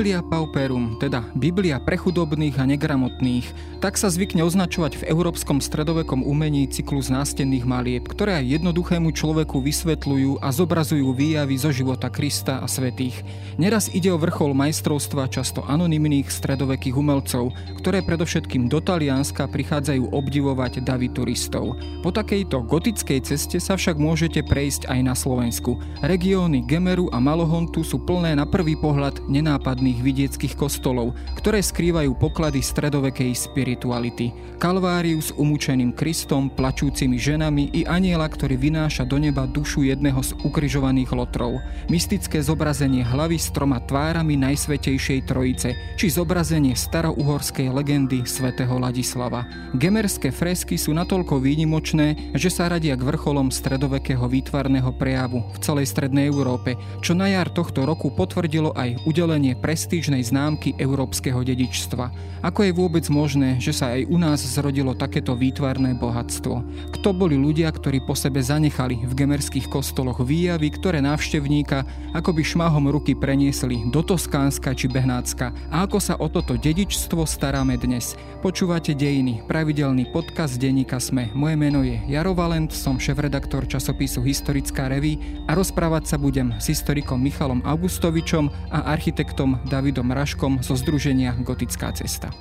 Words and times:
Biblia 0.00 0.24
Pauperum, 0.24 0.96
teda 0.96 1.20
Biblia 1.36 1.76
pre 1.76 2.00
chudobných 2.00 2.56
a 2.56 2.64
negramotných, 2.64 3.44
tak 3.84 4.00
sa 4.00 4.08
zvykne 4.08 4.40
označovať 4.48 4.96
v 4.96 5.06
európskom 5.12 5.60
stredovekom 5.60 6.24
umení 6.24 6.64
cyklus 6.72 7.12
nástenných 7.12 7.68
malieb, 7.68 8.08
ktoré 8.08 8.40
aj 8.40 8.48
jednoduchému 8.48 9.12
človeku 9.12 9.60
vysvetľujú 9.60 10.40
a 10.40 10.48
zobrazujú 10.56 11.04
výjavy 11.12 11.52
zo 11.60 11.68
života 11.68 12.08
Krista 12.08 12.64
a 12.64 12.68
svetých. 12.68 13.20
Neraz 13.60 13.92
ide 13.92 14.08
o 14.08 14.16
vrchol 14.16 14.56
majstrovstva 14.56 15.28
často 15.28 15.60
anonymných 15.68 16.32
stredovekých 16.32 16.96
umelcov, 16.96 17.52
ktoré 17.76 18.00
predovšetkým 18.00 18.72
do 18.72 18.80
Talianska 18.80 19.52
prichádzajú 19.52 20.16
obdivovať 20.16 20.80
davy 20.80 21.12
turistov. 21.12 21.76
Po 22.00 22.08
takejto 22.08 22.64
gotickej 22.64 23.20
ceste 23.20 23.60
sa 23.60 23.76
však 23.76 24.00
môžete 24.00 24.48
prejsť 24.48 24.88
aj 24.88 25.00
na 25.04 25.12
Slovensku. 25.12 25.76
Regióny 26.00 26.64
Gemeru 26.64 27.12
a 27.12 27.20
Malohontu 27.20 27.84
sú 27.84 28.00
plné 28.00 28.32
na 28.32 28.48
prvý 28.48 28.80
pohľad 28.80 29.28
nenápadných 29.28 29.89
vidieckých 29.98 30.54
kostolov, 30.54 31.18
ktoré 31.34 31.58
skrývajú 31.58 32.14
poklady 32.14 32.62
stredovekej 32.62 33.34
spirituality. 33.34 34.30
Kalváriu 34.62 35.18
s 35.18 35.34
umúčeným 35.34 35.90
Kristom, 35.96 36.52
plačúcimi 36.52 37.18
ženami 37.18 37.74
i 37.74 37.82
aniela, 37.88 38.28
ktorý 38.28 38.54
vynáša 38.60 39.08
do 39.08 39.18
neba 39.18 39.48
dušu 39.50 39.88
jedného 39.88 40.20
z 40.22 40.36
ukryžovaných 40.46 41.10
lotrov. 41.16 41.58
Mystické 41.88 42.44
zobrazenie 42.44 43.00
hlavy 43.02 43.40
s 43.40 43.48
troma 43.50 43.80
tvárami 43.80 44.36
Najsvetejšej 44.36 45.26
Trojice, 45.26 45.72
či 45.96 46.12
zobrazenie 46.12 46.76
starouhorskej 46.76 47.72
legendy 47.72 48.28
svätého 48.28 48.76
Ladislava. 48.76 49.48
Gemerské 49.72 50.28
fresky 50.28 50.76
sú 50.76 50.92
natoľko 50.92 51.40
výnimočné, 51.40 52.36
že 52.36 52.52
sa 52.52 52.68
radia 52.68 53.00
k 53.00 53.06
vrcholom 53.08 53.48
stredovekého 53.48 54.28
výtvarného 54.28 54.92
prejavu 55.00 55.40
v 55.56 55.58
celej 55.64 55.88
strednej 55.88 56.28
Európe, 56.28 56.76
čo 57.00 57.16
na 57.16 57.32
jar 57.32 57.48
tohto 57.48 57.88
roku 57.88 58.12
potvrdilo 58.12 58.76
aj 58.76 59.08
udelenie 59.08 59.56
prestížnej 59.80 60.20
známky 60.20 60.76
európskeho 60.76 61.40
dedičstva. 61.40 62.12
Ako 62.44 62.68
je 62.68 62.76
vôbec 62.76 63.08
možné, 63.08 63.56
že 63.56 63.72
sa 63.72 63.96
aj 63.96 64.12
u 64.12 64.20
nás 64.20 64.44
zrodilo 64.44 64.92
takéto 64.92 65.32
výtvarné 65.32 65.96
bohatstvo? 65.96 66.60
Kto 66.92 67.16
boli 67.16 67.40
ľudia, 67.40 67.72
ktorí 67.72 68.04
po 68.04 68.12
sebe 68.12 68.44
zanechali 68.44 69.00
v 69.08 69.12
gemerských 69.16 69.72
kostoloch 69.72 70.20
výjavy, 70.20 70.68
ktoré 70.68 71.00
návštevníka 71.00 71.88
akoby 72.12 72.44
šmahom 72.44 72.92
ruky 72.92 73.16
preniesli 73.16 73.88
do 73.88 74.04
Toskánska 74.04 74.76
či 74.76 74.84
Behnácka? 74.92 75.56
A 75.72 75.88
ako 75.88 75.96
sa 75.96 76.20
o 76.20 76.28
toto 76.28 76.60
dedičstvo 76.60 77.24
staráme 77.24 77.80
dnes? 77.80 78.20
Počúvate 78.44 78.92
Dejiny, 78.92 79.48
pravidelný 79.48 80.12
podcast 80.12 80.60
denníka 80.60 81.00
Sme. 81.00 81.32
Moje 81.32 81.56
meno 81.56 81.80
je 81.80 81.96
Jaro 82.04 82.36
Valent, 82.36 82.68
som 82.68 83.00
šéf-redaktor 83.00 83.64
časopisu 83.64 84.20
Historická 84.24 84.92
reví 84.92 85.16
a 85.48 85.56
rozprávať 85.56 86.04
sa 86.04 86.16
budem 86.20 86.52
s 86.60 86.68
historikom 86.68 87.20
Michalom 87.20 87.64
Augustovi 87.64 88.10
Matovičom 88.10 88.50
a 88.74 88.90
architektom 88.90 89.54
Davidom 89.70 90.10
Raškom 90.10 90.66
zo 90.66 90.74
Združenia 90.74 91.30
Gotická 91.46 91.94
cesta. 91.94 92.34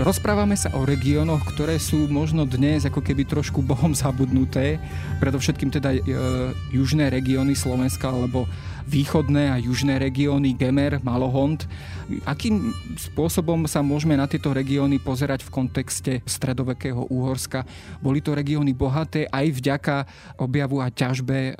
Rozprávame 0.00 0.56
sa 0.56 0.72
o 0.72 0.88
regiónoch, 0.88 1.44
ktoré 1.52 1.76
sú 1.76 2.08
možno 2.08 2.48
dnes 2.48 2.88
ako 2.88 3.04
keby 3.04 3.28
trošku 3.28 3.60
bohom 3.60 3.92
zabudnuté, 3.92 4.80
predovšetkým 5.20 5.68
teda 5.68 5.92
e, 5.92 6.00
južné 6.72 7.12
regióny 7.12 7.52
Slovenska 7.52 8.08
alebo 8.08 8.48
východné 8.90 9.54
a 9.54 9.62
južné 9.62 10.02
regióny 10.02 10.58
Gemer, 10.58 10.98
Malohond. 11.06 11.62
Akým 12.26 12.74
spôsobom 12.98 13.70
sa 13.70 13.86
môžeme 13.86 14.18
na 14.18 14.26
tieto 14.26 14.50
regióny 14.50 14.98
pozerať 14.98 15.46
v 15.46 15.54
kontexte 15.54 16.12
stredovekého 16.26 17.06
Úhorska? 17.06 17.62
Boli 18.02 18.18
to 18.18 18.34
regióny 18.34 18.74
bohaté 18.74 19.30
aj 19.30 19.46
vďaka 19.54 19.96
objavu 20.42 20.82
a 20.82 20.90
ťažbe 20.90 21.38
e, 21.38 21.52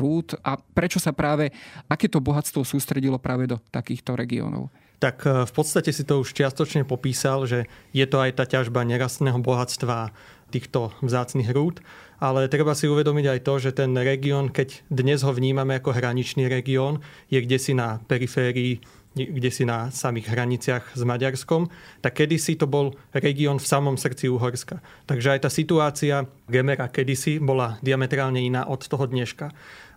rúd 0.00 0.32
a 0.40 0.56
prečo 0.56 0.96
sa 0.96 1.12
práve 1.12 1.52
akéto 1.84 2.16
bohatstvo 2.16 2.64
sústredilo 2.64 3.20
práve 3.20 3.44
do 3.44 3.60
takýchto 3.68 4.16
regiónov? 4.16 4.72
tak 5.00 5.24
e, 5.24 5.48
v 5.48 5.52
podstate 5.56 5.96
si 5.96 6.04
to 6.04 6.20
už 6.20 6.36
čiastočne 6.36 6.84
popísal, 6.84 7.48
že 7.48 7.64
je 7.96 8.04
to 8.04 8.20
aj 8.20 8.36
tá 8.36 8.44
ťažba 8.44 8.84
nerastného 8.84 9.40
bohatstva 9.40 10.12
týchto 10.52 10.92
vzácných 11.00 11.48
rúd, 11.56 11.80
ale 12.20 12.52
treba 12.52 12.76
si 12.76 12.84
uvedomiť 12.86 13.26
aj 13.26 13.40
to, 13.42 13.54
že 13.56 13.70
ten 13.72 13.96
región, 13.96 14.52
keď 14.52 14.84
dnes 14.92 15.24
ho 15.24 15.32
vnímame 15.32 15.80
ako 15.80 15.96
hraničný 15.96 16.46
región, 16.46 17.00
je 17.32 17.40
kde 17.40 17.58
si 17.58 17.72
na 17.72 17.98
periférii 18.04 18.78
kde 19.10 19.50
si 19.50 19.66
na 19.66 19.90
samých 19.90 20.30
hraniciach 20.30 20.94
s 20.94 21.02
Maďarskom, 21.02 21.66
tak 21.98 22.22
kedysi 22.22 22.54
to 22.54 22.70
bol 22.70 22.94
región 23.10 23.58
v 23.58 23.66
samom 23.66 23.98
srdci 23.98 24.30
Uhorska. 24.30 24.78
Takže 25.10 25.34
aj 25.34 25.40
tá 25.42 25.50
situácia 25.50 26.30
Gemera 26.46 26.86
kedysi 26.86 27.42
bola 27.42 27.74
diametrálne 27.82 28.38
iná 28.38 28.70
od 28.70 28.86
toho 28.86 29.10
dneška. 29.10 29.50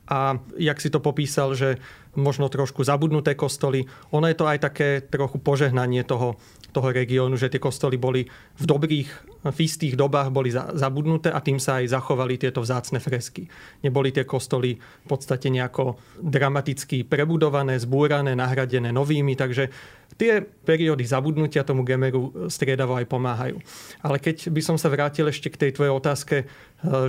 A 0.09 0.35
jak 0.57 0.81
si 0.81 0.89
to 0.89 0.99
popísal, 0.99 1.55
že 1.55 1.79
možno 2.17 2.49
trošku 2.49 2.83
zabudnuté 2.83 3.37
kostoly, 3.37 3.87
ono 4.11 4.27
je 4.27 4.35
to 4.35 4.49
aj 4.49 4.59
také 4.59 5.05
trochu 5.05 5.39
požehnanie 5.39 6.03
toho, 6.03 6.35
toho 6.75 6.89
regiónu, 6.91 7.37
že 7.37 7.47
tie 7.53 7.61
kostoly 7.61 7.95
boli 7.95 8.27
v 8.59 8.65
dobrých, 8.65 9.09
v 9.43 9.57
istých 9.67 9.99
dobách 9.99 10.31
boli 10.31 10.55
zabudnuté 10.55 11.27
a 11.27 11.43
tým 11.43 11.59
sa 11.59 11.83
aj 11.83 11.91
zachovali 11.91 12.39
tieto 12.39 12.63
vzácne 12.63 13.03
fresky. 13.03 13.51
Neboli 13.83 14.15
tie 14.15 14.23
kostoly 14.23 14.79
v 14.79 15.07
podstate 15.07 15.51
nejako 15.51 15.99
dramaticky 16.23 17.03
prebudované, 17.03 17.75
zbúrané, 17.75 18.39
nahradené 18.39 18.95
novými, 18.95 19.35
takže 19.35 19.67
tie 20.15 20.39
periódy 20.39 21.03
zabudnutia 21.03 21.67
tomu 21.67 21.83
Gemeru 21.83 22.47
striedavo 22.47 22.95
aj 22.95 23.05
pomáhajú. 23.11 23.59
Ale 23.99 24.23
keď 24.23 24.47
by 24.47 24.61
som 24.63 24.79
sa 24.79 24.87
vrátil 24.87 25.27
ešte 25.27 25.51
k 25.51 25.59
tej 25.67 25.71
tvojej 25.75 25.91
otázke, 25.91 26.35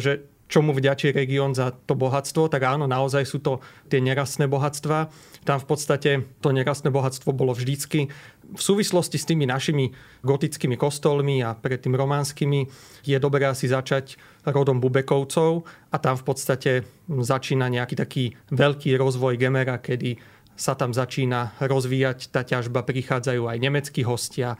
že 0.02 0.26
čomu 0.44 0.76
vďačí 0.76 1.08
región 1.16 1.56
za 1.56 1.72
to 1.72 1.96
bohatstvo, 1.96 2.52
tak 2.52 2.68
áno, 2.68 2.84
naozaj 2.84 3.24
sú 3.24 3.40
to 3.40 3.64
tie 3.88 3.98
nerastné 4.04 4.44
bohatstva. 4.44 5.08
Tam 5.44 5.56
v 5.56 5.66
podstate 5.66 6.10
to 6.44 6.52
nerastné 6.52 6.92
bohatstvo 6.92 7.32
bolo 7.32 7.56
vždycky 7.56 8.12
v 8.52 8.60
súvislosti 8.60 9.16
s 9.16 9.28
tými 9.28 9.48
našimi 9.48 9.88
gotickými 10.20 10.76
kostolmi 10.76 11.40
a 11.40 11.56
predtým 11.56 11.96
románskymi 11.96 12.60
je 13.06 13.16
dobré 13.16 13.48
asi 13.48 13.72
začať 13.72 14.20
rodom 14.44 14.82
Bubekovcov 14.82 15.64
a 15.88 15.96
tam 15.96 16.20
v 16.20 16.24
podstate 16.28 16.72
začína 17.08 17.72
nejaký 17.72 17.94
taký 17.96 18.24
veľký 18.52 18.98
rozvoj 19.00 19.40
Gemera, 19.40 19.80
kedy 19.80 20.20
sa 20.54 20.78
tam 20.78 20.94
začína 20.94 21.58
rozvíjať 21.58 22.30
tá 22.30 22.46
ťažba, 22.46 22.86
prichádzajú 22.86 23.50
aj 23.50 23.58
nemeckí 23.58 24.06
hostia, 24.06 24.54
e, 24.54 24.58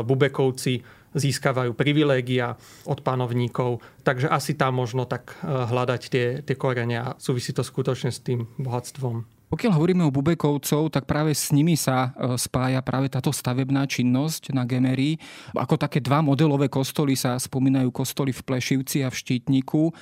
Bubekovci 0.00 0.80
získavajú 1.14 1.72
privilégia 1.78 2.58
od 2.84 3.00
panovníkov. 3.00 3.80
Takže 4.02 4.28
asi 4.28 4.58
tam 4.58 4.82
možno 4.82 5.06
tak 5.06 5.38
eh, 5.40 5.46
hľadať 5.46 6.02
tie, 6.10 6.26
tie 6.42 6.56
korenia 6.58 7.14
a 7.14 7.16
súvisí 7.16 7.54
to 7.54 7.62
skutočne 7.62 8.10
s 8.10 8.20
tým 8.20 8.50
bohatstvom. 8.58 9.33
Pokiaľ 9.52 9.72
hovoríme 9.76 10.02
o 10.08 10.10
Bubekovcov, 10.10 10.90
tak 10.90 11.04
práve 11.06 11.36
s 11.36 11.52
nimi 11.54 11.76
sa 11.78 12.10
e, 12.16 12.34
spája 12.40 12.80
práve 12.80 13.12
táto 13.12 13.30
stavebná 13.30 13.86
činnosť 13.86 14.50
na 14.56 14.66
Gemery. 14.66 15.20
Ako 15.54 15.76
také 15.78 16.00
dva 16.00 16.24
modelové 16.24 16.72
kostoly 16.72 17.14
sa 17.14 17.36
spomínajú 17.36 17.92
kostoly 17.94 18.32
v 18.32 18.40
Plešivci 18.40 19.04
a 19.04 19.12
v 19.12 19.16
Štítniku. 19.20 19.92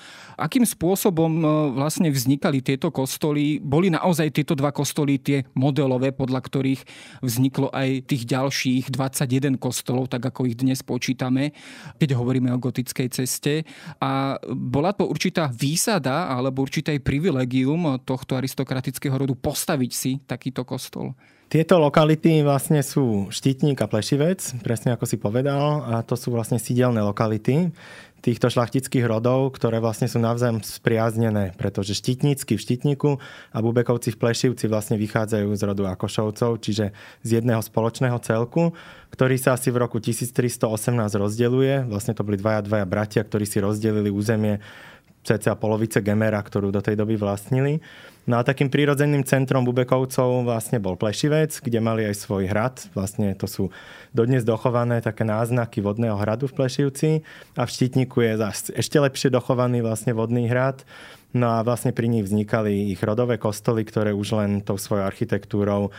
Akým 0.41 0.65
spôsobom 0.65 1.43
e, 1.43 1.45
vlastne 1.75 2.09
vznikali 2.09 2.65
tieto 2.65 2.95
kostoly? 2.95 3.59
Boli 3.61 3.91
naozaj 3.91 4.31
tieto 4.31 4.55
dva 4.55 4.71
kostoly 4.71 5.19
tie 5.21 5.45
modelové, 5.59 6.15
podľa 6.15 6.41
ktorých 6.41 6.81
vzniklo 7.21 7.69
aj 7.75 8.09
tých 8.09 8.25
ďalších 8.25 8.95
21 8.95 9.61
kostolov, 9.61 10.09
tak 10.09 10.23
ako 10.23 10.49
ich 10.49 10.57
dnes 10.57 10.81
počítame, 10.81 11.53
keď 11.99 12.15
hovoríme 12.17 12.49
o 12.55 12.63
gotickej 12.63 13.09
ceste. 13.11 13.69
A 14.01 14.39
bola 14.49 14.95
to 14.97 15.05
určitá 15.05 15.51
výsada 15.53 16.31
alebo 16.31 16.65
určité 16.65 16.97
privilegium 16.97 18.01
tohto 18.07 18.39
aristokratického 18.39 19.13
rodu 19.13 19.32
postaviť 19.37 19.93
si 19.93 20.21
takýto 20.25 20.65
kostol? 20.65 21.15
Tieto 21.53 21.77
lokality 21.77 22.41
vlastne 22.41 22.81
sú 22.81 23.29
Štítnik 23.29 23.77
a 23.85 23.87
Plešivec, 23.87 24.41
presne 24.65 24.97
ako 24.97 25.05
si 25.05 25.21
povedal, 25.21 25.85
a 25.85 26.01
to 26.01 26.17
sú 26.17 26.33
vlastne 26.33 26.57
sídelné 26.57 27.05
lokality 27.05 27.69
týchto 28.23 28.49
šlachtických 28.49 29.05
rodov, 29.05 29.53
ktoré 29.59 29.83
vlastne 29.83 30.07
sú 30.07 30.23
navzájom 30.23 30.63
spriaznené, 30.63 31.53
pretože 31.59 31.99
štítnicky 31.99 32.55
v 32.55 32.63
Štítniku 32.63 33.11
a 33.51 33.59
Bubekovci 33.59 34.15
v 34.15 34.21
Plešivci 34.23 34.71
vlastne 34.71 34.97
vychádzajú 34.97 35.51
z 35.53 35.63
rodu 35.67 35.91
Akošovcov, 35.91 36.63
čiže 36.63 36.95
z 37.27 37.29
jedného 37.29 37.61
spoločného 37.61 38.17
celku, 38.23 38.73
ktorý 39.11 39.37
sa 39.37 39.59
asi 39.59 39.75
v 39.75 39.83
roku 39.83 39.99
1318 39.99 40.57
rozdeluje. 41.19 41.85
Vlastne 41.91 42.15
to 42.15 42.23
boli 42.23 42.39
dvaja, 42.39 42.63
dvaja 42.63 42.87
bratia, 42.87 43.21
ktorí 43.27 43.45
si 43.45 43.59
rozdelili 43.59 44.09
územie 44.09 44.63
cca 45.27 45.55
polovice 45.59 45.99
Gemera, 46.03 46.39
ktorú 46.39 46.71
do 46.71 46.83
tej 46.83 46.95
doby 46.95 47.19
vlastnili. 47.19 47.83
No 48.23 48.39
a 48.39 48.47
takým 48.47 48.71
prírodzeným 48.71 49.27
centrom 49.27 49.67
Bubekovcov 49.67 50.47
vlastne 50.47 50.79
bol 50.79 50.95
Plešivec, 50.95 51.59
kde 51.59 51.83
mali 51.83 52.07
aj 52.07 52.23
svoj 52.23 52.47
hrad. 52.47 52.79
Vlastne 52.95 53.35
to 53.35 53.51
sú 53.51 53.75
dodnes 54.15 54.47
dochované 54.47 55.03
také 55.03 55.27
náznaky 55.27 55.83
vodného 55.83 56.15
hradu 56.15 56.47
v 56.47 56.55
Plešivci 56.63 57.27
a 57.59 57.67
v 57.67 57.73
Štítniku 57.75 58.23
je 58.23 58.39
ešte 58.79 58.97
lepšie 59.03 59.27
dochovaný 59.27 59.83
vlastne 59.83 60.15
vodný 60.15 60.47
hrad. 60.47 60.87
No 61.35 61.51
a 61.51 61.67
vlastne 61.67 61.91
pri 61.91 62.07
nich 62.07 62.23
vznikali 62.23 62.95
ich 62.95 63.01
rodové 63.03 63.43
kostoly, 63.43 63.83
ktoré 63.83 64.15
už 64.15 64.39
len 64.39 64.51
tou 64.63 64.79
svojou 64.79 65.03
architektúrou 65.03 65.91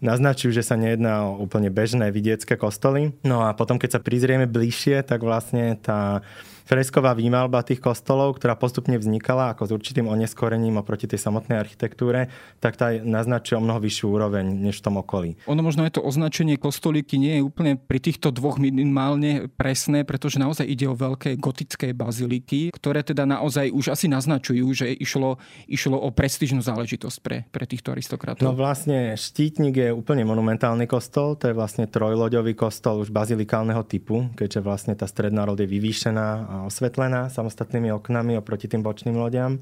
naznačujú, 0.00 0.54
že 0.54 0.66
sa 0.66 0.78
nejedná 0.78 1.30
o 1.30 1.42
úplne 1.42 1.70
bežné 1.70 2.10
vidiecké 2.10 2.54
kostoly. 2.58 3.14
No 3.22 3.46
a 3.46 3.54
potom, 3.54 3.78
keď 3.78 3.98
sa 3.98 4.00
prizrieme 4.02 4.46
bližšie, 4.46 5.02
tak 5.06 5.22
vlastne 5.22 5.78
tá 5.78 6.22
fresková 6.68 7.16
výmalba 7.16 7.64
tých 7.64 7.80
kostolov, 7.80 8.36
ktorá 8.36 8.52
postupne 8.52 9.00
vznikala 9.00 9.56
ako 9.56 9.64
s 9.64 9.70
určitým 9.72 10.04
oneskorením 10.04 10.76
oproti 10.76 11.08
tej 11.08 11.16
samotnej 11.16 11.56
architektúre, 11.56 12.28
tak 12.60 12.76
tá 12.76 12.92
naznačuje 12.92 13.56
o 13.56 13.64
mnoho 13.64 13.80
vyššiu 13.80 14.06
úroveň 14.12 14.44
než 14.44 14.84
v 14.84 14.84
tom 14.84 15.00
okolí. 15.00 15.40
Ono 15.48 15.64
možno 15.64 15.88
je 15.88 15.96
to 15.96 16.04
označenie 16.04 16.60
kostolíky 16.60 17.16
nie 17.16 17.40
je 17.40 17.42
úplne 17.48 17.80
pri 17.80 18.04
týchto 18.04 18.28
dvoch 18.28 18.60
minimálne 18.60 19.48
presné, 19.48 20.04
pretože 20.04 20.36
naozaj 20.36 20.68
ide 20.68 20.84
o 20.84 20.92
veľké 20.92 21.40
gotické 21.40 21.96
baziliky, 21.96 22.68
ktoré 22.76 23.00
teda 23.00 23.24
naozaj 23.24 23.72
už 23.72 23.96
asi 23.96 24.12
naznačujú, 24.12 24.68
že 24.76 24.92
išlo, 24.92 25.40
išlo 25.64 25.96
o 25.96 26.12
prestížnú 26.12 26.60
záležitosť 26.60 27.16
pre, 27.24 27.48
pre 27.48 27.64
týchto 27.64 27.96
aristokratov. 27.96 28.44
No 28.44 28.52
vlastne 28.52 29.16
štítnik 29.16 29.72
je 29.72 29.88
úplne 29.88 30.28
monumentálny 30.28 30.84
kostol, 30.84 31.32
to 31.40 31.48
je 31.48 31.56
vlastne 31.56 31.88
trojloďový 31.88 32.52
kostol 32.52 33.00
už 33.00 33.08
bazilikálneho 33.08 33.80
typu, 33.88 34.28
keďže 34.36 34.60
vlastne 34.60 34.92
tá 34.92 35.08
stredná 35.08 35.48
rod 35.48 35.56
je 35.56 35.68
vyvýšená 35.70 36.57
osvetlená 36.66 37.28
samostatnými 37.28 37.92
oknami 37.92 38.38
oproti 38.38 38.68
tým 38.68 38.82
bočným 38.82 39.16
lodiam. 39.16 39.58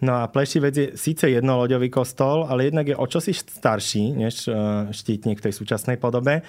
No 0.00 0.16
a 0.16 0.26
Plešivec 0.32 0.76
je 0.76 0.86
síce 0.96 1.28
jednoloďový 1.28 1.90
kostol, 1.92 2.46
ale 2.48 2.64
jednak 2.64 2.88
je 2.88 2.96
o 2.96 3.06
čosi 3.06 3.36
starší 3.36 4.16
než 4.16 4.48
e, 4.48 4.52
štítnik 4.90 5.38
v 5.38 5.42
tej 5.42 5.52
súčasnej 5.52 6.00
podobe. 6.00 6.40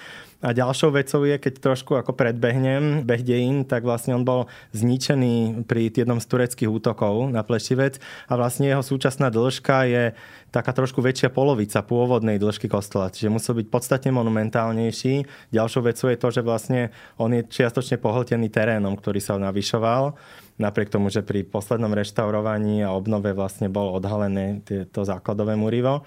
A 0.42 0.50
ďalšou 0.50 0.90
vecou 0.90 1.22
je, 1.22 1.38
keď 1.38 1.54
trošku 1.62 1.94
ako 1.94 2.18
predbehnem 2.18 3.06
beh 3.06 3.22
dejín, 3.22 3.62
tak 3.62 3.86
vlastne 3.86 4.18
on 4.18 4.26
bol 4.26 4.50
zničený 4.74 5.62
pri 5.70 5.86
jednom 5.94 6.18
z 6.18 6.26
tureckých 6.26 6.66
útokov 6.66 7.30
na 7.30 7.46
Plešivec. 7.46 8.02
A 8.26 8.34
vlastne 8.34 8.66
jeho 8.66 8.82
súčasná 8.82 9.30
dĺžka 9.30 9.86
je 9.86 10.04
taká 10.50 10.74
trošku 10.74 10.98
väčšia 10.98 11.30
polovica 11.30 11.78
pôvodnej 11.86 12.42
dĺžky 12.42 12.66
kostola, 12.66 13.14
čiže 13.14 13.30
musel 13.30 13.54
byť 13.62 13.66
podstatne 13.70 14.10
monumentálnejší. 14.10 15.24
Ďalšou 15.54 15.82
vecou 15.86 16.10
je 16.10 16.18
to, 16.18 16.28
že 16.34 16.42
vlastne 16.42 16.80
on 17.22 17.30
je 17.30 17.46
čiastočne 17.46 18.02
pohltený 18.02 18.50
terénom, 18.50 18.98
ktorý 18.98 19.22
sa 19.22 19.38
navyšoval. 19.38 20.18
Napriek 20.58 20.90
tomu, 20.90 21.08
že 21.08 21.24
pri 21.24 21.46
poslednom 21.46 21.94
reštaurovaní 21.94 22.82
a 22.82 22.92
obnove 22.92 23.30
vlastne 23.32 23.70
bol 23.70 23.94
odhalené 23.94 24.60
to 24.66 25.00
základové 25.06 25.54
murivo 25.54 26.02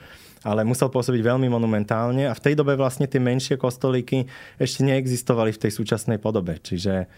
ale 0.46 0.62
musel 0.62 0.94
pôsobiť 0.94 1.26
veľmi 1.26 1.50
monumentálne 1.50 2.30
a 2.30 2.38
v 2.38 2.44
tej 2.46 2.54
dobe 2.54 2.78
vlastne 2.78 3.10
tie 3.10 3.18
menšie 3.18 3.58
kostolíky 3.58 4.30
ešte 4.62 4.86
neexistovali 4.86 5.50
v 5.50 5.62
tej 5.66 5.72
súčasnej 5.74 6.22
podobe. 6.22 6.62
Čiže 6.62 7.10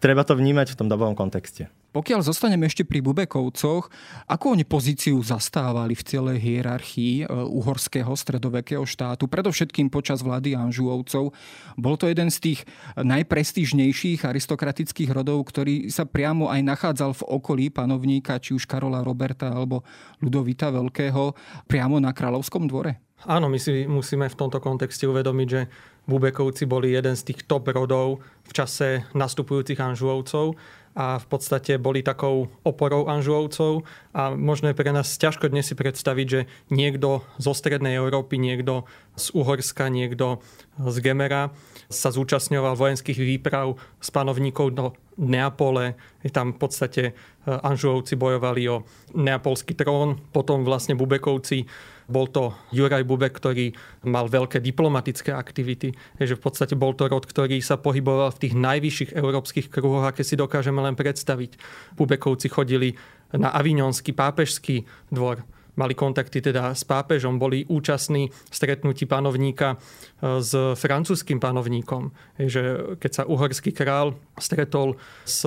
treba 0.00 0.24
to 0.24 0.32
vnímať 0.32 0.72
v 0.72 0.78
tom 0.80 0.88
dobovom 0.88 1.12
kontexte. 1.12 1.68
Pokiaľ 1.92 2.24
zostaneme 2.24 2.64
ešte 2.64 2.88
pri 2.88 3.04
Bubekovcoch, 3.04 3.92
akú 4.24 4.56
oni 4.56 4.64
pozíciu 4.64 5.20
zastávali 5.20 5.92
v 5.92 6.06
celej 6.08 6.38
hierarchii 6.40 7.14
e, 7.22 7.24
uhorského 7.28 8.08
stredovekého 8.16 8.88
štátu, 8.88 9.28
predovšetkým 9.28 9.92
počas 9.92 10.24
vlády 10.24 10.56
Anžuovcov. 10.56 11.36
Bol 11.76 11.94
to 12.00 12.08
jeden 12.08 12.32
z 12.32 12.38
tých 12.40 12.60
najprestížnejších 12.96 14.24
aristokratických 14.24 15.12
rodov, 15.12 15.44
ktorý 15.52 15.92
sa 15.92 16.08
priamo 16.08 16.48
aj 16.48 16.64
nachádzal 16.64 17.12
v 17.12 17.26
okolí 17.28 17.68
panovníka, 17.68 18.40
či 18.40 18.56
už 18.56 18.64
Karola 18.64 19.04
Roberta 19.04 19.52
alebo 19.52 19.84
Ludovita 20.24 20.72
Veľkého, 20.72 21.36
priamo 21.68 22.00
na 22.00 22.16
kráľovskom 22.16 22.72
dvore? 22.72 23.04
Áno, 23.22 23.46
my 23.46 23.60
si 23.60 23.86
musíme 23.86 24.26
v 24.26 24.38
tomto 24.38 24.58
kontexte 24.58 25.06
uvedomiť, 25.06 25.46
že 25.46 25.70
Bubekovci 26.10 26.66
boli 26.66 26.90
jeden 26.90 27.14
z 27.14 27.30
tých 27.30 27.46
top 27.46 27.70
rodov 27.70 28.18
v 28.42 28.50
čase 28.50 29.06
nastupujúcich 29.14 29.78
Anžuovcov 29.78 30.58
a 30.92 31.16
v 31.16 31.26
podstate 31.26 31.80
boli 31.80 32.04
takou 32.04 32.52
oporou 32.68 33.08
Anžuovcov 33.08 33.88
a 34.12 34.36
možno 34.36 34.68
je 34.68 34.76
pre 34.76 34.92
nás 34.92 35.16
ťažko 35.16 35.48
dnes 35.48 35.64
si 35.64 35.72
predstaviť, 35.72 36.26
že 36.28 36.40
niekto 36.68 37.24
zo 37.40 37.52
strednej 37.56 37.96
Európy, 37.96 38.36
niekto 38.36 38.84
z 39.16 39.32
Uhorska, 39.32 39.88
niekto 39.88 40.44
z 40.76 40.96
Gemera 41.00 41.52
sa 41.88 42.12
zúčastňoval 42.12 42.76
vojenských 42.76 43.16
výprav 43.16 43.76
s 44.00 44.08
panovníkov 44.12 44.66
do 44.76 44.86
Neapole. 45.16 45.96
Tam 46.32 46.56
v 46.56 46.58
podstate 46.60 47.02
e, 47.08 47.12
Anžuovci 47.44 48.16
bojovali 48.16 48.64
o 48.72 48.84
neapolský 49.12 49.76
trón, 49.76 50.16
potom 50.32 50.64
vlastne 50.64 50.96
Bubekovci 50.96 51.68
bol 52.08 52.30
to 52.30 52.56
Juraj 52.74 53.04
Bubek, 53.06 53.34
ktorý 53.34 53.74
mal 54.06 54.26
veľké 54.26 54.58
diplomatické 54.62 55.34
aktivity, 55.34 55.94
že 56.18 56.34
v 56.38 56.42
podstate 56.42 56.74
bol 56.78 56.96
to 56.96 57.06
rod, 57.06 57.26
ktorý 57.26 57.60
sa 57.60 57.78
pohyboval 57.78 58.32
v 58.34 58.48
tých 58.48 58.54
najvyšších 58.58 59.10
európskych 59.14 59.66
kruhoch, 59.68 60.08
aké 60.08 60.26
si 60.26 60.38
dokážeme 60.38 60.80
len 60.82 60.98
predstaviť. 60.98 61.58
Bubekovci 61.98 62.48
chodili 62.50 62.94
na 63.32 63.52
avignonský 63.52 64.12
pápežský 64.12 64.84
dvor, 65.08 65.44
mali 65.76 65.96
kontakty 65.96 66.44
teda 66.44 66.76
s 66.76 66.84
pápežom, 66.84 67.40
boli 67.40 67.64
účastní 67.68 68.28
stretnutí 68.52 69.08
panovníka 69.08 69.76
e, 69.76 70.40
s 70.40 70.52
francúzským 70.76 71.40
panovníkom. 71.40 72.12
Že 72.36 72.62
keď 73.00 73.10
sa 73.12 73.22
uhorský 73.24 73.72
král 73.72 74.16
stretol 74.36 75.00
s 75.24 75.44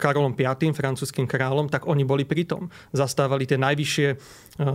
Karolom 0.00 0.32
V, 0.32 0.44
francúzským 0.72 1.28
kráľom, 1.28 1.68
tak 1.68 1.84
oni 1.84 2.04
boli 2.08 2.24
pritom. 2.24 2.72
Zastávali 2.96 3.44
tie 3.44 3.60
najvyššie 3.60 4.08
e, 4.08 4.16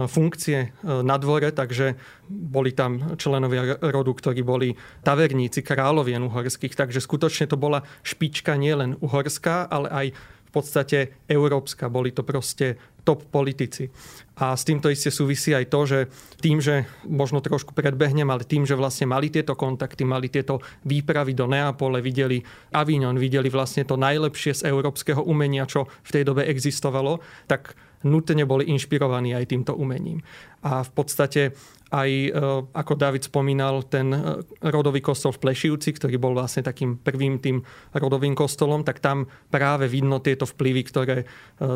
funkcie 0.05 0.59
e, 0.61 0.67
na 1.01 1.17
dvore, 1.17 1.49
takže 1.49 1.97
boli 2.29 2.73
tam 2.77 3.17
členovia 3.17 3.81
rodu, 3.81 4.13
ktorí 4.13 4.41
boli 4.45 4.77
taverníci 5.01 5.65
kráľovien 5.65 6.21
uhorských, 6.25 6.77
takže 6.77 7.01
skutočne 7.01 7.49
to 7.49 7.57
bola 7.57 7.81
špička 8.05 8.53
nielen 8.57 8.97
uhorská, 9.01 9.65
ale 9.65 9.87
aj 9.89 10.07
v 10.45 10.49
podstate 10.53 10.99
európska. 11.27 11.91
Boli 11.91 12.15
to 12.15 12.23
proste 12.23 12.79
top 13.05 13.29
politici. 13.29 13.87
A 14.35 14.57
s 14.57 14.67
týmto 14.67 14.91
iste 14.91 15.13
súvisí 15.13 15.55
aj 15.55 15.71
to, 15.71 15.79
že 15.87 15.99
tým, 16.43 16.59
že 16.59 16.83
možno 17.07 17.39
trošku 17.39 17.71
predbehnem, 17.71 18.27
ale 18.27 18.43
tým, 18.43 18.67
že 18.67 18.75
vlastne 18.75 19.07
mali 19.07 19.31
tieto 19.31 19.55
kontakty, 19.55 20.03
mali 20.03 20.27
tieto 20.27 20.59
výpravy 20.83 21.31
do 21.31 21.47
Neapole, 21.47 22.03
videli 22.03 22.43
Avignon, 22.75 23.15
videli 23.15 23.47
vlastne 23.47 23.87
to 23.87 23.95
najlepšie 23.95 24.59
z 24.59 24.67
európskeho 24.67 25.23
umenia, 25.23 25.63
čo 25.63 25.87
v 25.87 26.09
tej 26.09 26.23
dobe 26.27 26.43
existovalo, 26.49 27.23
tak 27.47 27.79
nutne 28.03 28.43
boli 28.43 28.67
inšpirovaní 28.67 29.31
aj 29.31 29.49
týmto 29.49 29.71
umením. 29.77 30.19
A 30.65 30.83
v 30.83 30.91
podstate 30.91 31.55
aj, 31.95 32.11
e, 32.11 32.29
ako 32.75 32.93
David 32.99 33.23
spomínal, 33.23 33.87
ten 33.87 34.11
e, 34.11 34.19
rodový 34.67 34.99
kostol 34.99 35.31
v 35.31 35.47
Plešivci, 35.47 35.95
ktorý 35.95 36.19
bol 36.19 36.35
vlastne 36.35 36.67
takým 36.67 36.99
prvým 36.99 37.39
tým 37.39 37.63
rodovým 37.95 38.35
kostolom, 38.35 38.83
tak 38.83 38.99
tam 38.99 39.31
práve 39.47 39.87
vidno 39.87 40.19
tieto 40.19 40.43
vplyvy, 40.43 40.81
ktoré 40.91 41.17
e, 41.23 41.25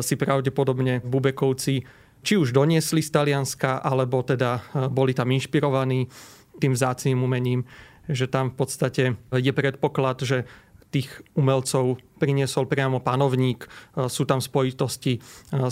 si 0.04 0.20
pravdepodobne 0.20 1.00
Bubekovci 1.00 1.74
či 2.20 2.36
už 2.36 2.52
doniesli 2.52 3.00
z 3.00 3.16
Talianska, 3.16 3.80
alebo 3.80 4.20
teda 4.20 4.60
boli 4.92 5.16
tam 5.16 5.32
inšpirovaní 5.32 6.04
tým 6.60 6.76
vzácným 6.76 7.16
umením, 7.16 7.64
že 8.04 8.28
tam 8.28 8.52
v 8.52 8.60
podstate 8.60 9.02
je 9.32 9.52
predpoklad, 9.56 10.20
že 10.20 10.44
tých 10.92 11.08
umelcov 11.32 11.96
priniesol 12.20 12.68
priamo 12.68 13.00
panovník. 13.00 13.64
E, 13.64 13.68
sú 14.12 14.28
tam 14.28 14.44
spojitosti 14.44 15.16
e, 15.16 15.20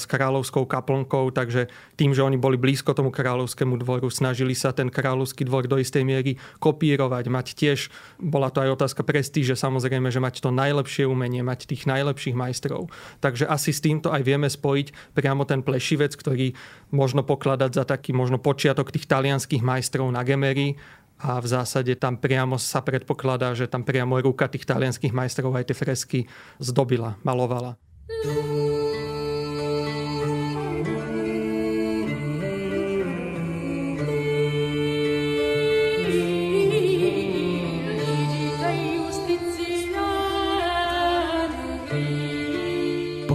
s 0.00 0.08
kráľovskou 0.08 0.64
kaplnkou, 0.64 1.28
takže 1.36 1.68
tým, 2.00 2.16
že 2.16 2.24
oni 2.24 2.40
boli 2.40 2.56
blízko 2.56 2.96
tomu 2.96 3.12
kráľovskému 3.12 3.76
dvoru, 3.84 4.08
snažili 4.08 4.56
sa 4.56 4.72
ten 4.72 4.88
kráľovský 4.88 5.44
dvor 5.44 5.68
do 5.68 5.76
istej 5.76 6.08
miery 6.08 6.40
kopírovať, 6.64 7.24
mať 7.28 7.46
tiež, 7.52 7.92
bola 8.16 8.48
to 8.48 8.64
aj 8.64 8.80
otázka 8.80 9.04
prestíže, 9.04 9.52
samozrejme, 9.52 10.08
že 10.08 10.24
mať 10.24 10.40
to 10.40 10.48
najlepšie 10.48 11.04
umenie, 11.04 11.44
mať 11.44 11.68
tých 11.68 11.84
najlepších 11.84 12.32
majstrov. 12.32 12.88
Takže 13.20 13.44
asi 13.44 13.76
s 13.76 13.84
týmto 13.84 14.08
aj 14.08 14.24
vieme 14.24 14.48
spojiť 14.48 15.12
priamo 15.12 15.44
ten 15.44 15.60
plešivec, 15.60 16.16
ktorý 16.16 16.56
možno 16.88 17.20
pokladať 17.20 17.70
za 17.76 17.84
taký 17.84 18.16
možno 18.16 18.40
počiatok 18.40 18.88
tých 18.88 19.04
talianských 19.04 19.60
majstrov 19.60 20.08
na 20.08 20.24
Gemery 20.24 20.80
a 21.18 21.42
v 21.42 21.46
zásade 21.50 21.92
tam 21.98 22.14
priamo 22.14 22.56
sa 22.56 22.78
predpokladá, 22.78 23.50
že 23.52 23.66
tam 23.66 23.82
priamo 23.82 24.22
ruka 24.22 24.46
tých 24.46 24.64
talianských 24.64 25.10
majstrov 25.10 25.50
aj 25.58 25.66
tie 25.66 25.76
fresky 25.76 26.20
zdobila, 26.62 27.18
malovala. 27.26 27.74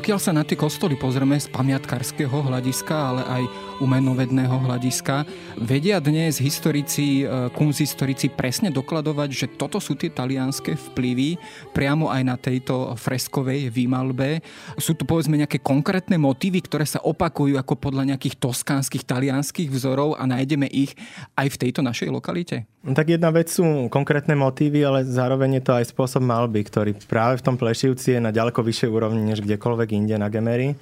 Pokiaľ 0.03 0.19
sa 0.19 0.35
na 0.35 0.43
tie 0.43 0.59
kostoly 0.59 0.99
pozrieme 0.99 1.39
z 1.39 1.47
pamiatkarského 1.47 2.43
hľadiska, 2.43 2.91
ale 2.91 3.23
aj 3.23 3.43
umenovedného 3.83 4.63
hľadiska. 4.63 5.27
Vedia 5.59 5.99
dnes 5.99 6.39
historici, 6.39 7.27
e, 7.27 7.51
kunzhistorici 7.51 8.31
presne 8.31 8.71
dokladovať, 8.71 9.29
že 9.35 9.51
toto 9.51 9.83
sú 9.83 9.99
tie 9.99 10.07
talianské 10.07 10.79
vplyvy 10.79 11.35
priamo 11.75 12.07
aj 12.07 12.21
na 12.23 12.39
tejto 12.39 12.95
freskovej 12.95 13.67
výmalbe. 13.67 14.39
Sú 14.79 14.95
tu 14.95 15.03
povedzme 15.03 15.35
nejaké 15.35 15.59
konkrétne 15.59 16.15
motívy, 16.15 16.63
ktoré 16.63 16.87
sa 16.87 17.03
opakujú 17.03 17.59
ako 17.59 17.75
podľa 17.75 18.15
nejakých 18.15 18.39
toskánskych, 18.39 19.03
talianských 19.03 19.67
vzorov 19.67 20.15
a 20.15 20.23
nájdeme 20.23 20.71
ich 20.71 20.95
aj 21.35 21.51
v 21.51 21.59
tejto 21.67 21.83
našej 21.83 22.07
lokalite? 22.07 22.63
Tak 22.83 23.07
jedna 23.11 23.31
vec 23.31 23.51
sú 23.51 23.87
konkrétne 23.91 24.35
motívy, 24.35 24.83
ale 24.83 25.07
zároveň 25.07 25.59
je 25.59 25.63
to 25.63 25.71
aj 25.75 25.91
spôsob 25.91 26.23
malby, 26.23 26.63
ktorý 26.63 26.91
práve 27.07 27.39
v 27.39 27.45
tom 27.47 27.55
Plešivci 27.59 28.15
je 28.15 28.19
na 28.19 28.31
ďaleko 28.31 28.59
vyššej 28.59 28.89
úrovni 28.91 29.23
než 29.23 29.43
kdekoľvek 29.43 29.89
inde 29.95 30.15
na 30.19 30.27
Gemery. 30.27 30.75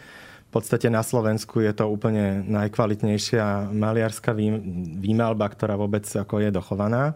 V 0.52 0.60
podstate 0.60 0.92
na 0.92 1.00
Slovensku 1.00 1.64
je 1.64 1.72
to 1.72 1.88
úplne 1.88 2.44
najkvalitnejšia 2.44 3.72
maliarská 3.72 4.36
výmalba, 5.00 5.48
ktorá 5.48 5.80
vôbec 5.80 6.04
ako 6.04 6.44
je 6.44 6.52
dochovaná. 6.52 7.16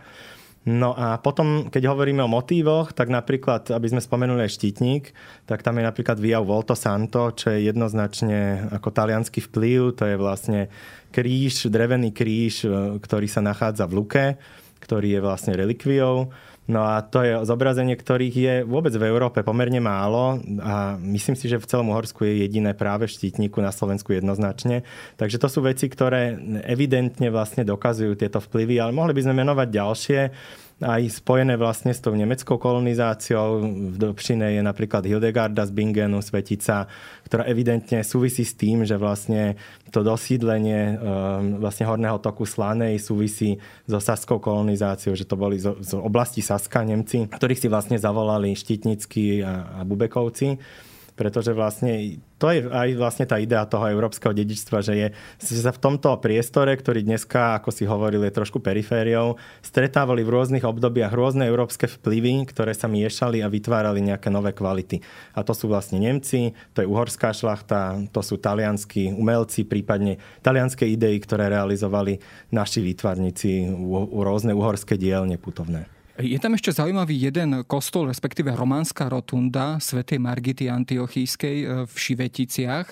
No 0.64 0.96
a 0.96 1.20
potom, 1.20 1.68
keď 1.68 1.92
hovoríme 1.92 2.24
o 2.24 2.32
motívoch, 2.32 2.96
tak 2.96 3.12
napríklad, 3.12 3.76
aby 3.76 3.92
sme 3.92 4.00
spomenuli 4.00 4.48
aj 4.48 4.56
štítnik, 4.56 5.12
tak 5.44 5.68
tam 5.68 5.78
je 5.78 5.84
napríklad 5.84 6.16
Via 6.16 6.40
Volto 6.40 6.80
Santo, 6.80 7.36
čo 7.36 7.52
je 7.52 7.68
jednoznačne 7.68 8.72
ako 8.72 8.90
talianský 8.90 9.44
vplyv, 9.52 10.00
to 10.00 10.08
je 10.08 10.16
vlastne 10.16 10.72
kríž, 11.12 11.68
drevený 11.68 12.16
kríž, 12.16 12.66
ktorý 13.04 13.28
sa 13.28 13.44
nachádza 13.44 13.84
v 13.84 14.00
Luke 14.00 14.26
ktorý 14.86 15.18
je 15.18 15.22
vlastne 15.26 15.54
relikviou. 15.58 16.30
No 16.66 16.82
a 16.82 17.06
to 17.06 17.22
je 17.22 17.46
zobrazenie, 17.46 17.94
ktorých 17.94 18.36
je 18.36 18.56
vôbec 18.66 18.90
v 18.98 19.06
Európe 19.06 19.46
pomerne 19.46 19.78
málo 19.78 20.42
a 20.66 20.98
myslím 20.98 21.38
si, 21.38 21.46
že 21.46 21.62
v 21.62 21.70
celom 21.70 21.94
Uhorsku 21.94 22.26
je 22.26 22.42
jediné 22.42 22.74
práve 22.74 23.06
v 23.06 23.14
štítniku, 23.14 23.62
na 23.62 23.70
Slovensku 23.70 24.18
jednoznačne. 24.18 24.82
Takže 25.22 25.38
to 25.38 25.46
sú 25.46 25.62
veci, 25.62 25.86
ktoré 25.86 26.34
evidentne 26.66 27.30
vlastne 27.30 27.62
dokazujú 27.62 28.18
tieto 28.18 28.42
vplyvy, 28.42 28.82
ale 28.82 28.98
mohli 28.98 29.14
by 29.14 29.22
sme 29.30 29.46
menovať 29.46 29.68
ďalšie 29.70 30.20
aj 30.84 31.24
spojené 31.24 31.56
vlastne 31.56 31.96
s 31.96 32.04
tou 32.04 32.12
nemeckou 32.12 32.60
kolonizáciou. 32.60 33.64
V 33.64 33.96
Dobšine 33.96 34.60
je 34.60 34.62
napríklad 34.62 35.08
Hildegarda 35.08 35.64
z 35.64 35.72
Bingenu, 35.72 36.20
svetica, 36.20 36.92
ktorá 37.24 37.48
evidentne 37.48 38.04
súvisí 38.04 38.44
s 38.44 38.60
tým, 38.60 38.84
že 38.84 39.00
vlastne 39.00 39.56
to 39.96 40.04
dosídlenie 40.04 41.00
ehm, 41.00 41.64
vlastne 41.64 41.88
horného 41.88 42.20
toku 42.20 42.44
Slanej 42.44 43.00
súvisí 43.00 43.56
so 43.88 44.04
saskou 44.04 44.44
kolonizáciou, 44.44 45.16
že 45.16 45.24
to 45.24 45.40
boli 45.40 45.56
z, 45.56 45.80
z 45.80 45.96
oblasti 45.96 46.44
Saska 46.44 46.84
Nemci, 46.84 47.32
ktorých 47.32 47.62
si 47.62 47.68
vlastne 47.72 47.96
zavolali 47.96 48.52
Štítnickí 48.52 49.48
a, 49.48 49.80
a 49.80 49.88
Bubekovci 49.88 50.60
pretože 51.16 51.56
vlastne 51.56 52.20
to 52.36 52.52
je 52.52 52.68
aj 52.68 53.00
vlastne 53.00 53.24
tá 53.24 53.40
idea 53.40 53.64
toho 53.64 53.88
európskeho 53.88 54.36
dedičstva, 54.36 54.84
že, 54.84 54.94
je, 54.94 55.08
že 55.40 55.64
sa 55.64 55.72
v 55.72 55.80
tomto 55.80 56.12
priestore, 56.20 56.76
ktorý 56.76 57.08
dneska, 57.08 57.56
ako 57.56 57.72
si 57.72 57.88
hovoril, 57.88 58.28
je 58.28 58.36
trošku 58.36 58.60
perifériou, 58.60 59.40
stretávali 59.64 60.28
v 60.28 60.36
rôznych 60.36 60.68
obdobiach 60.68 61.16
rôzne 61.16 61.48
európske 61.48 61.88
vplyvy, 61.88 62.52
ktoré 62.52 62.76
sa 62.76 62.92
miešali 62.92 63.40
a 63.40 63.48
vytvárali 63.48 64.04
nejaké 64.04 64.28
nové 64.28 64.52
kvality. 64.52 65.00
A 65.32 65.48
to 65.48 65.56
sú 65.56 65.72
vlastne 65.72 66.04
Nemci, 66.04 66.52
to 66.76 66.84
je 66.84 66.92
uhorská 66.92 67.32
šlachta, 67.32 68.04
to 68.12 68.20
sú 68.20 68.36
talianskí 68.36 69.16
umelci, 69.16 69.64
prípadne 69.64 70.20
talianské 70.44 70.84
idei, 70.92 71.16
ktoré 71.24 71.48
realizovali 71.48 72.20
naši 72.52 72.84
výtvarníci, 72.84 73.72
rôzne 74.12 74.52
uhorské 74.52 75.00
dielne 75.00 75.40
putovné. 75.40 75.95
Je 76.16 76.40
tam 76.40 76.56
ešte 76.56 76.72
zaujímavý 76.72 77.28
jeden 77.28 77.68
kostol, 77.68 78.08
respektíve 78.08 78.48
románska 78.56 79.12
rotunda 79.12 79.76
svätej 79.84 80.16
Margity 80.16 80.72
Antiochískej 80.72 81.58
e, 81.60 81.66
v 81.84 81.92
Šiveticiach. 81.92 82.88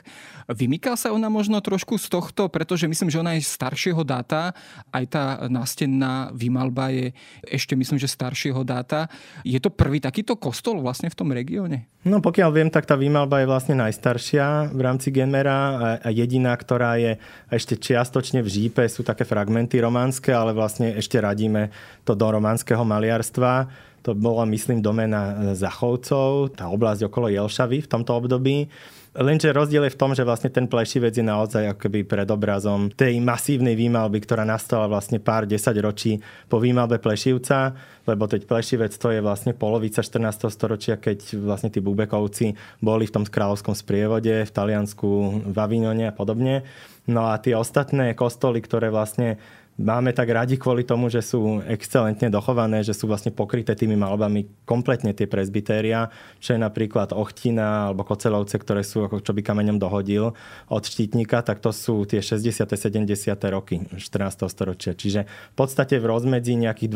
Vymyká 0.51 0.99
sa 0.99 1.15
ona 1.15 1.31
možno 1.31 1.63
trošku 1.63 1.95
z 1.95 2.11
tohto, 2.11 2.51
pretože 2.51 2.83
myslím, 2.83 3.07
že 3.07 3.23
ona 3.23 3.39
je 3.39 3.47
staršieho 3.47 4.03
dáta. 4.03 4.51
Aj 4.91 5.05
tá 5.07 5.47
nástenná 5.47 6.35
výmalba 6.35 6.91
je 6.91 7.15
ešte 7.47 7.79
myslím, 7.79 7.95
že 7.95 8.11
staršieho 8.11 8.59
dáta. 8.67 9.07
Je 9.47 9.55
to 9.55 9.71
prvý 9.71 10.03
takýto 10.03 10.35
kostol 10.35 10.83
vlastne 10.83 11.07
v 11.07 11.15
tom 11.15 11.31
regióne? 11.31 11.87
No 12.03 12.19
pokiaľ 12.19 12.49
viem, 12.51 12.67
tak 12.67 12.83
tá 12.83 12.99
výmalba 12.99 13.39
je 13.39 13.47
vlastne 13.47 13.79
najstaršia 13.79 14.75
v 14.75 14.79
rámci 14.83 15.07
Genmera 15.07 15.95
a 16.03 16.11
jediná, 16.11 16.51
ktorá 16.51 16.99
je 16.99 17.15
ešte 17.47 17.79
čiastočne 17.79 18.43
v 18.43 18.51
žípe, 18.51 18.83
sú 18.91 19.07
také 19.07 19.23
fragmenty 19.23 19.79
románske, 19.79 20.35
ale 20.35 20.51
vlastne 20.51 20.99
ešte 20.99 21.15
radíme 21.23 21.71
to 22.03 22.11
do 22.11 22.27
románskeho 22.27 22.83
maliarstva. 23.13 23.69
To 24.03 24.11
bola, 24.11 24.43
myslím, 24.49 24.83
domena 24.83 25.55
Zachovcov, 25.55 26.57
tá 26.59 26.67
oblasť 26.67 27.07
okolo 27.07 27.31
Jelšavy 27.31 27.85
v 27.85 27.91
tomto 27.91 28.19
období. 28.19 28.67
Lenže 29.13 29.53
rozdiel 29.53 29.85
je 29.87 29.93
v 29.93 29.99
tom, 30.01 30.17
že 30.17 30.25
vlastne 30.25 30.49
ten 30.49 30.65
plešivec 30.65 31.13
je 31.13 31.21
naozaj 31.21 31.77
akoby 31.77 32.01
predobrazom 32.01 32.89
tej 32.97 33.21
masívnej 33.21 33.77
výmalby, 33.77 34.17
ktorá 34.25 34.41
nastala 34.41 34.89
vlastne 34.89 35.21
pár 35.21 35.45
desať 35.45 35.85
ročí 35.85 36.17
po 36.49 36.57
výmalbe 36.57 36.97
plešivca, 36.97 37.77
lebo 38.09 38.25
teď 38.25 38.49
plešivec 38.49 38.89
to 38.89 39.13
je 39.13 39.21
vlastne 39.21 39.53
polovica 39.53 40.01
14. 40.01 40.49
storočia, 40.49 40.97
keď 40.97 41.37
vlastne 41.45 41.69
tí 41.69 41.77
Bubekovci 41.77 42.57
boli 42.81 43.05
v 43.05 43.13
tom 43.13 43.23
kráľovskom 43.29 43.77
sprievode 43.77 44.33
v 44.33 44.51
Taliansku, 44.51 45.07
v 45.45 45.57
Avignone 45.61 46.09
a 46.09 46.17
podobne. 46.17 46.65
No 47.05 47.29
a 47.29 47.37
tie 47.37 47.53
ostatné 47.53 48.17
kostoly, 48.17 48.65
ktoré 48.65 48.89
vlastne 48.89 49.37
máme 49.77 50.13
tak 50.13 50.29
radi 50.29 50.61
kvôli 50.61 50.85
tomu, 50.85 51.09
že 51.09 51.25
sú 51.25 51.61
excelentne 51.65 52.29
dochované, 52.29 52.85
že 52.85 52.93
sú 52.93 53.09
vlastne 53.09 53.33
pokryté 53.33 53.73
tými 53.73 53.97
malbami 53.97 54.45
kompletne 54.69 55.17
tie 55.17 55.25
presbytéria, 55.25 56.13
čo 56.37 56.53
je 56.53 56.59
napríklad 56.61 57.11
Ochtina 57.13 57.89
alebo 57.89 58.05
Kocelovce, 58.05 58.57
ktoré 58.61 58.85
sú 58.85 59.09
ako 59.09 59.25
čo 59.25 59.33
by 59.33 59.41
kameňom 59.41 59.81
dohodil 59.81 60.33
od 60.69 60.83
štítnika, 60.83 61.41
tak 61.41 61.59
to 61.59 61.73
sú 61.73 62.05
tie 62.05 62.21
60. 62.21 62.69
70. 62.69 63.05
roky 63.49 63.81
14. 63.97 64.45
storočia. 64.49 64.93
Čiže 64.93 65.25
v 65.25 65.55
podstate 65.55 65.97
v 65.97 66.05
rozmedzi 66.05 66.57
nejakých 66.57 66.89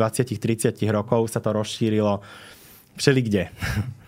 20-30 0.74 0.78
rokov 0.94 1.34
sa 1.34 1.42
to 1.42 1.54
rozšírilo 1.54 2.22
všeli 2.98 3.22
kde. 3.26 3.44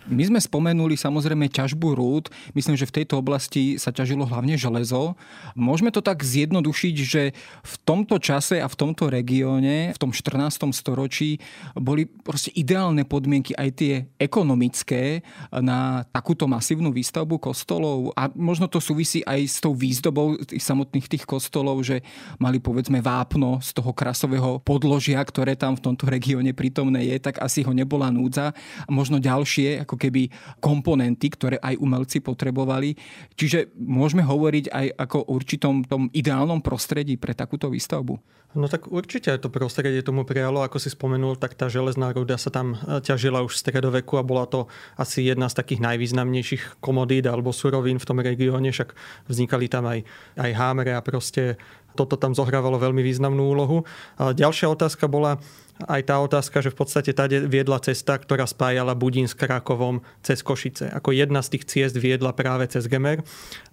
My 0.08 0.24
sme 0.26 0.40
spomenuli 0.40 0.96
samozrejme 0.96 1.52
ťažbu 1.52 1.94
rúd. 1.94 2.32
Myslím, 2.56 2.80
že 2.80 2.88
v 2.88 3.04
tejto 3.04 3.20
oblasti 3.20 3.76
sa 3.76 3.92
ťažilo 3.92 4.26
hlavne 4.26 4.56
železo. 4.56 5.20
Môžeme 5.54 5.92
to 5.92 6.00
tak 6.00 6.24
zjednodušiť, 6.26 6.96
že 7.04 7.36
v 7.62 7.76
tomto 7.84 8.18
čase 8.18 8.64
a 8.64 8.72
v 8.72 8.80
tomto 8.80 9.12
regióne, 9.12 9.92
v 9.92 10.00
tom 10.00 10.10
14. 10.10 10.72
storočí, 10.74 11.38
boli 11.78 12.08
proste 12.08 12.50
ideálne 12.56 13.06
podmienky 13.06 13.54
aj 13.54 13.70
tie 13.76 13.94
ekonomické 14.18 15.22
na 15.54 16.02
takúto 16.10 16.50
masívnu 16.50 16.90
výstavbu 16.90 17.38
kostolov. 17.38 18.16
A 18.16 18.32
možno 18.34 18.66
to 18.66 18.82
súvisí 18.82 19.22
aj 19.28 19.40
s 19.46 19.58
tou 19.62 19.78
výzdobou 19.78 20.42
tých 20.42 20.64
samotných 20.64 21.06
tých 21.06 21.26
kostolov, 21.28 21.84
že 21.86 22.02
mali 22.42 22.58
povedzme 22.58 23.04
vápno 23.04 23.60
z 23.60 23.76
toho 23.76 23.94
krasového 23.94 24.64
podložia, 24.64 25.22
ktoré 25.22 25.54
tam 25.54 25.76
v 25.76 25.92
tomto 25.92 26.08
regióne 26.08 26.56
prítomné 26.56 27.06
je, 27.14 27.18
tak 27.20 27.44
asi 27.44 27.62
ho 27.62 27.76
nebola 27.76 28.10
núdza. 28.10 28.56
A 28.86 28.90
možno 28.90 29.22
ďalšie, 29.22 29.86
ako 29.86 29.99
keby 30.00 30.32
komponenty, 30.64 31.28
ktoré 31.28 31.60
aj 31.60 31.76
umelci 31.76 32.24
potrebovali. 32.24 32.96
Čiže 33.36 33.76
môžeme 33.76 34.24
hovoriť 34.24 34.72
aj 34.72 34.86
ako 34.96 35.18
o 35.28 35.36
určitom 35.36 35.84
tom 35.84 36.08
ideálnom 36.16 36.64
prostredí 36.64 37.20
pre 37.20 37.36
takúto 37.36 37.68
výstavbu. 37.68 38.40
No 38.58 38.66
tak 38.66 38.90
určite 38.90 39.30
to 39.38 39.54
prostredie 39.54 40.02
tomu 40.02 40.26
prijalo, 40.26 40.66
ako 40.66 40.82
si 40.82 40.90
spomenul, 40.90 41.38
tak 41.38 41.54
tá 41.54 41.70
železná 41.70 42.10
ruda 42.10 42.34
sa 42.34 42.50
tam 42.50 42.74
e, 42.74 42.98
ťažila 42.98 43.46
už 43.46 43.54
v 43.54 43.62
stredoveku 43.62 44.18
a 44.18 44.26
bola 44.26 44.50
to 44.50 44.66
asi 44.98 45.22
jedna 45.22 45.46
z 45.54 45.62
takých 45.62 45.86
najvýznamnejších 45.86 46.82
komodít 46.82 47.30
alebo 47.30 47.54
surovín 47.54 48.02
v 48.02 48.08
tom 48.10 48.18
regióne, 48.18 48.74
však 48.74 48.98
vznikali 49.30 49.70
tam 49.70 49.86
aj, 49.86 50.02
aj 50.42 50.52
hámere 50.58 50.98
a 50.98 51.06
proste 51.06 51.62
toto 52.00 52.16
tam 52.16 52.32
zohrávalo 52.32 52.80
veľmi 52.80 53.04
významnú 53.04 53.52
úlohu. 53.52 53.84
Ďalšia 54.16 54.72
otázka 54.72 55.12
bola, 55.12 55.36
aj 55.84 56.02
tá 56.08 56.16
otázka, 56.20 56.64
že 56.64 56.72
v 56.72 56.80
podstate 56.80 57.12
tady 57.12 57.48
viedla 57.48 57.80
cesta, 57.84 58.16
ktorá 58.16 58.48
spájala 58.48 58.96
Budín 58.96 59.28
s 59.28 59.36
Krakovom 59.36 60.00
cez 60.24 60.40
Košice. 60.40 60.92
Ako 60.92 61.12
jedna 61.12 61.44
z 61.44 61.56
tých 61.56 61.68
ciest 61.68 61.96
viedla 62.00 62.36
práve 62.36 62.68
cez 62.72 62.88
Gemer 62.88 63.24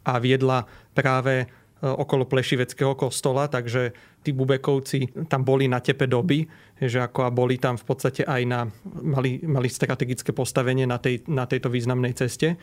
a 0.06 0.22
viedla 0.22 0.70
práve 0.94 1.34
e, 1.42 1.46
okolo 1.82 2.30
Plešiveckého 2.30 2.94
kostola, 2.94 3.50
takže 3.50 3.90
tí 4.22 4.30
Bubekovci 4.30 5.26
tam 5.26 5.42
boli 5.42 5.66
na 5.66 5.82
tepe 5.82 6.06
doby, 6.06 6.46
že 6.78 7.02
ako 7.02 7.26
a 7.26 7.30
boli 7.34 7.58
tam 7.58 7.74
v 7.74 7.86
podstate 7.90 8.22
aj 8.22 8.42
na, 8.46 8.70
mali, 9.02 9.42
mali 9.42 9.66
strategické 9.66 10.30
postavenie 10.30 10.86
na, 10.86 11.02
tej, 11.02 11.26
na 11.26 11.46
tejto 11.50 11.70
významnej 11.74 12.14
ceste 12.14 12.54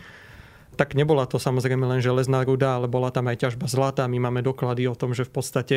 tak 0.74 0.98
nebola 0.98 1.30
to 1.30 1.38
samozrejme 1.38 1.86
len 1.86 2.02
železná 2.02 2.42
ruda, 2.44 2.82
ale 2.82 2.90
bola 2.90 3.14
tam 3.14 3.30
aj 3.30 3.48
ťažba 3.48 3.70
zlata. 3.70 4.10
My 4.10 4.18
máme 4.18 4.42
doklady 4.42 4.90
o 4.90 4.98
tom, 4.98 5.14
že 5.14 5.24
v 5.24 5.32
podstate 5.32 5.76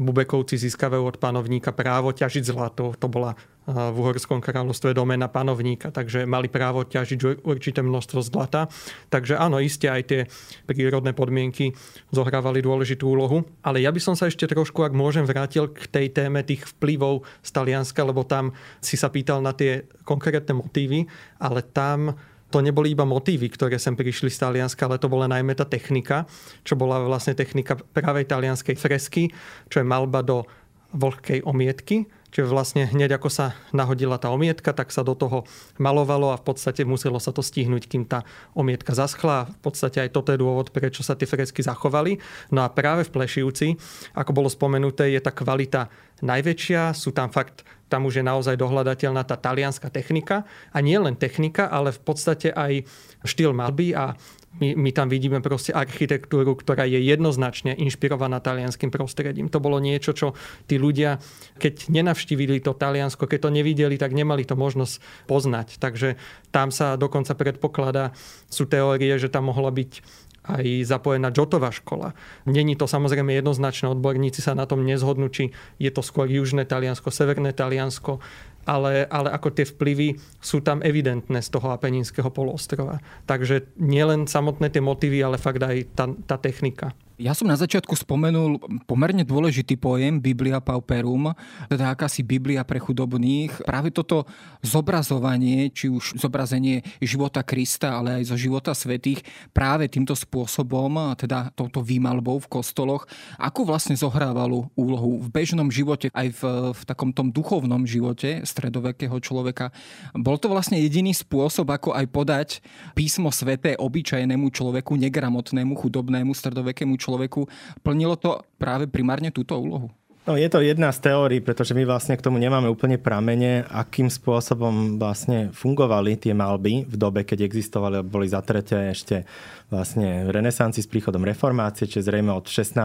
Bubekovci 0.00 0.56
získavajú 0.56 1.04
od 1.04 1.16
panovníka 1.20 1.70
právo 1.76 2.10
ťažiť 2.10 2.44
zlato. 2.48 2.96
To 2.98 3.06
bola 3.06 3.36
v 3.68 3.96
Uhorskom 4.00 4.40
kráľovstve 4.40 4.96
domena 4.96 5.28
panovníka, 5.28 5.92
takže 5.92 6.24
mali 6.24 6.48
právo 6.48 6.88
ťažiť 6.88 7.44
určité 7.44 7.84
množstvo 7.84 8.24
zlata. 8.24 8.72
Takže 9.12 9.36
áno, 9.36 9.60
iste 9.60 9.92
aj 9.92 10.02
tie 10.08 10.20
prírodné 10.64 11.12
podmienky 11.12 11.76
zohrávali 12.08 12.64
dôležitú 12.64 13.04
úlohu. 13.04 13.44
Ale 13.60 13.84
ja 13.84 13.92
by 13.92 14.00
som 14.00 14.16
sa 14.16 14.32
ešte 14.32 14.48
trošku, 14.48 14.80
ak 14.88 14.96
môžem, 14.96 15.28
vrátil 15.28 15.68
k 15.68 15.84
tej 15.84 16.06
téme 16.16 16.40
tých 16.48 16.64
vplyvov 16.80 17.28
z 17.44 17.50
Talianska, 17.52 18.00
lebo 18.08 18.24
tam 18.24 18.56
si 18.80 18.96
sa 18.96 19.12
pýtal 19.12 19.44
na 19.44 19.52
tie 19.52 19.84
konkrétne 20.08 20.56
motívy, 20.56 21.04
ale 21.36 21.60
tam 21.60 22.16
to 22.48 22.64
neboli 22.64 22.96
iba 22.96 23.04
motívy, 23.04 23.52
ktoré 23.52 23.76
sem 23.76 23.92
prišli 23.92 24.32
z 24.32 24.40
Talianska, 24.40 24.88
ale 24.88 24.96
to 24.96 25.12
bola 25.12 25.28
najmä 25.28 25.52
tá 25.52 25.68
technika, 25.68 26.24
čo 26.64 26.80
bola 26.80 27.00
vlastne 27.04 27.36
technika 27.36 27.76
pravej 27.76 28.24
talianskej 28.24 28.76
fresky, 28.76 29.28
čo 29.68 29.84
je 29.84 29.86
malba 29.86 30.24
do 30.24 30.48
vlhkej 30.96 31.44
omietky, 31.44 32.08
Čiže 32.28 32.52
vlastne 32.52 32.82
hneď 32.84 33.16
ako 33.16 33.32
sa 33.32 33.56
nahodila 33.72 34.20
tá 34.20 34.28
omietka, 34.28 34.76
tak 34.76 34.92
sa 34.92 35.00
do 35.00 35.16
toho 35.16 35.48
malovalo 35.80 36.30
a 36.32 36.40
v 36.40 36.44
podstate 36.44 36.84
muselo 36.84 37.16
sa 37.16 37.32
to 37.32 37.40
stihnúť, 37.40 37.88
kým 37.88 38.04
tá 38.04 38.28
omietka 38.52 38.92
zaschla. 38.92 39.48
V 39.48 39.60
podstate 39.64 40.04
aj 40.04 40.12
toto 40.12 40.36
je 40.36 40.38
dôvod, 40.38 40.68
prečo 40.68 41.00
sa 41.00 41.16
tie 41.16 41.24
fresky 41.24 41.64
zachovali. 41.64 42.20
No 42.52 42.60
a 42.64 42.68
práve 42.68 43.08
v 43.08 43.12
Plešivci, 43.16 43.80
ako 44.12 44.30
bolo 44.36 44.52
spomenuté, 44.52 45.08
je 45.12 45.20
tá 45.24 45.32
kvalita 45.32 45.88
najväčšia. 46.20 46.92
Sú 46.92 47.16
tam 47.16 47.32
fakt, 47.32 47.64
tam 47.88 48.04
už 48.04 48.20
je 48.20 48.24
naozaj 48.24 48.60
dohľadateľná 48.60 49.24
tá 49.24 49.40
talianská 49.40 49.88
technika. 49.88 50.44
A 50.76 50.84
nie 50.84 51.00
len 51.00 51.16
technika, 51.16 51.72
ale 51.72 51.96
v 51.96 52.00
podstate 52.04 52.52
aj 52.52 52.84
štýl 53.24 53.56
malby 53.56 53.96
a 53.96 54.14
my, 54.56 54.74
my 54.74 54.90
tam 54.96 55.12
vidíme 55.12 55.38
proste 55.44 55.76
architektúru, 55.76 56.56
ktorá 56.56 56.88
je 56.88 56.98
jednoznačne 56.98 57.76
inšpirovaná 57.76 58.40
talianským 58.40 58.88
prostredím. 58.88 59.52
To 59.52 59.60
bolo 59.60 59.78
niečo, 59.78 60.16
čo 60.16 60.32
tí 60.64 60.80
ľudia, 60.80 61.20
keď 61.60 61.92
nenavštívili 61.92 62.64
to 62.64 62.72
Taliansko, 62.72 63.28
keď 63.28 63.48
to 63.48 63.54
nevideli, 63.54 64.00
tak 64.00 64.16
nemali 64.16 64.42
to 64.48 64.58
možnosť 64.58 65.28
poznať. 65.30 65.78
Takže 65.78 66.18
tam 66.50 66.72
sa 66.72 66.96
dokonca 66.96 67.36
predpokladá, 67.36 68.16
sú 68.48 68.64
teórie, 68.64 69.14
že 69.20 69.30
tam 69.30 69.52
mohla 69.52 69.70
byť 69.70 70.26
aj 70.48 70.64
zapojená 70.88 71.28
Jotová 71.28 71.68
škola. 71.68 72.16
Není 72.48 72.72
to 72.72 72.88
samozrejme 72.88 73.36
jednoznačné, 73.36 73.92
odborníci 73.92 74.40
sa 74.40 74.56
na 74.56 74.64
tom 74.64 74.80
nezhodnú, 74.80 75.28
či 75.28 75.52
je 75.76 75.92
to 75.92 76.00
skôr 76.00 76.24
južné 76.24 76.64
Taliansko, 76.64 77.12
severné 77.12 77.52
Taliansko 77.52 78.24
ale, 78.68 79.08
ale 79.08 79.32
ako 79.32 79.48
tie 79.56 79.64
vplyvy 79.64 80.20
sú 80.44 80.60
tam 80.60 80.84
evidentné 80.84 81.40
z 81.40 81.48
toho 81.48 81.72
Apeninského 81.72 82.28
polostrova. 82.28 83.00
Takže 83.24 83.72
nielen 83.80 84.28
samotné 84.28 84.68
tie 84.68 84.84
motívy, 84.84 85.24
ale 85.24 85.40
fakt 85.40 85.64
aj 85.64 85.76
tá, 85.96 86.04
tá 86.28 86.36
technika. 86.36 86.92
Ja 87.18 87.34
som 87.34 87.50
na 87.50 87.58
začiatku 87.58 87.98
spomenul 87.98 88.62
pomerne 88.86 89.26
dôležitý 89.26 89.74
pojem 89.74 90.22
Biblia 90.22 90.62
Pauperum, 90.62 91.34
teda 91.66 91.90
akási 91.90 92.22
Biblia 92.22 92.62
pre 92.62 92.78
chudobných. 92.78 93.66
Práve 93.66 93.90
toto 93.90 94.22
zobrazovanie, 94.62 95.74
či 95.74 95.90
už 95.90 96.14
zobrazenie 96.14 96.86
života 97.02 97.42
Krista, 97.42 97.98
ale 97.98 98.22
aj 98.22 98.30
zo 98.30 98.38
života 98.38 98.70
svetých, 98.70 99.26
práve 99.50 99.90
týmto 99.90 100.14
spôsobom, 100.14 101.18
teda 101.18 101.50
touto 101.58 101.82
výmalbou 101.82 102.38
v 102.38 102.62
kostoloch, 102.62 103.10
ako 103.34 103.66
vlastne 103.66 103.98
zohrávalo 103.98 104.70
úlohu 104.78 105.18
v 105.18 105.26
bežnom 105.34 105.74
živote, 105.74 106.14
aj 106.14 106.38
v, 106.38 106.42
v 106.70 106.82
takom 106.86 107.10
tom 107.10 107.34
duchovnom 107.34 107.82
živote 107.82 108.46
stredovekého 108.46 109.18
človeka. 109.18 109.74
Bol 110.14 110.38
to 110.38 110.46
vlastne 110.46 110.78
jediný 110.78 111.10
spôsob, 111.10 111.66
ako 111.66 111.98
aj 111.98 112.06
podať 112.14 112.48
písmo 112.94 113.34
sveté 113.34 113.74
obyčajnému 113.74 114.54
človeku, 114.54 114.94
negramotnému, 114.94 115.74
chudobnému 115.74 116.30
stredovekému 116.30 116.94
človeku 116.94 117.07
človeku. 117.08 117.48
Plnilo 117.80 118.20
to 118.20 118.44
práve 118.60 118.84
primárne 118.84 119.32
túto 119.32 119.56
úlohu? 119.56 119.88
No, 120.28 120.36
je 120.36 120.44
to 120.52 120.60
jedna 120.60 120.92
z 120.92 121.08
teórií, 121.08 121.40
pretože 121.40 121.72
my 121.72 121.88
vlastne 121.88 122.12
k 122.12 122.20
tomu 122.20 122.36
nemáme 122.36 122.68
úplne 122.68 123.00
pramene, 123.00 123.64
akým 123.64 124.12
spôsobom 124.12 125.00
vlastne 125.00 125.48
fungovali 125.56 126.20
tie 126.20 126.36
malby 126.36 126.84
v 126.84 126.96
dobe, 127.00 127.24
keď 127.24 127.48
existovali, 127.48 128.04
boli 128.04 128.28
zatreté 128.28 128.92
ešte 128.92 129.24
vlastne 129.72 130.28
v 130.28 130.30
renesancii 130.36 130.84
s 130.84 130.92
príchodom 130.92 131.24
reformácie, 131.24 131.88
čiže 131.88 132.12
zrejme 132.12 132.28
od 132.28 132.44
16. 132.44 132.76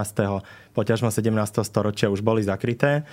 poťažmo 0.72 1.12
17. 1.12 1.36
storočia 1.68 2.08
už 2.08 2.24
boli 2.24 2.48
zakryté. 2.48 3.04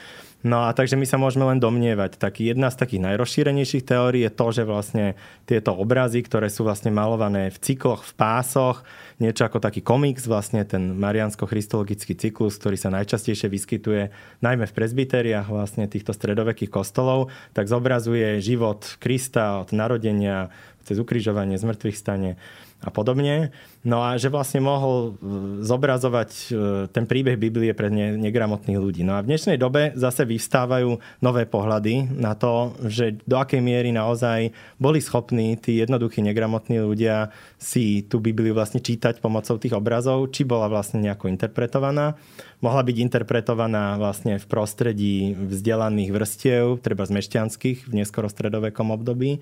No 0.47 0.63
a 0.63 0.71
takže 0.73 0.95
my 0.95 1.05
sa 1.11 1.19
môžeme 1.19 1.45
len 1.51 1.59
domnievať. 1.59 2.17
Tak 2.17 2.39
jedna 2.39 2.71
z 2.71 2.87
takých 2.87 3.05
najrozšírenejších 3.11 3.83
teórií 3.83 4.25
je 4.25 4.33
to, 4.33 4.47
že 4.55 4.63
vlastne 4.63 5.19
tieto 5.43 5.75
obrazy, 5.75 6.23
ktoré 6.23 6.47
sú 6.49 6.63
vlastne 6.63 6.95
malované 6.95 7.51
v 7.51 7.59
cykloch, 7.59 8.07
v 8.07 8.13
pásoch, 8.15 8.87
niečo 9.21 9.45
ako 9.45 9.61
taký 9.61 9.85
komiks, 9.85 10.25
vlastne 10.25 10.65
ten 10.65 10.97
mariansko-christologický 10.97 12.17
cyklus, 12.17 12.57
ktorý 12.57 12.81
sa 12.81 12.89
najčastejšie 12.91 13.53
vyskytuje 13.53 14.03
najmä 14.41 14.65
v 14.65 14.77
presbyteriách 14.77 15.53
vlastne 15.53 15.85
týchto 15.87 16.17
stredovekých 16.17 16.73
kostolov, 16.73 17.29
tak 17.53 17.69
zobrazuje 17.69 18.41
život 18.41 18.97
Krista 18.97 19.61
od 19.61 19.77
narodenia 19.77 20.49
cez 20.89 20.97
ukrižovanie, 20.97 21.61
zmrtvých 21.61 22.01
stane 22.01 22.41
a 22.81 22.89
podobne. 22.89 23.53
No 23.85 24.01
a 24.05 24.17
že 24.17 24.33
vlastne 24.33 24.65
mohol 24.65 24.97
e, 24.97 25.65
zobrazovať 25.65 26.31
e, 26.33 26.45
ten 26.93 27.05
príbeh 27.05 27.37
Biblie 27.37 27.73
pre 27.77 27.93
negramotných 27.93 28.81
ľudí. 28.81 29.05
No 29.05 29.17
a 29.17 29.25
v 29.25 29.33
dnešnej 29.33 29.61
dobe 29.61 29.93
zase 29.97 30.25
vyvstávajú 30.25 31.01
nové 31.21 31.45
pohľady 31.45 32.09
na 32.13 32.33
to, 32.37 32.77
že 32.89 33.21
do 33.25 33.37
akej 33.41 33.61
miery 33.61 33.93
naozaj 33.93 34.53
boli 34.81 35.01
schopní 35.01 35.57
tí 35.61 35.81
jednoduchí 35.81 36.25
negramotní 36.25 36.81
ľudia 36.81 37.33
si 37.61 38.05
tú 38.05 38.21
Bibliu 38.21 38.57
vlastne 38.57 38.81
čítať 38.81 39.21
pomocou 39.21 39.61
tých 39.61 39.77
obrazov, 39.77 40.33
či 40.33 40.45
bola 40.45 40.69
vlastne 40.69 41.05
nejako 41.05 41.29
interpretovaná. 41.29 42.17
Mohla 42.61 42.85
byť 42.85 42.97
interpretovaná 43.01 43.97
vlastne 43.97 44.37
v 44.37 44.45
prostredí 44.45 45.33
vzdelaných 45.33 46.11
vrstiev, 46.13 46.65
treba 46.85 47.09
z 47.09 47.17
mešťanských 47.17 47.89
v 47.89 47.93
neskoro 47.97 48.29
stredovekom 48.29 48.93
období. 48.93 49.41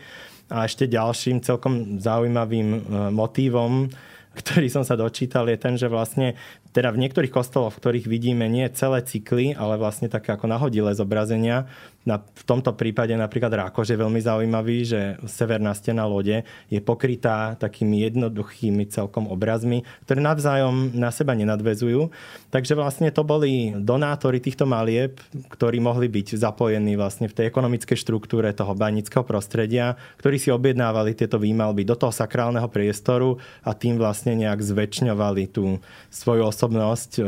A 0.49 0.65
ešte 0.65 0.89
ďalším 0.89 1.45
celkom 1.45 2.01
zaujímavým 2.01 2.69
e, 2.75 2.81
motívom 3.13 3.93
ktorý 4.39 4.71
som 4.71 4.87
sa 4.87 4.95
dočítal, 4.95 5.51
je 5.51 5.59
ten, 5.59 5.75
že 5.75 5.91
vlastne 5.91 6.39
teda 6.73 6.93
v 6.93 7.01
niektorých 7.07 7.33
kostoloch, 7.33 7.75
v 7.75 7.81
ktorých 7.81 8.07
vidíme 8.07 8.47
nie 8.47 8.69
celé 8.73 9.01
cykly, 9.03 9.57
ale 9.57 9.81
vlastne 9.81 10.07
také 10.13 10.37
ako 10.37 10.47
nahodilé 10.47 10.93
zobrazenia, 10.93 11.67
na, 12.09 12.25
v 12.25 12.45
tomto 12.49 12.73
prípade 12.73 13.13
napríklad 13.13 13.53
Rákož 13.53 13.93
je 13.93 14.01
veľmi 14.01 14.17
zaujímavý, 14.25 14.77
že 14.89 15.01
severná 15.29 15.77
stena 15.77 16.09
lode 16.09 16.41
je 16.73 16.81
pokrytá 16.81 17.53
takými 17.61 18.01
jednoduchými 18.09 18.89
celkom 18.89 19.29
obrazmi, 19.29 19.85
ktoré 20.09 20.25
navzájom 20.25 20.97
na 20.97 21.13
seba 21.13 21.37
nenadvezujú. 21.37 22.09
Takže 22.49 22.73
vlastne 22.73 23.13
to 23.13 23.29
boli 23.29 23.77
donátori 23.77 24.41
týchto 24.41 24.65
malieb, 24.65 25.21
ktorí 25.53 25.85
mohli 25.85 26.09
byť 26.09 26.41
zapojení 26.41 26.97
vlastne 26.97 27.29
v 27.29 27.37
tej 27.37 27.45
ekonomickej 27.53 28.01
štruktúre 28.01 28.57
toho 28.57 28.73
banického 28.73 29.21
prostredia, 29.21 30.01
ktorí 30.17 30.41
si 30.41 30.49
objednávali 30.49 31.13
tieto 31.13 31.37
výmalby 31.37 31.85
do 31.85 31.93
toho 31.93 32.15
sakrálneho 32.15 32.73
priestoru 32.73 33.37
a 33.61 33.77
tým 33.77 34.01
vlastne 34.01 34.33
nejak 34.33 34.65
zväčšňovali 34.65 35.53
tú 35.53 35.77
svoju 36.09 36.49
osobnosť 36.59 37.11
e, 37.17 37.23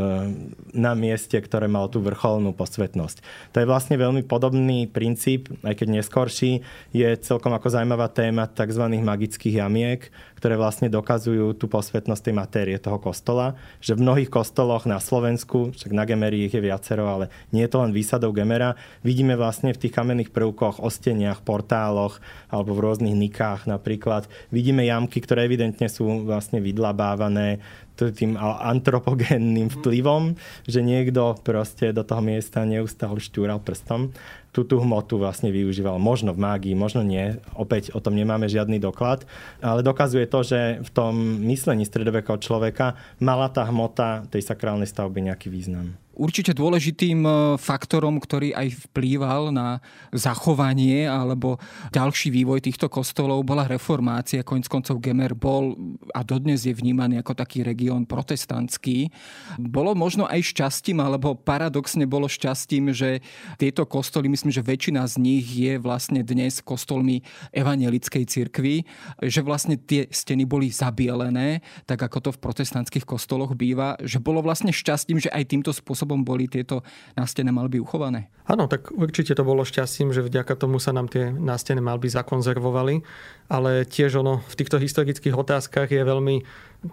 na 0.74 0.98
mieste, 0.98 1.38
ktoré 1.38 1.70
malo 1.70 1.86
tú 1.86 2.02
vrcholnú 2.02 2.50
posvetnosť. 2.50 3.22
To 3.54 3.62
je 3.62 3.70
vlastne 3.70 3.94
veľmi 3.94 4.26
podobný 4.26 4.90
princíp, 4.90 5.46
aj 5.62 5.78
keď 5.78 6.02
neskorší, 6.02 6.66
je 6.90 7.08
celkom 7.22 7.54
ako 7.54 7.70
zaujímavá 7.70 8.10
téma 8.10 8.50
tzv. 8.50 8.82
magických 8.90 9.62
jamiek, 9.62 10.10
ktoré 10.42 10.58
vlastne 10.58 10.90
dokazujú 10.90 11.54
tú 11.54 11.70
posvetnosť 11.70 12.22
tej 12.26 12.34
matérie 12.34 12.78
toho 12.82 12.98
kostola, 12.98 13.54
že 13.78 13.94
v 13.94 14.02
mnohých 14.02 14.32
kostoloch 14.32 14.82
na 14.82 14.98
Slovensku, 14.98 15.70
však 15.78 15.94
na 15.94 16.02
Gemeri 16.02 16.50
ich 16.50 16.56
je 16.56 16.64
viacero, 16.64 17.06
ale 17.06 17.30
nie 17.54 17.62
je 17.62 17.70
to 17.70 17.78
len 17.86 17.94
výsadov 17.94 18.34
Gemera, 18.34 18.74
vidíme 19.06 19.38
vlastne 19.38 19.70
v 19.70 19.86
tých 19.86 19.94
kamenných 19.94 20.34
prvkoch, 20.34 20.82
osteniach, 20.82 21.46
portáloch 21.46 22.18
alebo 22.50 22.74
v 22.74 22.82
rôznych 22.82 23.14
nikách 23.14 23.70
napríklad, 23.70 24.26
vidíme 24.50 24.82
jamky, 24.82 25.22
ktoré 25.22 25.46
evidentne 25.46 25.86
sú 25.86 26.26
vlastne 26.26 26.58
vydlabávané 26.58 27.62
tým 28.08 28.40
antropogénnym 28.40 29.68
vplyvom, 29.68 30.40
že 30.64 30.80
niekto 30.80 31.36
proste 31.44 31.92
do 31.92 32.00
toho 32.00 32.24
miesta 32.24 32.64
neustále 32.64 33.20
štúral 33.20 33.60
prstom 33.60 34.16
tú, 34.50 34.66
tú 34.66 34.82
hmotu 34.82 35.18
vlastne 35.18 35.54
využíval. 35.54 35.98
Možno 36.02 36.34
v 36.34 36.42
mágii, 36.42 36.74
možno 36.74 37.06
nie. 37.06 37.38
Opäť 37.54 37.94
o 37.94 38.02
tom 38.02 38.18
nemáme 38.18 38.50
žiadny 38.50 38.82
doklad. 38.82 39.24
Ale 39.62 39.86
dokazuje 39.86 40.26
to, 40.26 40.42
že 40.42 40.82
v 40.82 40.90
tom 40.90 41.14
myslení 41.46 41.86
stredovekého 41.86 42.38
človeka 42.42 42.98
mala 43.22 43.46
tá 43.50 43.62
hmota 43.66 44.26
tej 44.28 44.42
sakrálnej 44.42 44.90
stavby 44.90 45.30
nejaký 45.30 45.48
význam. 45.48 45.94
Určite 46.20 46.52
dôležitým 46.52 47.24
e, 47.24 47.30
faktorom, 47.56 48.20
ktorý 48.20 48.52
aj 48.52 48.92
vplýval 48.92 49.56
na 49.56 49.80
zachovanie 50.12 51.08
alebo 51.08 51.56
ďalší 51.96 52.28
vývoj 52.28 52.60
týchto 52.60 52.92
kostolov 52.92 53.40
bola 53.40 53.64
reformácia. 53.64 54.44
Koniec 54.44 54.68
koncov 54.68 55.00
Gemer 55.00 55.32
bol 55.32 55.78
a 56.12 56.20
dodnes 56.20 56.68
je 56.68 56.76
vnímaný 56.76 57.24
ako 57.24 57.40
taký 57.40 57.64
región 57.64 58.04
protestantský. 58.04 59.08
Bolo 59.56 59.96
možno 59.96 60.28
aj 60.28 60.44
šťastím, 60.44 61.00
alebo 61.00 61.40
paradoxne 61.40 62.04
bolo 62.04 62.28
šťastím, 62.28 62.92
že 62.92 63.24
tieto 63.56 63.88
kostoly, 63.88 64.28
myslím, 64.40 64.57
že 64.57 64.64
väčšina 64.64 65.05
z 65.05 65.14
nich 65.20 65.44
je 65.53 65.76
vlastne 65.76 66.24
dnes 66.24 66.64
kostolmi 66.64 67.20
evangelickej 67.53 68.24
cirkvi, 68.24 68.88
že 69.20 69.44
vlastne 69.44 69.76
tie 69.76 70.09
steny 70.09 70.48
boli 70.48 70.72
zabielené, 70.72 71.61
tak 71.85 72.00
ako 72.00 72.18
to 72.24 72.31
v 72.33 72.40
protestantských 72.40 73.05
kostoloch 73.05 73.53
býva, 73.53 74.00
že 74.00 74.16
bolo 74.16 74.40
vlastne 74.40 74.72
šťastím, 74.72 75.20
že 75.20 75.29
aj 75.29 75.53
týmto 75.53 75.76
spôsobom 75.76 76.24
boli 76.24 76.48
tieto 76.48 76.81
nástené 77.20 77.53
malby 77.53 77.76
uchované? 77.85 78.33
Áno, 78.48 78.64
tak 78.64 78.88
určite 78.96 79.37
to 79.37 79.44
bolo 79.44 79.61
šťastím, 79.61 80.16
že 80.16 80.24
vďaka 80.24 80.57
tomu 80.57 80.81
sa 80.81 80.96
nám 80.96 81.12
tie 81.12 81.29
nástené 81.29 81.85
malby 81.85 82.09
zakonzervovali, 82.09 83.05
ale 83.53 83.85
tiež 83.85 84.24
ono 84.24 84.40
v 84.40 84.55
týchto 84.57 84.81
historických 84.81 85.37
otázkach 85.37 85.92
je 85.92 86.00
veľmi 86.00 86.40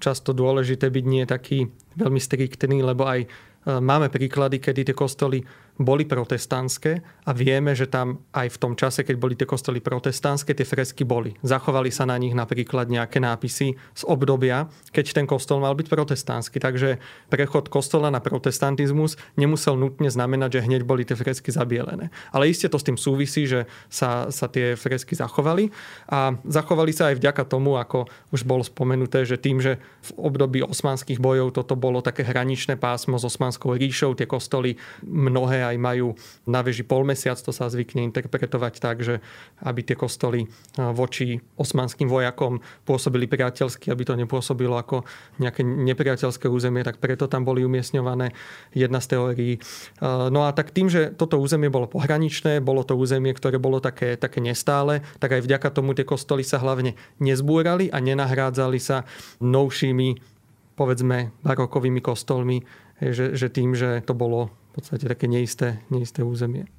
často 0.03 0.35
dôležité 0.35 0.91
byť 0.91 1.05
nie 1.07 1.23
taký 1.23 1.71
veľmi 1.95 2.19
striktný, 2.19 2.83
lebo 2.83 3.07
aj 3.07 3.19
e, 3.23 3.27
máme 3.79 4.11
príklady, 4.11 4.59
kedy 4.59 4.91
tie 4.91 4.95
kostoly 4.97 5.47
boli 5.77 6.09
protestantské 6.09 7.05
a 7.23 7.31
vieme, 7.37 7.77
že 7.77 7.85
tam 7.85 8.25
aj 8.33 8.49
v 8.49 8.57
tom 8.57 8.73
čase, 8.73 9.05
keď 9.05 9.15
boli 9.15 9.37
tie 9.37 9.45
kostoly 9.45 9.77
protestantské, 9.77 10.57
tie 10.57 10.65
fresky 10.65 11.05
boli. 11.05 11.37
Zachovali 11.45 11.93
sa 11.93 12.09
na 12.09 12.17
nich 12.17 12.33
napríklad 12.33 12.89
nejaké 12.89 13.21
nápisy 13.21 13.77
z 13.77 14.03
obdobia, 14.09 14.69
keď 14.89 15.21
ten 15.21 15.29
kostol 15.29 15.61
mal 15.61 15.77
byť 15.77 15.87
protestantský. 15.87 16.57
Takže 16.57 16.97
prechod 17.29 17.69
kostola 17.69 18.09
na 18.09 18.17
protestantizmus 18.17 19.21
nemusel 19.37 19.77
nutne 19.77 20.09
znamenať, 20.09 20.57
že 20.57 20.65
hneď 20.65 20.81
boli 20.81 21.05
tie 21.05 21.13
fresky 21.13 21.53
zabielené. 21.53 22.09
Ale 22.33 22.49
iste 22.49 22.65
to 22.67 22.81
s 22.81 22.87
tým 22.87 22.97
súvisí, 22.97 23.45
že 23.45 23.69
sa, 23.85 24.33
sa 24.33 24.49
tie 24.49 24.73
fresky 24.73 25.13
zachovali 25.13 25.69
a 26.09 26.33
zachovali 26.41 26.89
sa 26.89 27.13
aj 27.13 27.21
vďaka 27.21 27.43
tomu, 27.45 27.77
ako 27.77 28.09
už 28.33 28.41
bolo 28.49 28.65
spomenuté, 28.65 29.29
že 29.29 29.37
tým, 29.37 29.61
že 29.61 29.77
v 29.77 30.11
období 30.17 30.65
osmanských 30.65 31.21
bojov 31.21 31.53
toto 31.53 31.77
bolo 31.77 32.01
také 32.01 32.25
hraničné 32.25 32.81
pásmo 32.81 33.21
s 33.21 33.27
osmanskou 33.27 33.77
ríšou, 33.77 34.17
tie 34.17 34.25
kostoly 34.25 34.79
mnohé 35.05 35.66
aj 35.73 35.77
majú 35.77 36.15
na 36.47 36.63
veži 36.63 36.87
polmesiac, 36.87 37.35
to 37.39 37.51
sa 37.51 37.67
zvykne 37.67 38.03
interpretovať 38.07 38.73
tak, 38.79 39.03
že 39.03 39.19
aby 39.61 39.83
tie 39.83 39.99
kostoly 39.99 40.47
voči 40.75 41.39
osmanským 41.59 42.07
vojakom 42.07 42.63
pôsobili 42.87 43.27
priateľsky, 43.27 43.91
aby 43.91 44.03
to 44.07 44.15
nepôsobilo 44.15 44.79
ako 44.79 45.03
nejaké 45.37 45.61
nepriateľské 45.63 46.47
územie, 46.47 46.81
tak 46.87 47.03
preto 47.03 47.27
tam 47.27 47.43
boli 47.43 47.67
umiestňované 47.67 48.31
jedna 48.71 49.03
z 49.03 49.17
teórií. 49.17 49.53
No 50.03 50.47
a 50.47 50.55
tak 50.55 50.71
tým, 50.71 50.87
že 50.87 51.11
toto 51.13 51.37
územie 51.37 51.67
bolo 51.67 51.91
pohraničné, 51.91 52.63
bolo 52.63 52.87
to 52.87 52.95
územie, 52.95 53.35
ktoré 53.35 53.59
bolo 53.59 53.83
také, 53.83 54.15
také 54.15 54.39
nestále, 54.39 55.03
tak 55.19 55.37
aj 55.37 55.43
vďaka 55.43 55.67
tomu 55.73 55.93
tie 55.93 56.07
kostoly 56.07 56.41
sa 56.47 56.61
hlavne 56.61 56.95
nezbúrali 57.19 57.91
a 57.91 57.99
nenahrádzali 57.99 58.79
sa 58.79 59.03
novšími 59.43 60.37
povedzme 60.77 61.33
barokovými 61.41 62.05
kostolmi, 62.05 62.61
že, 63.01 63.33
že 63.33 63.49
tým, 63.49 63.73
že 63.73 64.05
to 64.05 64.13
bolo 64.13 64.53
podstate 64.77 65.09
také 65.09 65.25
neisté, 65.25 65.81
neisté 65.89 66.21
územie. 66.21 66.69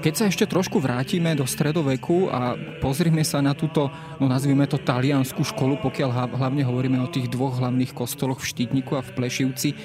Keď 0.00 0.14
sa 0.16 0.32
ešte 0.32 0.48
trošku 0.48 0.80
vrátime 0.80 1.36
do 1.36 1.44
stredoveku 1.44 2.32
a 2.32 2.56
pozrieme 2.80 3.20
sa 3.20 3.44
na 3.44 3.52
túto, 3.52 3.92
no 4.16 4.32
nazvime 4.32 4.64
to 4.64 4.80
taliansku 4.80 5.44
školu, 5.44 5.76
pokiaľ 5.84 6.40
hlavne 6.40 6.64
hovoríme 6.64 6.96
o 7.04 7.12
tých 7.12 7.28
dvoch 7.28 7.60
hlavných 7.60 7.92
kostoloch 7.92 8.40
v 8.40 8.48
Štítniku 8.48 8.96
a 8.96 9.04
v 9.04 9.12
Plešivci, 9.12 9.76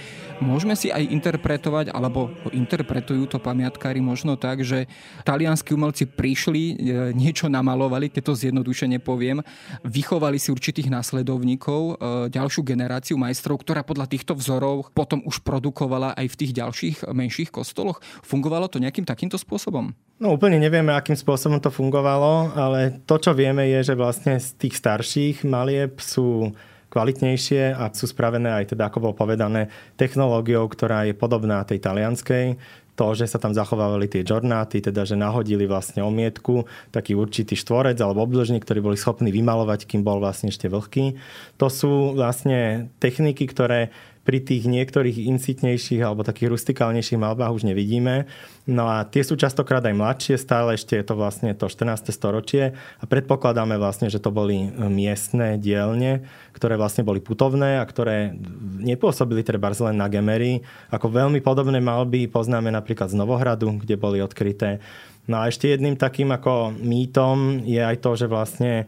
Môžeme 0.44 0.76
si 0.76 0.92
aj 0.92 1.08
interpretovať, 1.16 1.96
alebo 1.96 2.28
interpretujú 2.52 3.24
to 3.32 3.38
pamiatkári 3.40 4.04
možno 4.04 4.36
tak, 4.36 4.68
že 4.68 4.84
talianskí 5.24 5.72
umelci 5.72 6.04
prišli, 6.10 6.64
e, 6.64 6.74
niečo 7.16 7.48
namalovali, 7.48 8.12
keď 8.12 8.32
to 8.32 8.34
zjednodušene 8.36 9.00
poviem, 9.00 9.40
vychovali 9.88 10.36
si 10.36 10.52
určitých 10.52 10.92
následovníkov, 10.92 11.82
e, 11.82 11.94
ďalšiu 12.36 12.68
generáciu 12.68 13.16
majstrov, 13.16 13.64
ktorá 13.64 13.88
podľa 13.88 14.12
týchto 14.12 14.36
vzorov 14.36 14.92
potom 14.92 15.24
už 15.24 15.40
produkovala 15.40 16.12
aj 16.20 16.28
v 16.28 16.38
tých 16.44 16.52
ďalších 16.52 16.98
menších 17.08 17.50
kostoloch. 17.54 18.04
Fungovalo 18.20 18.68
to 18.68 18.84
nejakým 18.84 19.08
takýmto 19.08 19.40
spôsobom? 19.40 19.96
No 20.20 20.36
úplne 20.36 20.60
nevieme, 20.60 20.96
akým 20.96 21.16
spôsobom 21.16 21.60
to 21.60 21.72
fungovalo, 21.72 22.56
ale 22.56 23.04
to, 23.04 23.20
čo 23.20 23.32
vieme, 23.36 23.68
je, 23.68 23.92
že 23.92 24.00
vlastne 24.00 24.40
z 24.40 24.56
tých 24.56 24.80
starších 24.80 25.48
malieb 25.48 26.00
sú 26.00 26.56
kvalitnejšie 26.96 27.76
a 27.76 27.92
sú 27.92 28.08
spravené 28.08 28.56
aj 28.64 28.72
teda, 28.72 28.88
ako 28.88 29.12
bolo 29.12 29.14
povedané, 29.20 29.68
technológiou, 30.00 30.64
ktorá 30.72 31.04
je 31.04 31.12
podobná 31.12 31.60
tej 31.68 31.84
talianskej 31.84 32.56
to, 32.96 33.12
že 33.12 33.28
sa 33.28 33.38
tam 33.44 33.52
zachovávali 33.52 34.08
tie 34.08 34.24
žornáty, 34.24 34.80
teda 34.80 35.04
že 35.04 35.20
nahodili 35.20 35.68
vlastne 35.68 36.00
omietku, 36.02 36.64
taký 36.96 37.14
určitý 37.14 37.60
štvorec 37.60 38.00
alebo 38.00 38.24
obdĺžnik, 38.24 38.64
ktorý 38.64 38.80
boli 38.80 38.98
schopní 38.98 39.36
vymalovať, 39.36 39.84
kým 39.84 40.02
bol 40.02 40.24
vlastne 40.24 40.48
ešte 40.48 40.72
vlhký. 40.72 41.20
To 41.60 41.68
sú 41.68 42.16
vlastne 42.16 42.88
techniky, 43.04 43.52
ktoré 43.52 43.92
pri 44.26 44.42
tých 44.42 44.66
niektorých 44.66 45.30
incitnejších 45.30 46.02
alebo 46.02 46.26
takých 46.26 46.58
rustikálnejších 46.58 47.22
malbách 47.22 47.54
už 47.54 47.70
nevidíme. 47.70 48.26
No 48.66 48.90
a 48.90 49.06
tie 49.06 49.22
sú 49.22 49.38
častokrát 49.38 49.86
aj 49.86 49.94
mladšie, 49.94 50.36
stále 50.42 50.74
ešte 50.74 50.98
je 50.98 51.06
to 51.06 51.14
vlastne 51.14 51.54
to 51.54 51.70
14. 51.70 52.10
storočie 52.10 52.74
a 52.74 53.04
predpokladáme 53.06 53.78
vlastne, 53.78 54.10
že 54.10 54.18
to 54.18 54.34
boli 54.34 54.74
miestne 54.90 55.62
dielne, 55.62 56.26
ktoré 56.58 56.74
vlastne 56.74 57.06
boli 57.06 57.22
putovné 57.22 57.78
a 57.78 57.86
ktoré 57.86 58.34
nepôsobili 58.82 59.46
treba 59.46 59.70
len 59.70 60.02
na 60.02 60.10
Gemery. 60.10 60.66
Ako 60.90 61.14
veľmi 61.14 61.46
podobné 61.46 61.78
malby 61.78 62.26
poznáme 62.26 62.74
napríklad 62.74 63.14
z 63.14 63.16
Novohradu, 63.22 63.78
kde 63.86 63.94
boli 63.94 64.26
odkryté. 64.26 64.82
No 65.30 65.42
a 65.42 65.50
ešte 65.50 65.70
jedným 65.70 65.98
takým 65.98 66.34
ako 66.34 66.74
mýtom 66.74 67.66
je 67.66 67.82
aj 67.82 67.98
to, 68.02 68.14
že 68.14 68.26
vlastne 68.30 68.86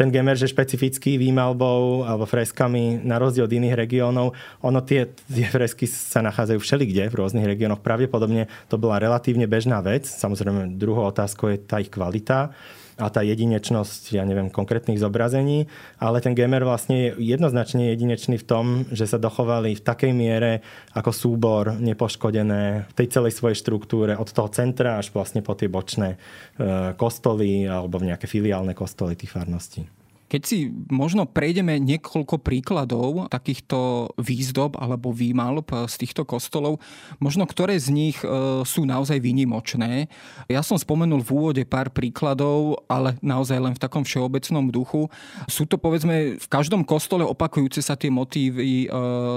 ten 0.00 0.08
gemer, 0.08 0.32
že 0.32 0.48
špecifický 0.48 1.20
výmalbou 1.20 2.08
alebo 2.08 2.24
freskami 2.24 3.04
na 3.04 3.20
rozdiel 3.20 3.44
od 3.44 3.52
iných 3.52 3.76
regiónov. 3.76 4.32
Ono 4.64 4.80
tie, 4.80 5.12
tie 5.28 5.44
fresky 5.44 5.84
sa 5.84 6.24
nachádzajú 6.24 6.56
všelikde 6.56 7.12
v 7.12 7.18
rôznych 7.20 7.44
regiónoch. 7.44 7.84
Pravdepodobne 7.84 8.48
to 8.72 8.80
bola 8.80 8.96
relatívne 8.96 9.44
bežná 9.44 9.84
vec. 9.84 10.08
Samozrejme, 10.08 10.80
druhou 10.80 11.04
otázkou 11.04 11.52
je 11.52 11.60
tá 11.60 11.84
ich 11.84 11.92
kvalita 11.92 12.56
a 13.00 13.08
tá 13.08 13.24
jedinečnosť, 13.24 14.12
ja 14.14 14.22
neviem, 14.28 14.52
konkrétnych 14.52 15.00
zobrazení, 15.00 15.66
ale 15.96 16.20
ten 16.20 16.36
gamer 16.36 16.62
vlastne 16.62 17.10
je 17.10 17.34
jednoznačne 17.34 17.90
jedinečný 17.96 18.36
v 18.36 18.46
tom, 18.46 18.64
že 18.92 19.08
sa 19.08 19.16
dochovali 19.16 19.80
v 19.80 19.82
takej 19.82 20.12
miere 20.12 20.60
ako 20.92 21.10
súbor 21.10 21.74
nepoškodené 21.80 22.86
v 22.86 22.94
tej 22.94 23.06
celej 23.08 23.32
svojej 23.34 23.56
štruktúre 23.56 24.14
od 24.14 24.28
toho 24.28 24.52
centra 24.52 25.00
až 25.00 25.10
vlastne 25.16 25.40
po 25.40 25.56
tie 25.56 25.72
bočné 25.72 26.14
e, 26.14 26.18
kostoly 26.94 27.64
alebo 27.64 27.98
nejaké 27.98 28.28
filiálne 28.28 28.76
kostoly 28.76 29.16
tých 29.16 29.32
farností. 29.32 29.99
Keď 30.30 30.42
si 30.46 30.70
možno 30.86 31.26
prejdeme 31.26 31.82
niekoľko 31.82 32.38
príkladov 32.38 33.26
takýchto 33.34 34.10
výzdob 34.14 34.78
alebo 34.78 35.10
výmalb 35.10 35.66
z 35.90 35.94
týchto 35.98 36.22
kostolov, 36.22 36.78
možno 37.18 37.50
ktoré 37.50 37.74
z 37.74 37.90
nich 37.90 38.18
e, 38.22 38.62
sú 38.62 38.86
naozaj 38.86 39.18
výnimočné. 39.18 40.06
Ja 40.46 40.62
som 40.62 40.78
spomenul 40.78 41.26
v 41.26 41.34
úvode 41.34 41.62
pár 41.66 41.90
príkladov, 41.90 42.86
ale 42.86 43.18
naozaj 43.18 43.58
len 43.58 43.74
v 43.74 43.82
takom 43.82 44.06
všeobecnom 44.06 44.70
duchu. 44.70 45.10
Sú 45.50 45.66
to 45.66 45.74
povedzme 45.82 46.38
v 46.38 46.46
každom 46.46 46.86
kostole 46.86 47.26
opakujúce 47.26 47.82
sa 47.82 47.98
tie 47.98 48.14
motívy 48.14 48.86
e, 48.86 48.88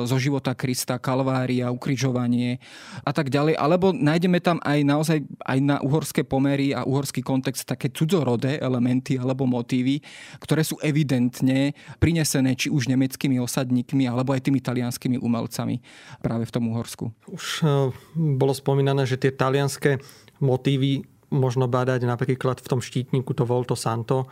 zo 0.05 0.17
života 0.21 0.53
Krista, 0.53 1.01
Kalvária, 1.01 1.73
ukrižovanie 1.73 2.61
a 3.01 3.09
tak 3.09 3.33
ďalej, 3.33 3.57
alebo 3.57 3.89
nájdeme 3.89 4.37
tam 4.37 4.61
aj 4.61 4.79
naozaj 4.85 5.17
aj 5.41 5.57
na 5.57 5.81
uhorské 5.81 6.21
pomery 6.21 6.77
a 6.77 6.85
uhorský 6.85 7.25
kontext 7.25 7.65
také 7.65 7.89
cudzorodé 7.89 8.61
elementy 8.61 9.17
alebo 9.17 9.49
motívy, 9.49 9.97
ktoré 10.37 10.61
sú 10.61 10.82
evidentne 10.83 11.71
prinesené 11.97 12.59
či 12.59 12.67
už 12.67 12.91
nemeckými 12.91 13.39
osadníkmi 13.39 14.05
alebo 14.05 14.35
aj 14.35 14.43
tými 14.43 14.59
talianskými 14.59 15.17
umelcami 15.17 15.79
práve 16.19 16.43
v 16.43 16.53
tom 16.53 16.69
Uhorsku. 16.69 17.09
Už 17.31 17.63
e, 17.63 17.89
bolo 18.13 18.51
spomínané, 18.51 19.07
že 19.07 19.15
tie 19.15 19.31
talianské 19.31 20.03
motívy 20.43 21.07
možno 21.33 21.65
badať 21.65 22.05
napríklad 22.05 22.61
v 22.61 22.67
tom 22.67 22.79
štítniku 22.83 23.33
to 23.33 23.47
Volto 23.47 23.73
Santo, 23.73 24.29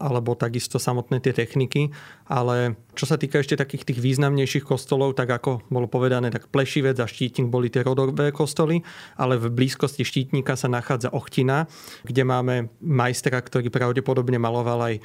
alebo 0.00 0.32
takisto 0.32 0.80
samotné 0.80 1.20
tie 1.20 1.36
techniky. 1.36 1.92
Ale 2.24 2.80
čo 2.96 3.04
sa 3.04 3.20
týka 3.20 3.38
ešte 3.38 3.60
takých 3.60 3.84
tých 3.84 4.00
významnejších 4.00 4.64
kostolov, 4.64 5.12
tak 5.12 5.28
ako 5.28 5.60
bolo 5.68 5.86
povedané, 5.86 6.32
tak 6.32 6.48
Plešivec 6.48 6.96
a 6.98 7.06
Štítnik 7.06 7.52
boli 7.52 7.68
tie 7.68 7.84
rodové 7.84 8.32
kostoly, 8.32 8.80
ale 9.20 9.36
v 9.36 9.52
blízkosti 9.52 10.02
Štítnika 10.02 10.56
sa 10.56 10.72
nachádza 10.72 11.12
Ochtina, 11.12 11.68
kde 12.08 12.22
máme 12.24 12.54
majstra, 12.80 13.36
ktorý 13.44 13.68
pravdepodobne 13.68 14.40
maloval 14.40 14.80
aj 14.90 14.94
e, 14.96 15.00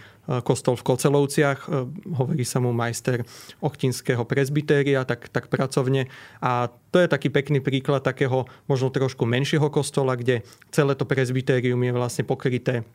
kostol 0.47 0.79
v 0.79 0.87
Kocelovciach. 0.87 1.59
E, 1.67 1.91
hovorí 2.15 2.47
sa 2.47 2.63
mu 2.63 2.71
majster 2.71 3.27
Ochtinského 3.59 4.23
prezbytéria, 4.23 5.03
tak, 5.03 5.27
tak 5.27 5.51
pracovne. 5.51 6.07
A 6.39 6.71
to 6.95 7.03
je 7.03 7.11
taký 7.11 7.27
pekný 7.27 7.59
príklad 7.59 7.99
takého 8.07 8.47
možno 8.71 8.87
trošku 8.87 9.27
menšieho 9.27 9.67
kostola, 9.67 10.15
kde 10.15 10.47
celé 10.71 10.95
to 10.95 11.03
prezbytérium 11.03 11.83
je 11.83 11.91
vlastne 11.91 12.23
pokryté 12.23 12.87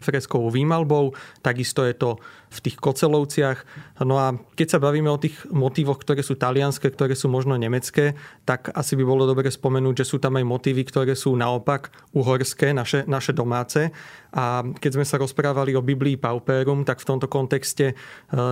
freskovou 0.00 0.50
výmalbou, 0.50 1.12
takisto 1.42 1.84
je 1.84 1.94
to 1.94 2.16
v 2.50 2.58
tých 2.62 2.76
kocelovciach. 2.78 3.58
No 4.06 4.16
a 4.16 4.38
keď 4.54 4.76
sa 4.76 4.82
bavíme 4.82 5.10
o 5.10 5.20
tých 5.20 5.34
motívoch, 5.50 5.98
ktoré 6.00 6.22
sú 6.22 6.38
talianské, 6.38 6.88
ktoré 6.88 7.18
sú 7.18 7.26
možno 7.28 7.58
nemecké, 7.58 8.14
tak 8.46 8.70
asi 8.72 8.94
by 8.94 9.04
bolo 9.04 9.26
dobre 9.26 9.50
spomenúť, 9.50 10.04
že 10.04 10.08
sú 10.14 10.16
tam 10.22 10.38
aj 10.38 10.44
motívy, 10.46 10.86
ktoré 10.86 11.12
sú 11.18 11.34
naopak 11.34 11.90
uhorské, 12.14 12.70
naše, 12.70 13.04
naše 13.04 13.34
domáce. 13.34 13.90
A 14.36 14.60
keď 14.60 15.00
sme 15.00 15.06
sa 15.08 15.16
rozprávali 15.16 15.72
o 15.72 15.80
Biblii 15.80 16.20
Pauperum, 16.20 16.84
tak 16.84 17.00
v 17.00 17.08
tomto 17.08 17.24
kontexte 17.24 17.92
e, 17.92 17.94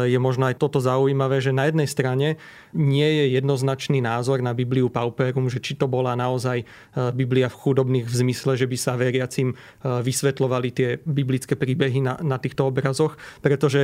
je 0.08 0.16
možno 0.16 0.48
aj 0.48 0.56
toto 0.56 0.80
zaujímavé, 0.80 1.44
že 1.44 1.52
na 1.52 1.68
jednej 1.68 1.84
strane 1.84 2.40
nie 2.72 3.04
je 3.04 3.36
jednoznačný 3.36 4.00
názor 4.00 4.40
na 4.40 4.56
Bibliu 4.56 4.88
Pauperum, 4.88 5.52
že 5.52 5.60
či 5.60 5.76
to 5.76 5.84
bola 5.84 6.16
naozaj 6.16 6.64
e, 6.64 6.66
Biblia 7.12 7.52
v 7.52 7.58
chudobných 7.60 8.08
v 8.08 8.14
zmysle, 8.16 8.56
že 8.56 8.64
by 8.64 8.76
sa 8.80 8.96
veriacim 8.96 9.52
e, 9.52 9.56
vysvetľovali 9.84 10.68
tie 10.72 10.88
biblické 11.04 11.52
príbehy 11.52 12.00
na, 12.00 12.16
na 12.24 12.40
týchto 12.40 12.64
obrazoch, 12.64 13.20
pretože 13.44 13.83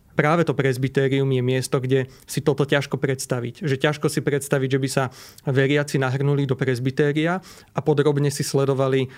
práve 0.13 0.45
to 0.47 0.53
presbytérium 0.57 1.29
je 1.31 1.43
miesto, 1.43 1.77
kde 1.79 2.11
si 2.27 2.39
toto 2.43 2.67
ťažko 2.67 2.97
predstaviť. 2.97 3.65
Že 3.65 3.75
ťažko 3.77 4.07
si 4.11 4.19
predstaviť, 4.21 4.69
že 4.77 4.79
by 4.79 4.89
sa 4.89 5.03
veriaci 5.47 5.97
nahrnuli 5.97 6.45
do 6.45 6.55
presbytéria 6.55 7.39
a 7.75 7.79
podrobne 7.79 8.29
si 8.29 8.43
sledovali 8.45 9.05
e, 9.05 9.09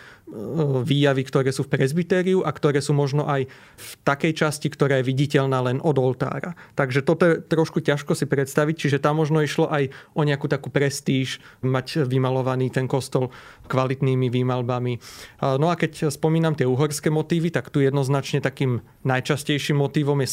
výjavy, 0.83 1.23
ktoré 1.25 1.49
sú 1.51 1.65
v 1.65 1.73
presbytériu 1.75 2.45
a 2.45 2.49
ktoré 2.53 2.79
sú 2.79 2.95
možno 2.95 3.25
aj 3.25 3.49
v 3.77 3.89
takej 4.05 4.33
časti, 4.33 4.67
ktorá 4.69 5.01
je 5.01 5.09
viditeľná 5.09 5.59
len 5.63 5.77
od 5.81 5.97
oltára. 5.99 6.55
Takže 6.77 7.01
toto 7.05 7.23
je 7.25 7.33
trošku 7.41 7.83
ťažko 7.83 8.15
si 8.15 8.25
predstaviť, 8.25 8.75
čiže 8.87 9.01
tam 9.03 9.21
možno 9.21 9.43
išlo 9.43 9.69
aj 9.69 9.91
o 10.13 10.21
nejakú 10.23 10.49
takú 10.49 10.73
prestíž, 10.73 11.39
mať 11.63 12.05
vymalovaný 12.07 12.69
ten 12.69 12.85
kostol 12.89 13.31
kvalitnými 13.67 14.27
výmalbami. 14.27 14.99
No 15.41 15.71
a 15.71 15.75
keď 15.79 16.11
spomínam 16.11 16.53
tie 16.53 16.67
uhorské 16.67 17.09
motívy, 17.09 17.49
tak 17.49 17.71
tu 17.71 17.79
jednoznačne 17.79 18.43
takým 18.43 18.83
najčastejším 19.07 19.79
motívom 19.79 20.19
je 20.23 20.29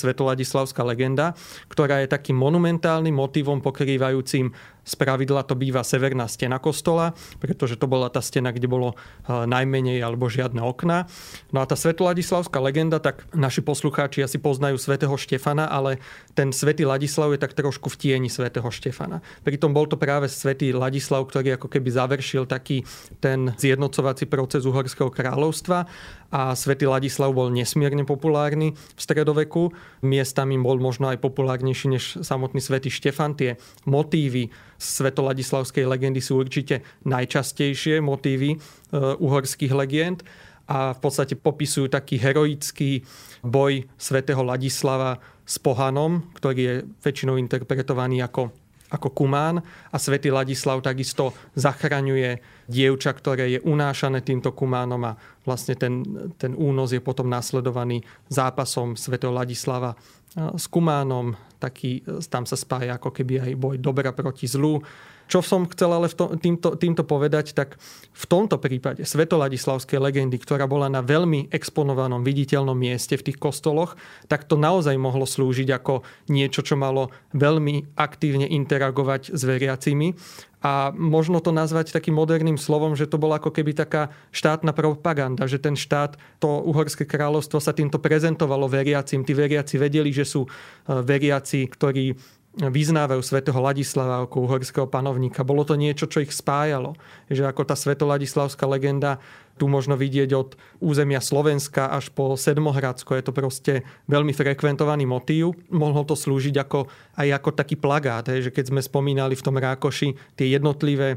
Svetoladislavská 0.51 0.83
legenda, 0.83 1.27
ktorá 1.71 2.03
je 2.03 2.11
takým 2.11 2.35
monumentálnym 2.35 3.15
motívom 3.15 3.63
pokrývajúcim 3.63 4.51
z 4.91 4.99
pravidla 4.99 5.47
to 5.47 5.55
býva 5.55 5.87
severná 5.87 6.27
stena 6.27 6.59
kostola, 6.59 7.15
pretože 7.39 7.79
to 7.79 7.87
bola 7.87 8.11
tá 8.11 8.19
stena, 8.19 8.51
kde 8.51 8.67
bolo 8.67 8.99
e, 8.99 9.31
najmenej 9.31 10.03
alebo 10.03 10.27
žiadne 10.27 10.59
okna. 10.59 11.07
No 11.55 11.63
a 11.63 11.65
tá 11.71 11.79
svetoladislavská 11.79 12.59
legenda, 12.59 12.99
tak 12.99 13.23
naši 13.31 13.63
poslucháči 13.63 14.27
asi 14.27 14.43
poznajú 14.43 14.83
svätého 14.83 15.15
Štefana, 15.15 15.71
ale 15.71 16.03
ten 16.35 16.51
svätý 16.51 16.83
Ladislav 16.83 17.31
je 17.31 17.39
tak 17.39 17.55
trošku 17.55 17.87
v 17.95 17.99
tieni 18.03 18.27
svätého 18.27 18.67
Štefana. 18.67 19.23
Pritom 19.47 19.71
bol 19.71 19.87
to 19.87 19.95
práve 19.95 20.27
svätý 20.27 20.75
Ladislav, 20.75 21.23
ktorý 21.31 21.55
ako 21.55 21.71
keby 21.71 21.89
završil 21.95 22.51
taký 22.51 22.83
ten 23.23 23.55
zjednocovací 23.55 24.27
proces 24.27 24.67
Uhorského 24.67 25.15
kráľovstva 25.15 25.87
a 26.31 26.55
svätý 26.55 26.87
Ladislav 26.87 27.35
bol 27.35 27.51
nesmierne 27.51 28.07
populárny 28.07 28.75
v 28.75 29.01
stredoveku. 29.01 29.75
Miestami 30.07 30.55
bol 30.59 30.79
možno 30.79 31.11
aj 31.11 31.19
populárnejší 31.19 31.87
než 31.91 32.05
samotný 32.23 32.63
svätý 32.63 32.89
Štefan. 32.89 33.35
Tie 33.35 33.59
motívy 33.85 34.49
svetoladislavskej 34.81 35.85
legendy 35.85 36.25
sú 36.25 36.41
určite 36.41 36.81
najčastejšie 37.05 38.01
motívy 38.01 38.57
e, 38.57 38.59
uhorských 38.97 39.77
legend 39.77 40.25
a 40.65 40.97
v 40.97 40.99
podstate 41.05 41.37
popisujú 41.37 41.93
taký 41.93 42.17
heroický 42.17 43.05
boj 43.45 43.85
svätého 44.01 44.41
Ladislava 44.41 45.21
s 45.45 45.61
pohanom, 45.61 46.33
ktorý 46.33 46.61
je 46.63 46.75
väčšinou 47.05 47.37
interpretovaný 47.37 48.25
ako 48.25 48.55
ako 48.91 49.15
Kumán 49.15 49.63
a 49.91 49.97
svätý 49.97 50.35
Ladislav 50.35 50.83
takisto 50.83 51.33
zachraňuje 51.55 52.43
dievča, 52.67 53.15
ktoré 53.15 53.57
je 53.57 53.61
unášané 53.63 54.23
týmto 54.23 54.51
Kumánom 54.51 55.03
a 55.07 55.17
vlastne 55.47 55.79
ten, 55.79 56.03
ten 56.37 56.53
únos 56.59 56.91
je 56.91 57.03
potom 57.03 57.31
nasledovaný 57.31 58.03
zápasom 58.27 58.99
svätého 58.99 59.31
Ladislava 59.31 59.95
s 60.35 60.67
Kumánom. 60.71 61.35
Taký, 61.59 62.03
tam 62.31 62.47
sa 62.47 62.57
spája 62.57 62.97
ako 62.97 63.11
keby 63.11 63.35
aj 63.43 63.53
boj 63.59 63.77
dobra 63.79 64.15
proti 64.15 64.47
zlu. 64.47 64.83
Čo 65.31 65.47
som 65.47 65.63
chcel 65.71 65.95
ale 65.95 66.11
v 66.11 66.15
to, 66.19 66.25
týmto, 66.35 66.69
týmto 66.75 67.07
povedať, 67.07 67.55
tak 67.55 67.79
v 68.11 68.25
tomto 68.27 68.59
prípade 68.59 69.07
svetoladislavskej 69.07 70.03
legendy, 70.03 70.35
ktorá 70.43 70.67
bola 70.67 70.91
na 70.91 71.07
veľmi 71.07 71.55
exponovanom, 71.55 72.27
viditeľnom 72.27 72.75
mieste 72.75 73.15
v 73.15 73.31
tých 73.31 73.39
kostoloch, 73.39 73.95
tak 74.27 74.51
to 74.51 74.59
naozaj 74.59 74.99
mohlo 74.99 75.23
slúžiť 75.23 75.71
ako 75.71 76.03
niečo, 76.27 76.67
čo 76.67 76.75
malo 76.75 77.15
veľmi 77.31 77.95
aktívne 77.95 78.51
interagovať 78.51 79.31
s 79.31 79.43
veriacimi 79.47 80.19
a 80.61 80.93
možno 80.93 81.41
to 81.41 81.57
nazvať 81.57 81.97
takým 81.97 82.13
moderným 82.13 82.61
slovom, 82.61 82.93
že 82.93 83.09
to 83.09 83.17
bola 83.17 83.41
ako 83.41 83.49
keby 83.49 83.73
taká 83.73 84.13
štátna 84.29 84.77
propaganda, 84.77 85.49
že 85.49 85.57
ten 85.57 85.73
štát, 85.73 86.21
to 86.37 86.61
uhorské 86.69 87.09
kráľovstvo 87.09 87.65
sa 87.65 87.73
týmto 87.73 87.97
prezentovalo 87.97 88.69
veriacim. 88.69 89.25
Tí 89.25 89.33
veriaci 89.33 89.81
vedeli, 89.81 90.13
že 90.13 90.29
sú 90.29 90.45
eh, 90.45 91.01
veriaci, 91.01 91.65
ktorí 91.65 92.13
vyznávajú 92.59 93.23
svätého 93.23 93.63
Ladislava 93.63 94.27
ako 94.27 94.51
uhorského 94.51 94.91
panovníka. 94.91 95.47
Bolo 95.47 95.63
to 95.63 95.79
niečo, 95.79 96.11
čo 96.11 96.19
ich 96.19 96.35
spájalo. 96.35 96.99
Že 97.31 97.47
ako 97.47 97.63
tá 97.63 97.79
svetoladislavská 97.79 98.67
legenda 98.67 99.23
tu 99.55 99.69
možno 99.69 99.93
vidieť 99.93 100.31
od 100.33 100.57
územia 100.81 101.21
Slovenska 101.21 101.93
až 101.93 102.09
po 102.11 102.33
Sedmohradsko. 102.33 103.13
Je 103.13 103.25
to 103.29 103.37
proste 103.37 103.85
veľmi 104.09 104.33
frekventovaný 104.33 105.05
motív. 105.05 105.53
Mohlo 105.69 106.09
to 106.09 106.17
slúžiť 106.17 106.57
ako, 106.57 106.89
aj 107.21 107.29
ako 107.29 107.51
taký 107.53 107.77
plagát, 107.77 108.25
že 108.25 108.49
keď 108.49 108.73
sme 108.73 108.81
spomínali 108.81 109.37
v 109.37 109.45
tom 109.45 109.61
Rákoši 109.61 110.17
tie 110.33 110.49
jednotlivé 110.49 111.15
e, 111.15 111.17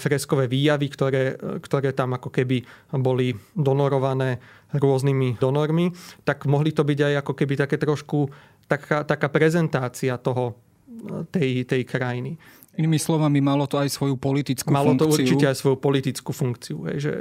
freskové 0.00 0.48
výjavy, 0.48 0.88
ktoré, 0.88 1.36
ktoré 1.60 1.92
tam 1.92 2.16
ako 2.16 2.32
keby 2.32 2.64
boli 2.96 3.36
donorované 3.52 4.40
rôznymi 4.72 5.36
donormi, 5.36 5.92
tak 6.24 6.48
mohli 6.48 6.72
to 6.72 6.88
byť 6.88 6.98
aj 7.12 7.14
ako 7.20 7.32
keby 7.36 7.54
také 7.60 7.76
trošku 7.76 8.32
taká, 8.72 9.04
taká 9.04 9.28
prezentácia 9.28 10.16
toho 10.16 10.71
tej, 11.30 11.66
tej 11.66 11.82
krajiny. 11.84 12.38
Inými 12.72 12.96
slovami, 12.96 13.44
malo 13.44 13.68
to 13.68 13.76
aj 13.76 13.92
svoju 13.92 14.16
politickú 14.16 14.72
malo 14.72 14.96
funkciu. 14.96 15.04
Malo 15.04 15.12
to 15.12 15.16
určite 15.20 15.44
aj 15.44 15.56
svoju 15.60 15.76
politickú 15.76 16.30
funkciu. 16.32 16.76
Hej, 16.88 16.98
že 17.04 17.14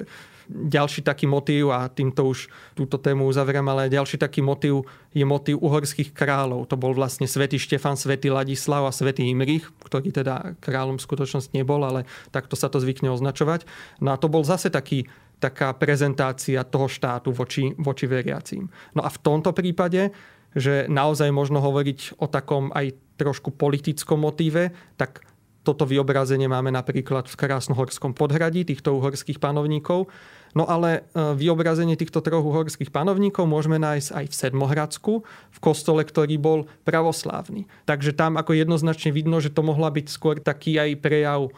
ďalší 0.52 1.04
taký 1.04 1.28
motív, 1.28 1.72
a 1.72 1.88
týmto 1.88 2.28
už 2.28 2.52
túto 2.76 3.00
tému 3.00 3.28
uzavriem, 3.28 3.64
ale 3.68 3.92
ďalší 3.92 4.20
taký 4.20 4.44
motív 4.44 4.88
je 5.12 5.24
motív 5.24 5.60
uhorských 5.64 6.12
kráľov. 6.12 6.68
To 6.72 6.76
bol 6.76 6.96
vlastne 6.96 7.28
svätý 7.28 7.60
Štefan, 7.60 7.96
svätý 7.96 8.32
Ladislav 8.32 8.88
a 8.88 8.96
svätý 8.96 9.28
Imrich, 9.28 9.68
ktorý 9.84 10.12
teda 10.12 10.56
kráľom 10.60 11.00
v 11.00 11.06
skutočnosti 11.08 11.52
nebol, 11.56 11.84
ale 11.84 12.08
takto 12.36 12.56
sa 12.56 12.68
to 12.68 12.80
zvykne 12.80 13.12
označovať. 13.12 13.68
No 14.04 14.12
a 14.12 14.20
to 14.20 14.28
bol 14.32 14.44
zase 14.44 14.72
taký 14.72 15.08
taká 15.42 15.74
prezentácia 15.74 16.62
toho 16.62 16.86
štátu 16.86 17.34
voči, 17.34 17.74
voči 17.76 18.06
veriacím. 18.06 18.70
No 18.94 19.02
a 19.02 19.10
v 19.10 19.20
tomto 19.20 19.52
prípade 19.58 20.14
že 20.56 20.88
naozaj 20.92 21.32
možno 21.32 21.64
hovoriť 21.64 22.20
o 22.20 22.28
takom 22.28 22.72
aj 22.76 22.96
trošku 23.16 23.54
politickom 23.54 24.24
motíve, 24.24 24.74
tak 24.98 25.24
toto 25.62 25.86
vyobrazenie 25.86 26.50
máme 26.50 26.74
napríklad 26.74 27.30
v 27.30 27.38
Krásnohorskom 27.38 28.18
podhradí 28.18 28.66
týchto 28.66 28.98
uhorských 28.98 29.38
panovníkov. 29.38 30.10
No 30.52 30.68
ale 30.68 31.06
e, 31.14 31.38
vyobrazenie 31.38 31.96
týchto 31.96 32.20
troch 32.20 32.44
uhorských 32.44 32.90
panovníkov 32.90 33.46
môžeme 33.46 33.78
nájsť 33.78 34.10
aj 34.12 34.26
v 34.26 34.36
Sedmohradsku, 34.36 35.14
v 35.24 35.60
kostole, 35.62 36.02
ktorý 36.02 36.36
bol 36.42 36.60
pravoslávny. 36.84 37.70
Takže 37.86 38.12
tam 38.18 38.36
ako 38.36 38.58
jednoznačne 38.58 39.14
vidno, 39.14 39.40
že 39.40 39.54
to 39.54 39.62
mohla 39.64 39.94
byť 39.94 40.08
skôr 40.10 40.42
taký 40.42 40.82
aj 40.82 41.00
prejav 41.00 41.54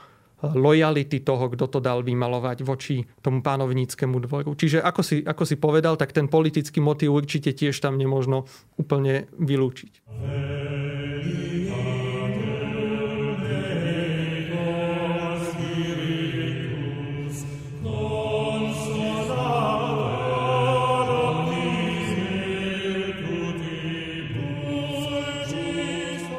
lojality 0.51 1.23
toho, 1.23 1.47
kto 1.47 1.71
to 1.71 1.79
dal 1.79 2.03
vymalovať 2.03 2.67
voči 2.67 3.07
tomu 3.23 3.39
pánovníckému 3.39 4.19
dvoru. 4.27 4.51
Čiže 4.59 4.83
ako 4.83 5.01
si, 5.01 5.23
ako 5.23 5.43
si 5.47 5.55
povedal, 5.55 5.95
tak 5.95 6.11
ten 6.11 6.27
politický 6.27 6.83
motív 6.83 7.15
určite 7.15 7.55
tiež 7.55 7.79
tam 7.79 7.95
nemôžno 7.95 8.43
úplne 8.75 9.31
vylúčiť. 9.39 10.03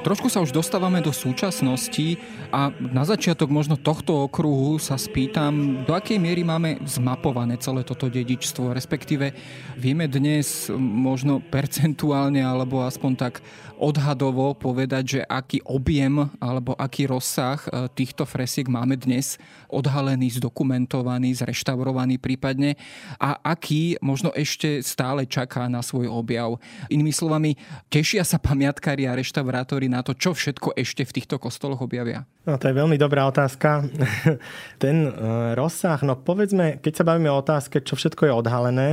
Trošku 0.04 0.28
sa 0.28 0.44
už 0.44 0.52
dostávame 0.52 1.00
do 1.00 1.16
súčasnosti 1.16 2.20
a 2.52 2.68
na 2.76 3.08
začiatok 3.08 3.48
možno 3.48 3.80
tohto 3.80 4.28
okruhu 4.28 4.76
sa 4.76 5.00
spýtam, 5.00 5.80
do 5.88 5.96
akej 5.96 6.20
miery 6.20 6.44
máme 6.44 6.76
zmapované 6.84 7.56
celé 7.56 7.88
toto 7.88 8.12
dedičstvo, 8.12 8.76
respektíve 8.76 9.32
vieme 9.80 10.04
dnes 10.04 10.68
možno 10.76 11.40
percentuálne 11.40 12.44
alebo 12.44 12.84
aspoň 12.84 13.12
tak 13.16 13.40
odhadovo 13.80 14.52
povedať, 14.52 15.04
že 15.08 15.20
aký 15.24 15.64
objem 15.64 16.28
alebo 16.36 16.76
aký 16.76 17.08
rozsah 17.08 17.58
e, 17.64 17.88
týchto 17.96 18.28
fresiek 18.28 18.68
máme 18.68 19.00
dnes 19.00 19.40
odhalený, 19.72 20.36
zdokumentovaný, 20.38 21.32
zreštaurovaný 21.34 22.20
prípadne 22.20 22.78
a 23.16 23.40
aký 23.40 23.98
možno 23.98 24.30
ešte 24.36 24.84
stále 24.84 25.26
čaká 25.26 25.66
na 25.66 25.82
svoj 25.82 26.06
objav. 26.12 26.60
Inými 26.92 27.10
slovami, 27.10 27.56
tešia 27.90 28.22
sa 28.22 28.36
pamiatkári 28.36 29.08
a 29.08 29.16
reštaurátori 29.16 29.90
na 29.90 30.03
to, 30.04 30.12
čo 30.12 30.36
všetko 30.36 30.76
ešte 30.76 31.08
v 31.08 31.14
týchto 31.16 31.40
kostoloch 31.40 31.80
objavia? 31.80 32.28
No, 32.44 32.60
to 32.60 32.68
je 32.68 32.76
veľmi 32.76 33.00
dobrá 33.00 33.24
otázka. 33.24 33.88
Ten 34.84 35.08
e, 35.08 35.10
rozsah, 35.56 35.96
no 36.04 36.20
povedzme, 36.20 36.78
keď 36.84 36.92
sa 37.00 37.08
bavíme 37.08 37.32
o 37.32 37.40
otázke, 37.40 37.80
čo 37.80 37.96
všetko 37.96 38.28
je 38.28 38.32
odhalené, 38.36 38.90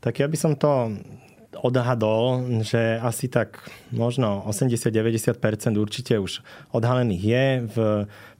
tak 0.00 0.24
ja 0.24 0.26
by 0.26 0.36
som 0.40 0.56
to 0.56 0.96
odhadol, 1.62 2.42
že 2.66 2.98
asi 2.98 3.30
tak 3.30 3.62
možno 3.94 4.42
80-90% 4.50 5.38
určite 5.78 6.18
už 6.18 6.42
odhalených 6.74 7.22
je. 7.22 7.44
V 7.70 7.76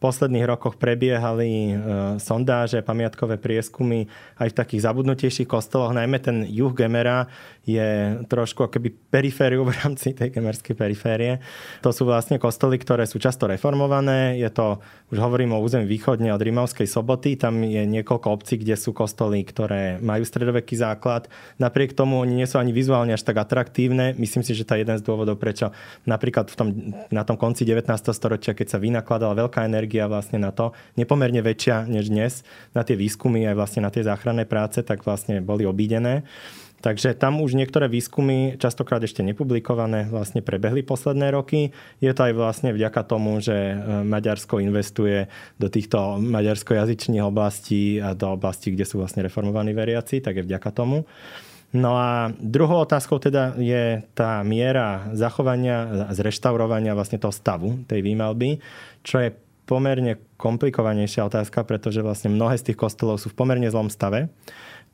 posledných 0.05 0.45
rokoch 0.45 0.77
prebiehali 0.77 1.73
e, 1.73 1.75
sondáže, 2.21 2.85
pamiatkové 2.85 3.41
prieskumy 3.41 4.05
aj 4.37 4.53
v 4.53 4.59
takých 4.61 4.85
zabudnutejších 4.85 5.49
kostoloch. 5.49 5.97
Najmä 5.97 6.21
ten 6.21 6.45
juh 6.45 6.77
Gemera 6.77 7.25
je 7.65 8.21
trošku 8.29 8.69
akoby 8.69 8.93
perifériu 8.93 9.65
v 9.69 9.73
rámci 9.73 10.13
tej 10.13 10.29
kemerskej 10.29 10.77
periférie. 10.77 11.41
To 11.81 11.89
sú 11.89 12.05
vlastne 12.05 12.37
kostoly, 12.37 12.77
ktoré 12.77 13.09
sú 13.09 13.17
často 13.17 13.49
reformované. 13.49 14.37
Je 14.37 14.53
to, 14.53 14.85
už 15.09 15.17
hovorím 15.17 15.57
o 15.57 15.63
území 15.65 15.89
východne 15.89 16.29
od 16.37 16.45
Rímavskej 16.45 16.85
soboty, 16.85 17.41
tam 17.41 17.65
je 17.65 17.89
niekoľko 17.89 18.29
obcí, 18.29 18.61
kde 18.61 18.77
sú 18.77 18.93
kostoly, 18.93 19.41
ktoré 19.41 19.97
majú 20.05 20.29
stredoveký 20.29 20.77
základ. 20.77 21.33
Napriek 21.57 21.97
tomu 21.97 22.21
oni 22.21 22.45
nie 22.45 22.49
sú 22.51 22.61
ani 22.61 22.77
vizuálne 22.77 23.17
až 23.17 23.25
tak 23.25 23.41
atraktívne. 23.41 24.13
Myslím 24.21 24.45
si, 24.45 24.53
že 24.53 24.69
to 24.69 24.77
je 24.77 24.85
jeden 24.85 25.01
z 25.01 25.07
dôvodov, 25.07 25.41
prečo 25.41 25.73
napríklad 26.05 26.53
v 26.53 26.57
tom, 26.59 26.69
na 27.09 27.25
tom 27.25 27.41
konci 27.41 27.65
19. 27.65 27.89
storočia, 28.13 28.53
keď 28.53 28.77
sa 28.77 28.83
vynakladala 28.83 29.49
veľká 29.49 29.65
energia 29.65 29.94
vlastne 30.11 30.43
na 30.43 30.51
to, 30.51 30.75
nepomerne 30.99 31.39
väčšia 31.39 31.87
než 31.87 32.11
dnes, 32.11 32.43
na 32.75 32.83
tie 32.83 32.99
výskumy 32.99 33.47
aj 33.47 33.55
vlastne 33.55 33.81
na 33.87 33.95
tie 33.95 34.03
záchranné 34.03 34.43
práce, 34.51 34.83
tak 34.83 35.07
vlastne 35.07 35.39
boli 35.39 35.63
obídené. 35.63 36.27
Takže 36.85 37.17
tam 37.17 37.41
už 37.41 37.57
niektoré 37.57 37.89
výskumy, 37.89 38.61
častokrát 38.61 39.01
ešte 39.01 39.25
nepublikované, 39.25 40.05
vlastne 40.05 40.45
prebehli 40.45 40.85
posledné 40.85 41.33
roky. 41.33 41.73
Je 42.05 42.13
to 42.13 42.29
aj 42.29 42.37
vlastne 42.37 42.77
vďaka 42.77 43.09
tomu, 43.09 43.41
že 43.41 43.57
e, 43.57 43.77
Maďarsko 44.05 44.61
investuje 44.61 45.33
do 45.57 45.73
týchto 45.73 46.21
maďarskojazyčných 46.21 47.25
oblastí 47.25 48.05
a 48.05 48.13
do 48.13 48.37
oblastí, 48.37 48.77
kde 48.77 48.85
sú 48.85 49.01
vlastne 49.01 49.25
reformovaní 49.25 49.73
veriaci, 49.73 50.21
tak 50.21 50.37
je 50.37 50.45
vďaka 50.45 50.71
tomu. 50.77 51.09
No 51.73 51.97
a 51.97 52.31
druhou 52.37 52.85
otázkou 52.85 53.17
teda 53.17 53.57
je 53.57 54.05
tá 54.13 54.45
miera 54.45 55.11
zachovania, 55.17 56.07
zreštaurovania 56.15 56.93
vlastne 56.95 57.17
toho 57.17 57.33
stavu 57.33 57.83
tej 57.91 58.05
výmalby, 58.05 58.63
čo 59.03 59.25
je 59.25 59.35
pomerne 59.65 60.21
komplikovanejšia 60.37 61.27
otázka, 61.27 61.65
pretože 61.65 62.05
vlastne 62.05 62.33
mnohé 62.33 62.61
z 62.61 62.73
tých 62.73 62.79
kostolov 62.81 63.21
sú 63.21 63.33
v 63.33 63.39
pomerne 63.39 63.69
zlom 63.73 63.89
stave 63.89 64.29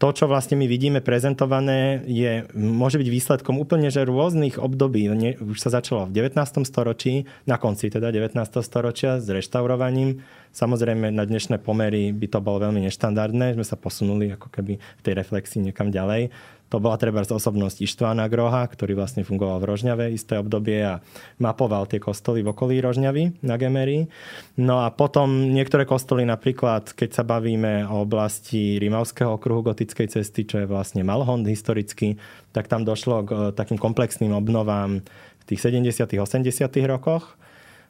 to, 0.01 0.17
čo 0.17 0.25
vlastne 0.25 0.57
my 0.57 0.65
vidíme 0.65 1.05
prezentované, 1.05 2.01
je, 2.09 2.49
môže 2.57 2.97
byť 2.97 3.09
výsledkom 3.13 3.61
úplne 3.61 3.93
že 3.93 4.09
rôznych 4.09 4.57
období. 4.57 5.05
Nie, 5.13 5.37
už 5.37 5.61
sa 5.61 5.69
začalo 5.69 6.09
v 6.09 6.25
19. 6.25 6.41
storočí, 6.65 7.29
na 7.45 7.61
konci 7.61 7.93
teda 7.93 8.09
19. 8.09 8.33
storočia 8.65 9.21
s 9.21 9.29
reštaurovaním. 9.29 10.25
Samozrejme 10.57 11.13
na 11.13 11.29
dnešné 11.29 11.61
pomery 11.61 12.17
by 12.17 12.33
to 12.33 12.41
bolo 12.41 12.65
veľmi 12.65 12.81
neštandardné, 12.89 13.61
sme 13.61 13.67
sa 13.69 13.77
posunuli 13.77 14.33
ako 14.33 14.49
keby 14.49 14.81
v 14.81 15.03
tej 15.05 15.15
reflexii 15.21 15.69
niekam 15.69 15.93
ďalej. 15.93 16.33
To 16.71 16.79
bola 16.79 16.95
treba 16.95 17.27
z 17.27 17.35
osobnosť 17.35 17.83
Ištvána 17.83 18.31
Groha, 18.31 18.63
ktorý 18.63 18.95
vlastne 18.95 19.27
fungoval 19.27 19.59
v 19.59 19.69
Rožňave 19.75 20.15
isté 20.15 20.39
obdobie 20.39 20.79
a 20.87 21.03
mapoval 21.43 21.91
tie 21.91 21.99
kostoly 21.99 22.47
v 22.47 22.55
okolí 22.55 22.79
Rožňavy 22.79 23.43
na 23.43 23.59
Gemery. 23.59 24.07
No 24.55 24.87
a 24.87 24.95
potom 24.95 25.51
niektoré 25.51 25.83
kostoly, 25.83 26.23
napríklad 26.23 26.95
keď 26.95 27.11
sa 27.11 27.25
bavíme 27.27 27.91
o 27.91 28.07
oblasti 28.07 28.79
Rimavského 28.79 29.35
okruhu 29.35 29.67
gotickej 29.67 30.15
cesty, 30.15 30.47
čo 30.47 30.63
je 30.63 30.71
vlastne 30.71 31.03
Malhond 31.03 31.43
historicky, 31.51 32.15
tak 32.55 32.71
tam 32.71 32.87
došlo 32.87 33.27
k 33.27 33.31
e, 33.31 33.37
takým 33.51 33.79
komplexným 33.79 34.31
obnovám 34.31 35.03
v 35.43 35.45
tých 35.51 35.67
70. 35.67 36.07
80. 36.07 36.47
rokoch. 36.87 37.35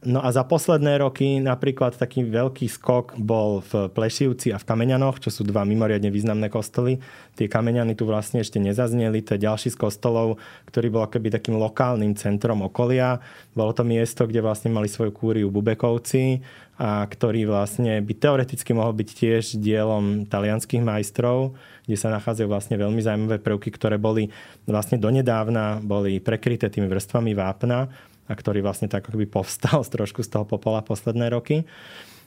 No 0.00 0.24
a 0.24 0.32
za 0.32 0.48
posledné 0.48 0.96
roky 0.96 1.44
napríklad 1.44 1.92
taký 1.92 2.24
veľký 2.24 2.72
skok 2.72 3.20
bol 3.20 3.60
v 3.60 3.92
Plešivci 3.92 4.48
a 4.48 4.56
v 4.56 4.64
Kameňanoch, 4.64 5.20
čo 5.20 5.28
sú 5.28 5.44
dva 5.44 5.60
mimoriadne 5.68 6.08
významné 6.08 6.48
kostoly. 6.48 7.04
Tie 7.36 7.52
Kameňany 7.52 7.92
tu 7.92 8.08
vlastne 8.08 8.40
ešte 8.40 8.56
nezazneli, 8.56 9.20
to 9.20 9.36
je 9.36 9.44
ďalší 9.44 9.68
z 9.68 9.76
kostolov, 9.76 10.40
ktorý 10.72 10.88
bol 10.88 11.04
akoby 11.04 11.28
takým 11.28 11.60
lokálnym 11.60 12.16
centrom 12.16 12.64
okolia. 12.64 13.20
Bolo 13.52 13.76
to 13.76 13.84
miesto, 13.84 14.24
kde 14.24 14.40
vlastne 14.40 14.72
mali 14.72 14.88
svoju 14.88 15.12
kúriu 15.12 15.52
Bubekovci 15.52 16.40
a 16.80 17.04
ktorý 17.04 17.44
vlastne 17.44 18.00
by 18.00 18.16
teoreticky 18.16 18.72
mohol 18.72 18.96
byť 18.96 19.08
tiež 19.12 19.60
dielom 19.60 20.24
talianských 20.24 20.80
majstrov, 20.80 21.52
kde 21.84 22.00
sa 22.00 22.08
nachádzajú 22.08 22.48
vlastne 22.48 22.80
veľmi 22.80 23.04
zaujímavé 23.04 23.36
prvky, 23.36 23.68
ktoré 23.68 24.00
boli 24.00 24.32
vlastne 24.64 24.96
donedávna 24.96 25.84
boli 25.84 26.24
prekryté 26.24 26.72
tými 26.72 26.88
vrstvami 26.88 27.36
vápna 27.36 27.92
a 28.30 28.34
ktorý 28.38 28.62
vlastne 28.62 28.86
tak 28.86 29.10
akoby 29.10 29.26
povstal 29.26 29.82
z 29.86 29.90
trošku 29.90 30.22
z 30.22 30.30
toho 30.30 30.46
popola 30.46 30.86
posledné 30.86 31.34
roky. 31.34 31.66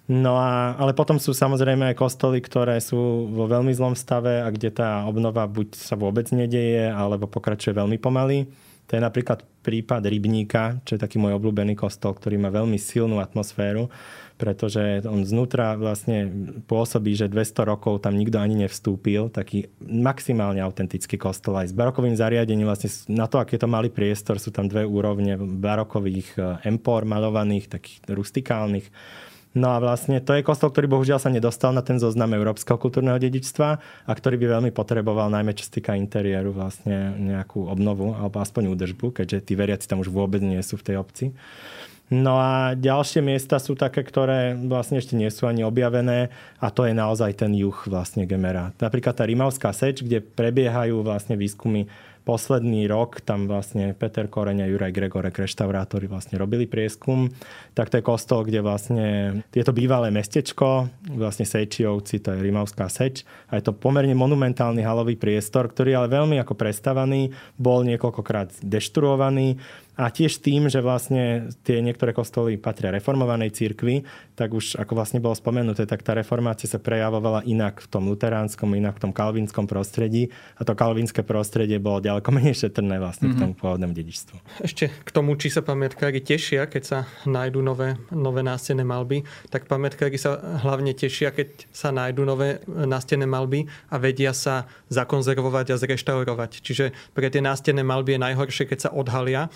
No 0.03 0.35
a, 0.35 0.75
ale 0.75 0.91
potom 0.91 1.15
sú 1.15 1.31
samozrejme 1.31 1.95
aj 1.95 1.95
kostoly, 1.95 2.43
ktoré 2.43 2.75
sú 2.83 3.31
vo 3.31 3.47
veľmi 3.47 3.71
zlom 3.71 3.95
stave 3.95 4.43
a 4.43 4.51
kde 4.51 4.75
tá 4.75 5.07
obnova 5.07 5.47
buď 5.47 5.79
sa 5.79 5.95
vôbec 5.95 6.27
nedeje, 6.35 6.91
alebo 6.91 7.23
pokračuje 7.31 7.71
veľmi 7.71 7.95
pomaly. 8.03 8.51
To 8.87 8.91
je 8.97 9.01
napríklad 9.01 9.47
prípad 9.63 10.03
Rybníka, 10.03 10.83
čo 10.83 10.95
je 10.95 11.03
taký 11.03 11.17
môj 11.17 11.39
obľúbený 11.39 11.79
kostol, 11.79 12.13
ktorý 12.13 12.35
má 12.35 12.51
veľmi 12.51 12.75
silnú 12.75 13.23
atmosféru 13.23 13.87
pretože 14.43 15.05
on 15.05 15.23
znútra 15.23 15.77
vlastne 15.77 16.27
pôsobí, 16.65 17.13
že 17.13 17.29
200 17.29 17.63
rokov 17.63 18.01
tam 18.01 18.17
nikto 18.17 18.41
ani 18.41 18.65
nevstúpil. 18.65 19.29
Taký 19.29 19.69
maximálne 19.79 20.59
autentický 20.59 21.21
kostol 21.21 21.61
aj 21.61 21.69
s 21.69 21.77
barokovým 21.77 22.17
zariadením. 22.17 22.67
Vlastne 22.67 22.89
na 23.13 23.29
to, 23.29 23.37
aký 23.37 23.61
to 23.61 23.69
malý 23.69 23.93
priestor, 23.93 24.41
sú 24.41 24.49
tam 24.49 24.65
dve 24.67 24.83
úrovne 24.83 25.37
barokových 25.37 26.29
eh, 26.35 26.67
empor 26.67 27.05
malovaných, 27.05 27.71
takých 27.71 28.03
rustikálnych. 28.09 28.89
No 29.53 29.69
a 29.69 29.77
vlastne 29.77 30.17
to 30.17 30.33
je 30.33 30.41
kostol, 30.41 30.73
ktorý 30.73 30.89
bohužiaľ 30.89 31.21
sa 31.21 31.29
nedostal 31.29 31.77
na 31.77 31.85
ten 31.85 32.01
zoznam 32.01 32.33
Európskeho 32.33 32.81
kultúrneho 32.81 33.21
dedičstva 33.21 33.67
a 33.79 34.11
ktorý 34.11 34.41
by 34.41 34.47
veľmi 34.57 34.71
potreboval, 34.73 35.29
najmä 35.29 35.53
čo 35.53 35.69
týka 35.69 35.93
interiéru, 35.93 36.49
vlastne 36.49 37.13
nejakú 37.13 37.69
obnovu 37.69 38.17
alebo 38.17 38.41
aspoň 38.41 38.73
údržbu, 38.73 39.21
keďže 39.21 39.45
tí 39.45 39.53
veriaci 39.53 39.85
tam 39.85 40.01
už 40.01 40.09
vôbec 40.09 40.41
nie 40.41 40.57
sú 40.65 40.81
v 40.81 40.85
tej 40.89 40.95
obci. 40.97 41.25
No 42.13 42.37
a 42.37 42.77
ďalšie 42.77 43.23
miesta 43.25 43.57
sú 43.57 43.73
také, 43.73 44.05
ktoré 44.05 44.53
vlastne 44.53 44.99
ešte 45.01 45.17
nie 45.17 45.29
sú 45.33 45.49
ani 45.49 45.65
objavené 45.65 46.29
a 46.61 46.67
to 46.69 46.85
je 46.85 46.93
naozaj 46.93 47.41
ten 47.41 47.55
juh 47.55 47.77
vlastne 47.89 48.27
Gemera. 48.29 48.75
Napríklad 48.77 49.17
tá 49.17 49.23
Rimavská 49.23 49.73
seč, 49.73 50.03
kde 50.03 50.21
prebiehajú 50.21 51.01
vlastne 51.01 51.39
výskumy 51.39 51.89
posledný 52.23 52.87
rok 52.87 53.19
tam 53.21 53.51
vlastne 53.51 53.91
Peter 53.93 54.31
Koreň 54.31 54.63
a 54.63 54.67
Juraj 54.71 54.95
Gregorek, 54.95 55.43
reštaurátori 55.43 56.07
vlastne 56.07 56.39
robili 56.39 56.65
prieskum. 56.65 57.29
Tak 57.75 57.91
to 57.91 57.99
je 57.99 58.07
kostol, 58.07 58.47
kde 58.47 58.63
vlastne 58.63 59.05
je 59.51 59.63
to 59.63 59.75
bývalé 59.75 60.09
mestečko, 60.09 60.87
vlastne 61.11 61.43
Sejčiovci, 61.43 62.23
to 62.23 62.35
je 62.35 62.39
Rimavská 62.39 62.87
seč. 62.87 63.27
A 63.51 63.59
je 63.59 63.67
to 63.67 63.75
pomerne 63.75 64.15
monumentálny 64.15 64.81
halový 64.81 65.19
priestor, 65.19 65.67
ktorý 65.67 65.99
ale 65.99 66.07
veľmi 66.07 66.39
ako 66.39 66.55
prestavaný, 66.55 67.35
bol 67.59 67.83
niekoľkokrát 67.83 68.63
deštruovaný 68.63 69.59
a 69.93 70.09
tiež 70.09 70.41
tým, 70.41 70.73
že 70.73 70.81
vlastne 70.81 71.53
tie 71.61 71.77
niektoré 71.77 72.17
kostoly 72.17 72.57
patria 72.57 72.89
reformovanej 72.89 73.53
cirkvi, 73.53 74.01
tak 74.33 74.49
už 74.57 74.81
ako 74.81 74.97
vlastne 74.97 75.21
bolo 75.21 75.37
spomenuté, 75.37 75.85
tak 75.85 76.01
tá 76.01 76.17
reformácia 76.17 76.65
sa 76.65 76.81
prejavovala 76.81 77.45
inak 77.45 77.85
v 77.85 77.87
tom 77.93 78.09
luteránskom, 78.09 78.73
inak 78.73 78.97
v 78.97 79.09
tom 79.09 79.13
kalvínskom 79.13 79.69
prostredí 79.69 80.33
a 80.57 80.65
to 80.65 80.73
kalvínske 80.73 81.21
prostredie 81.21 81.77
bolo 81.77 82.01
ďaleko 82.01 82.25
menej 82.33 82.57
šetrné 82.65 82.97
vlastne 82.97 83.29
mm-hmm. 83.29 83.37
k 83.37 83.43
tomu 83.45 83.53
pôvodnému 83.53 83.93
dedičstvu. 83.93 84.35
Ešte 84.65 84.89
k 84.89 85.09
tomu, 85.13 85.37
či 85.37 85.53
sa 85.53 85.61
pamätkári 85.61 86.25
tešia, 86.25 86.65
keď 86.65 86.83
sa 86.83 86.97
nájdú 87.29 87.61
nové, 87.61 88.01
nové 88.09 88.41
nástené 88.41 88.81
malby, 88.81 89.21
tak 89.53 89.69
pamätkári 89.69 90.17
sa 90.17 90.41
hlavne 90.65 90.97
tešia, 90.97 91.29
keď 91.29 91.69
sa 91.69 91.93
nájdú 91.93 92.25
nové 92.25 92.65
nástené 92.65 93.29
malby 93.29 93.69
a 93.93 94.01
vedia 94.01 94.33
sa 94.33 94.65
zakonzervovať 94.89 95.77
a 95.77 95.77
zreštaurovať. 95.77 96.65
Čiže 96.65 96.85
pre 97.13 97.29
tie 97.29 97.45
nástené 97.45 97.85
malby 97.85 98.17
je 98.17 98.25
najhoršie, 98.25 98.65
keď 98.65 98.79
sa 98.79 98.93
odhalia 98.93 99.53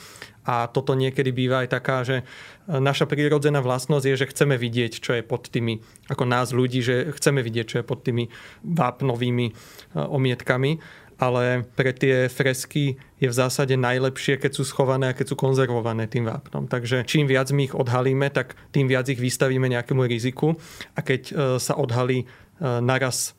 a 0.48 0.72
toto 0.72 0.96
niekedy 0.96 1.36
býva 1.36 1.68
aj 1.68 1.70
taká, 1.76 2.08
že 2.08 2.24
e, 2.24 2.80
naša 2.80 3.04
prírodzená 3.04 3.60
vlastnosť 3.60 4.06
je, 4.08 4.16
že 4.16 4.32
chceme 4.32 4.56
vidieť, 4.56 5.04
čo 5.04 5.12
je 5.20 5.24
pod 5.28 5.52
tými, 5.52 5.84
ako 6.08 6.24
nás 6.24 6.56
ľudí, 6.56 6.80
že 6.80 7.12
chceme 7.12 7.44
vidieť, 7.44 7.66
čo 7.68 7.78
je 7.84 7.86
pod 7.86 8.08
tými 8.08 8.32
vápnovými 8.64 9.46
e, 9.52 9.54
omietkami 10.00 11.04
ale 11.18 11.66
pre 11.74 11.98
tie 11.98 12.30
fresky 12.30 12.94
je 13.18 13.26
v 13.26 13.34
zásade 13.34 13.74
najlepšie, 13.74 14.38
keď 14.38 14.54
sú 14.54 14.62
schované 14.62 15.10
a 15.10 15.18
keď 15.18 15.34
sú 15.34 15.36
konzervované 15.36 16.06
tým 16.06 16.30
vápnom. 16.30 16.70
Takže 16.70 17.10
čím 17.10 17.26
viac 17.26 17.50
my 17.50 17.66
ich 17.66 17.74
odhalíme, 17.74 18.30
tak 18.30 18.54
tým 18.70 18.86
viac 18.86 19.10
ich 19.10 19.18
vystavíme 19.18 19.66
nejakému 19.66 20.06
riziku 20.06 20.54
a 20.94 21.02
keď 21.02 21.22
e, 21.26 21.34
sa 21.58 21.74
odhalí 21.74 22.30
naraz 22.58 23.38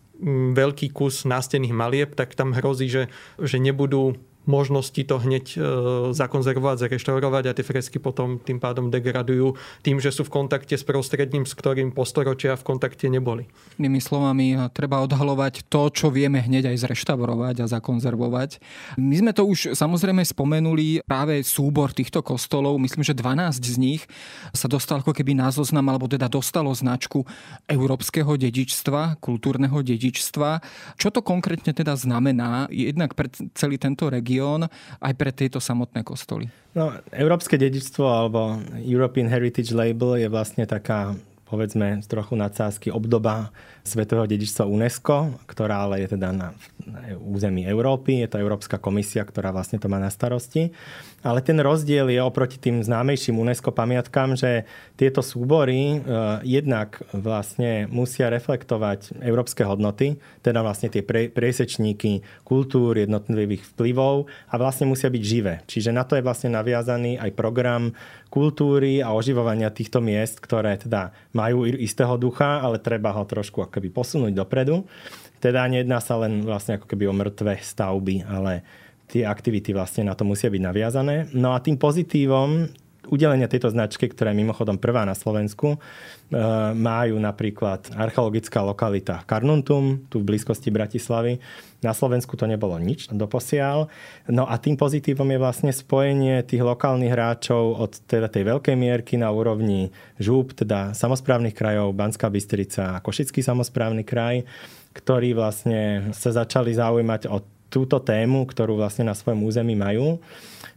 veľký 0.55 0.91
kus 0.91 1.23
nástených 1.23 1.75
malieb, 1.75 2.11
tak 2.19 2.35
tam 2.35 2.51
hrozí, 2.51 2.91
že, 2.91 3.07
že 3.39 3.63
nebudú 3.63 4.19
možnosti 4.49 4.99
to 5.05 5.17
hneď 5.21 5.47
e, 5.55 5.59
zakonzervovať, 6.17 6.89
zareštaurovať 6.89 7.45
a 7.47 7.53
tie 7.53 7.65
fresky 7.65 8.01
potom 8.01 8.41
tým 8.41 8.59
pádom 8.59 8.89
degradujú 8.89 9.55
tým, 9.85 10.01
že 10.01 10.11
sú 10.11 10.25
v 10.25 10.33
kontakte 10.33 10.75
s 10.75 10.83
prostredím, 10.83 11.45
s 11.45 11.53
ktorým 11.53 11.93
po 11.93 12.09
storočia 12.09 12.57
v 12.57 12.65
kontakte 12.65 13.07
neboli. 13.13 13.45
Inými 13.77 14.01
slovami, 14.01 14.57
treba 14.73 15.05
odhalovať 15.05 15.69
to, 15.69 15.93
čo 15.93 16.09
vieme 16.09 16.41
hneď 16.41 16.73
aj 16.73 16.89
zreštaurovať 16.89 17.63
a 17.63 17.71
zakonzervovať. 17.71 18.59
My 18.97 19.21
sme 19.21 19.33
to 19.37 19.45
už 19.45 19.77
samozrejme 19.77 20.25
spomenuli, 20.25 21.05
práve 21.05 21.45
súbor 21.45 21.93
týchto 21.93 22.25
kostolov, 22.25 22.81
myslím, 22.81 23.05
že 23.05 23.13
12 23.13 23.61
z 23.61 23.77
nich 23.77 24.03
sa 24.57 24.67
dostal 24.67 25.05
ako 25.05 25.13
keby 25.13 25.37
na 25.37 25.53
zoznam, 25.53 25.85
alebo 25.93 26.09
teda 26.09 26.27
dostalo 26.27 26.73
značku 26.73 27.27
európskeho 27.69 28.39
dedičstva, 28.39 29.21
kultúrneho 29.21 29.83
dedičstva. 29.85 30.51
Čo 30.97 31.09
to 31.13 31.21
konkrétne 31.21 31.75
teda 31.75 31.99
znamená, 31.99 32.71
jednak 32.73 33.13
pre 33.13 33.29
celý 33.53 33.77
tento 33.77 34.09
región, 34.09 34.38
región 34.39 34.71
aj 35.03 35.13
pre 35.19 35.35
tieto 35.35 35.59
samotné 35.59 36.07
kostoly? 36.07 36.47
No, 36.79 36.95
Európske 37.11 37.59
dedičstvo 37.59 38.07
alebo 38.07 38.63
European 38.87 39.27
Heritage 39.27 39.75
Label 39.75 40.23
je 40.23 40.31
vlastne 40.31 40.63
taká 40.63 41.19
povedzme 41.51 41.99
z 42.05 42.07
trochu 42.07 42.39
nadsázky 42.39 42.93
obdoba 42.95 43.51
Svetového 43.83 44.29
dedičstva 44.31 44.69
UNESCO, 44.69 45.43
ktorá 45.51 45.89
ale 45.89 46.05
je 46.07 46.15
teda 46.15 46.31
na 46.31 46.55
území 47.19 47.67
Európy. 47.67 48.25
Je 48.25 48.29
to 48.31 48.43
Európska 48.43 48.77
komisia, 48.81 49.27
ktorá 49.27 49.51
vlastne 49.51 49.81
to 49.81 49.91
má 49.91 50.01
na 50.01 50.13
starosti. 50.13 50.73
Ale 51.27 51.43
ten 51.43 51.59
rozdiel 51.59 52.15
je 52.15 52.23
oproti 52.23 52.63
tým 52.63 52.79
známejším 52.79 53.43
UNESCO 53.43 53.75
pamiatkám, 53.75 54.39
že 54.39 54.71
tieto 54.95 55.19
súbory 55.19 55.99
e, 55.99 56.17
jednak 56.47 57.03
vlastne 57.11 57.91
musia 57.91 58.31
reflektovať 58.31 59.19
európske 59.19 59.67
hodnoty, 59.67 60.23
teda 60.47 60.63
vlastne 60.63 60.89
tie 60.95 61.03
priesečníky 61.07 62.23
kultúr, 62.47 63.03
jednotlivých 63.03 63.67
vplyvov 63.75 64.31
a 64.47 64.55
vlastne 64.63 64.87
musia 64.87 65.11
byť 65.11 65.23
živé. 65.27 65.55
Čiže 65.67 65.91
na 65.91 66.07
to 66.07 66.15
je 66.15 66.23
vlastne 66.23 66.55
naviazaný 66.55 67.19
aj 67.19 67.35
program 67.35 67.91
kultúry 68.31 69.01
a 69.03 69.11
oživovania 69.17 69.73
týchto 69.73 69.99
miest, 69.99 70.39
ktoré 70.39 70.77
teda 70.79 71.11
majú 71.33 71.65
istého 71.67 72.15
ducha, 72.21 72.61
ale 72.63 72.79
treba 72.79 73.11
ho 73.11 73.25
trošku 73.25 73.65
akoby 73.65 73.89
posunúť 73.91 74.33
dopredu. 74.37 74.85
Teda 75.39 75.67
nejedná 75.71 76.03
sa 76.03 76.19
len 76.19 76.43
vlastne 76.43 76.77
ako 76.79 76.87
keby 76.91 77.07
o 77.07 77.15
mŕtve 77.15 77.59
stavby, 77.63 78.27
ale 78.27 78.67
tie 79.09 79.25
aktivity 79.25 79.73
vlastne 79.73 80.07
na 80.07 80.15
to 80.15 80.27
musia 80.27 80.53
byť 80.53 80.63
naviazané. 80.63 81.33
No 81.33 81.57
a 81.57 81.63
tým 81.63 81.81
pozitívom 81.81 82.69
udelenia 83.09 83.49
tejto 83.49 83.73
značky, 83.73 84.07
ktorá 84.09 84.31
je 84.33 84.41
mimochodom 84.45 84.77
prvá 84.77 85.09
na 85.09 85.17
Slovensku, 85.17 85.75
e, 85.75 85.79
majú 86.77 87.17
napríklad 87.17 87.89
archeologická 87.97 88.61
lokalita 88.61 89.25
Karnuntum, 89.25 90.05
tu 90.13 90.21
v 90.21 90.29
blízkosti 90.29 90.69
Bratislavy. 90.69 91.41
Na 91.81 91.97
Slovensku 91.97 92.37
to 92.37 92.45
nebolo 92.45 92.77
nič 92.77 93.09
doposiaľ. 93.09 93.89
No 94.29 94.45
a 94.45 94.61
tým 94.61 94.77
pozitívom 94.77 95.31
je 95.31 95.39
vlastne 95.41 95.73
spojenie 95.73 96.45
tých 96.45 96.61
lokálnych 96.61 97.13
hráčov 97.13 97.81
od 97.81 97.93
teda 98.05 98.29
tej 98.29 98.45
veľkej 98.55 98.77
mierky 98.77 99.15
na 99.17 99.33
úrovni 99.33 99.89
žúb, 100.21 100.53
teda 100.53 100.93
samozprávnych 100.93 101.57
krajov, 101.57 101.97
Banská 101.97 102.29
Bystrica 102.29 102.99
a 102.99 103.03
Košický 103.03 103.41
samozprávny 103.41 104.05
kraj, 104.05 104.45
ktorí 104.99 105.39
vlastne 105.39 106.11
sa 106.11 106.35
začali 106.35 106.75
zaujímať 106.75 107.31
o 107.31 107.39
túto 107.69 108.01
tému, 108.01 108.49
ktorú 108.49 108.81
vlastne 108.81 109.07
na 109.07 109.15
svojom 109.15 109.45
území 109.45 109.77
majú, 109.77 110.19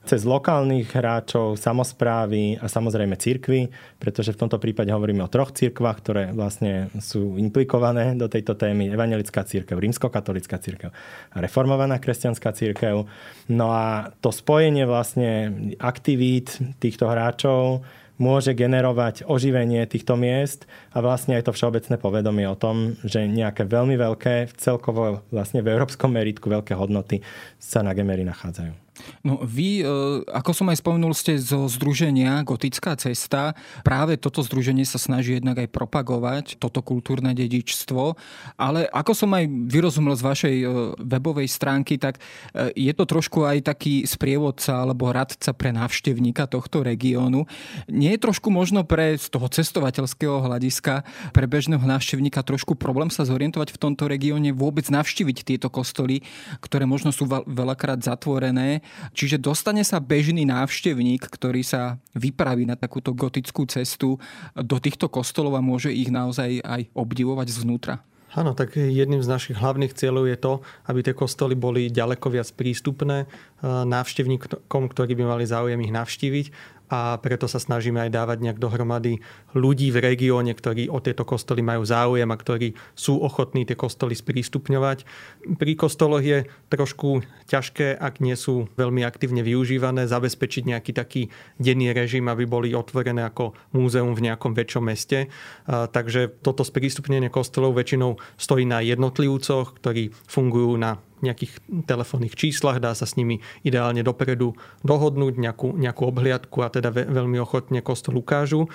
cez 0.01 0.25
lokálnych 0.25 0.89
hráčov, 0.91 1.61
samozprávy 1.61 2.57
a 2.57 2.65
samozrejme 2.65 3.15
církvy, 3.15 3.69
pretože 4.01 4.33
v 4.33 4.39
tomto 4.43 4.57
prípade 4.57 4.89
hovoríme 4.89 5.21
o 5.21 5.29
troch 5.29 5.53
církvách, 5.53 5.97
ktoré 6.01 6.23
vlastne 6.33 6.89
sú 6.97 7.37
implikované 7.37 8.17
do 8.17 8.25
tejto 8.25 8.57
témy. 8.57 8.89
Evangelická 8.89 9.45
církev, 9.45 9.77
rímskokatolická 9.77 10.57
církev 10.57 10.89
a 11.31 11.37
reformovaná 11.37 12.01
kresťanská 12.01 12.49
církev. 12.49 13.05
No 13.47 13.67
a 13.71 14.09
to 14.25 14.33
spojenie 14.33 14.89
vlastne 14.89 15.53
aktivít 15.77 16.57
týchto 16.81 17.05
hráčov 17.05 17.85
môže 18.21 18.53
generovať 18.53 19.25
oživenie 19.25 19.81
týchto 19.89 20.13
miest 20.13 20.69
a 20.93 21.01
vlastne 21.01 21.33
aj 21.41 21.49
to 21.49 21.55
všeobecné 21.57 21.97
povedomie 21.97 22.45
o 22.45 22.53
tom, 22.53 22.93
že 23.01 23.25
nejaké 23.25 23.65
veľmi 23.65 23.97
veľké, 23.97 24.53
celkovo 24.61 25.25
vlastne 25.33 25.65
v 25.65 25.73
európskom 25.73 26.13
meritku 26.13 26.45
veľké 26.45 26.77
hodnoty 26.77 27.25
sa 27.57 27.81
na 27.81 27.97
Gemery 27.97 28.21
nachádzajú. 28.21 28.90
No 29.21 29.41
vy, 29.41 29.81
e, 29.81 29.85
ako 30.29 30.51
som 30.51 30.67
aj 30.69 30.81
spomenul, 30.81 31.13
ste 31.13 31.37
zo 31.37 31.69
združenia 31.69 32.41
Gotická 32.41 32.97
cesta. 32.97 33.53
Práve 33.85 34.17
toto 34.17 34.41
združenie 34.41 34.85
sa 34.85 34.97
snaží 34.97 35.37
jednak 35.37 35.61
aj 35.61 35.69
propagovať 35.69 36.45
toto 36.57 36.81
kultúrne 36.81 37.33
dedičstvo, 37.33 38.17
ale 38.57 38.85
ako 38.89 39.11
som 39.13 39.29
aj 39.33 39.45
vyrozumel 39.47 40.13
z 40.17 40.23
vašej 40.25 40.55
e, 40.61 40.65
webovej 41.01 41.47
stránky, 41.49 42.01
tak 42.01 42.21
e, 42.53 42.73
je 42.73 42.93
to 42.93 43.05
trošku 43.05 43.45
aj 43.45 43.73
taký 43.73 44.05
sprievodca 44.05 44.81
alebo 44.81 45.13
radca 45.13 45.53
pre 45.53 45.69
návštevníka 45.73 46.49
tohto 46.49 46.81
regiónu. 46.81 47.45
Nie 47.89 48.17
je 48.17 48.23
trošku 48.25 48.49
možno 48.49 48.83
pre 48.83 49.15
z 49.17 49.27
toho 49.29 49.47
cestovateľského 49.47 50.41
hľadiska 50.41 51.03
pre 51.29 51.45
bežného 51.45 51.83
návštevníka 51.83 52.41
trošku 52.41 52.73
problém 52.73 53.13
sa 53.13 53.23
zorientovať 53.27 53.75
v 53.75 53.81
tomto 53.81 54.09
regióne, 54.09 54.51
vôbec 54.51 54.87
navštíviť 54.89 55.37
tieto 55.45 55.67
kostoly, 55.69 56.25
ktoré 56.59 56.89
možno 56.89 57.13
sú 57.13 57.29
veľakrát 57.29 58.01
zatvorené 58.01 58.81
Čiže 59.11 59.41
dostane 59.41 59.81
sa 59.81 59.99
bežný 59.99 60.47
návštevník, 60.47 61.27
ktorý 61.27 61.61
sa 61.65 61.97
vypraví 62.15 62.65
na 62.65 62.77
takúto 62.77 63.11
gotickú 63.11 63.65
cestu 63.67 64.17
do 64.55 64.77
týchto 64.77 65.11
kostolov 65.11 65.57
a 65.57 65.61
môže 65.63 65.91
ich 65.91 66.13
naozaj 66.13 66.61
aj 66.63 66.81
obdivovať 66.95 67.47
zvnútra. 67.51 68.03
Áno, 68.31 68.55
tak 68.55 68.79
jedným 68.79 69.19
z 69.19 69.27
našich 69.27 69.59
hlavných 69.59 69.91
cieľov 69.91 70.23
je 70.31 70.37
to, 70.39 70.53
aby 70.87 71.03
tie 71.03 71.11
kostoly 71.11 71.51
boli 71.51 71.91
ďaleko 71.91 72.31
viac 72.31 72.47
prístupné 72.55 73.27
eh, 73.27 73.67
návštevníkom, 73.67 74.87
ktorí 74.87 75.19
by 75.19 75.23
mali 75.27 75.43
záujem 75.43 75.79
ich 75.83 75.91
navštíviť 75.91 76.45
a 76.91 77.15
preto 77.23 77.47
sa 77.47 77.55
snažíme 77.55 78.03
aj 78.03 78.11
dávať 78.11 78.37
nejak 78.43 78.59
dohromady 78.59 79.23
ľudí 79.55 79.95
v 79.95 80.03
regióne, 80.03 80.51
ktorí 80.51 80.91
o 80.91 80.99
tieto 80.99 81.23
kostoly 81.23 81.63
majú 81.63 81.87
záujem 81.87 82.27
a 82.27 82.35
ktorí 82.35 82.75
sú 82.99 83.23
ochotní 83.23 83.63
tie 83.63 83.79
kostoly 83.79 84.11
sprístupňovať. 84.11 85.07
Pri 85.55 85.73
kostoloch 85.79 86.19
je 86.19 86.43
trošku 86.67 87.23
ťažké, 87.47 87.95
ak 87.95 88.19
nie 88.19 88.35
sú 88.35 88.67
veľmi 88.75 89.07
aktívne 89.07 89.39
využívané, 89.39 90.11
zabezpečiť 90.11 90.63
nejaký 90.67 90.91
taký 90.91 91.21
denný 91.55 91.95
režim, 91.95 92.27
aby 92.27 92.43
boli 92.43 92.75
otvorené 92.75 93.23
ako 93.23 93.55
múzeum 93.71 94.11
v 94.11 94.27
nejakom 94.27 94.51
väčšom 94.51 94.83
meste. 94.83 95.31
Takže 95.71 96.43
toto 96.43 96.67
sprístupnenie 96.67 97.31
kostolov 97.31 97.79
väčšinou 97.79 98.19
stojí 98.35 98.67
na 98.67 98.83
jednotlivcoch, 98.83 99.79
ktorí 99.79 100.11
fungujú 100.27 100.75
na 100.75 100.99
nejakých 101.21 101.61
telefónnych 101.85 102.33
číslach, 102.33 102.81
dá 102.81 102.91
sa 102.97 103.05
s 103.05 103.15
nimi 103.15 103.39
ideálne 103.61 104.01
dopredu 104.01 104.57
dohodnúť 104.81 105.37
nejakú, 105.37 105.77
nejakú 105.77 106.03
obhliadku 106.09 106.65
a 106.65 106.73
teda 106.73 106.89
veľmi 106.91 107.37
ochotne 107.37 107.79
kostol 107.85 108.19
ukážu. 108.19 108.67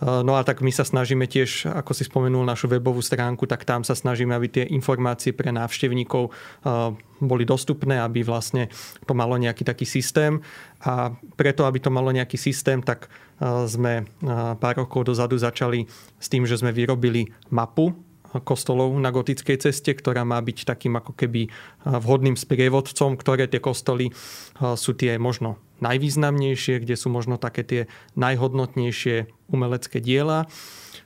No 0.00 0.36
a 0.36 0.44
tak 0.44 0.60
my 0.60 0.68
sa 0.68 0.84
snažíme 0.84 1.24
tiež, 1.24 1.68
ako 1.68 1.96
si 1.96 2.04
spomenul 2.04 2.44
našu 2.44 2.68
webovú 2.68 3.00
stránku, 3.00 3.48
tak 3.48 3.64
tam 3.64 3.82
sa 3.82 3.96
snažíme, 3.96 4.36
aby 4.36 4.46
tie 4.52 4.64
informácie 4.68 5.32
pre 5.32 5.48
návštevníkov 5.50 6.28
boli 7.24 7.44
dostupné, 7.48 7.96
aby 7.98 8.20
vlastne 8.20 8.68
to 9.08 9.16
malo 9.16 9.40
nejaký 9.40 9.64
taký 9.64 9.88
systém. 9.88 10.44
A 10.84 11.16
preto, 11.40 11.64
aby 11.64 11.80
to 11.80 11.88
malo 11.88 12.12
nejaký 12.12 12.36
systém, 12.36 12.84
tak 12.84 13.08
sme 13.64 14.04
pár 14.60 14.84
rokov 14.84 15.08
dozadu 15.08 15.40
začali 15.40 15.88
s 16.20 16.26
tým, 16.28 16.44
že 16.44 16.60
sme 16.60 16.70
vyrobili 16.70 17.32
mapu 17.48 17.96
kostolov 18.42 18.90
na 18.98 19.14
gotickej 19.14 19.62
ceste, 19.62 19.94
ktorá 19.94 20.26
má 20.26 20.42
byť 20.42 20.66
takým 20.66 20.98
ako 20.98 21.14
keby 21.14 21.46
vhodným 21.86 22.34
sprievodcom, 22.34 23.14
ktoré 23.14 23.46
tie 23.46 23.62
kostoly 23.62 24.10
sú 24.58 24.90
tie 24.98 25.14
možno 25.22 25.62
najvýznamnejšie, 25.78 26.82
kde 26.82 26.98
sú 26.98 27.14
možno 27.14 27.38
také 27.38 27.62
tie 27.62 27.82
najhodnotnejšie 28.18 29.30
umelecké 29.52 30.02
diela. 30.02 30.50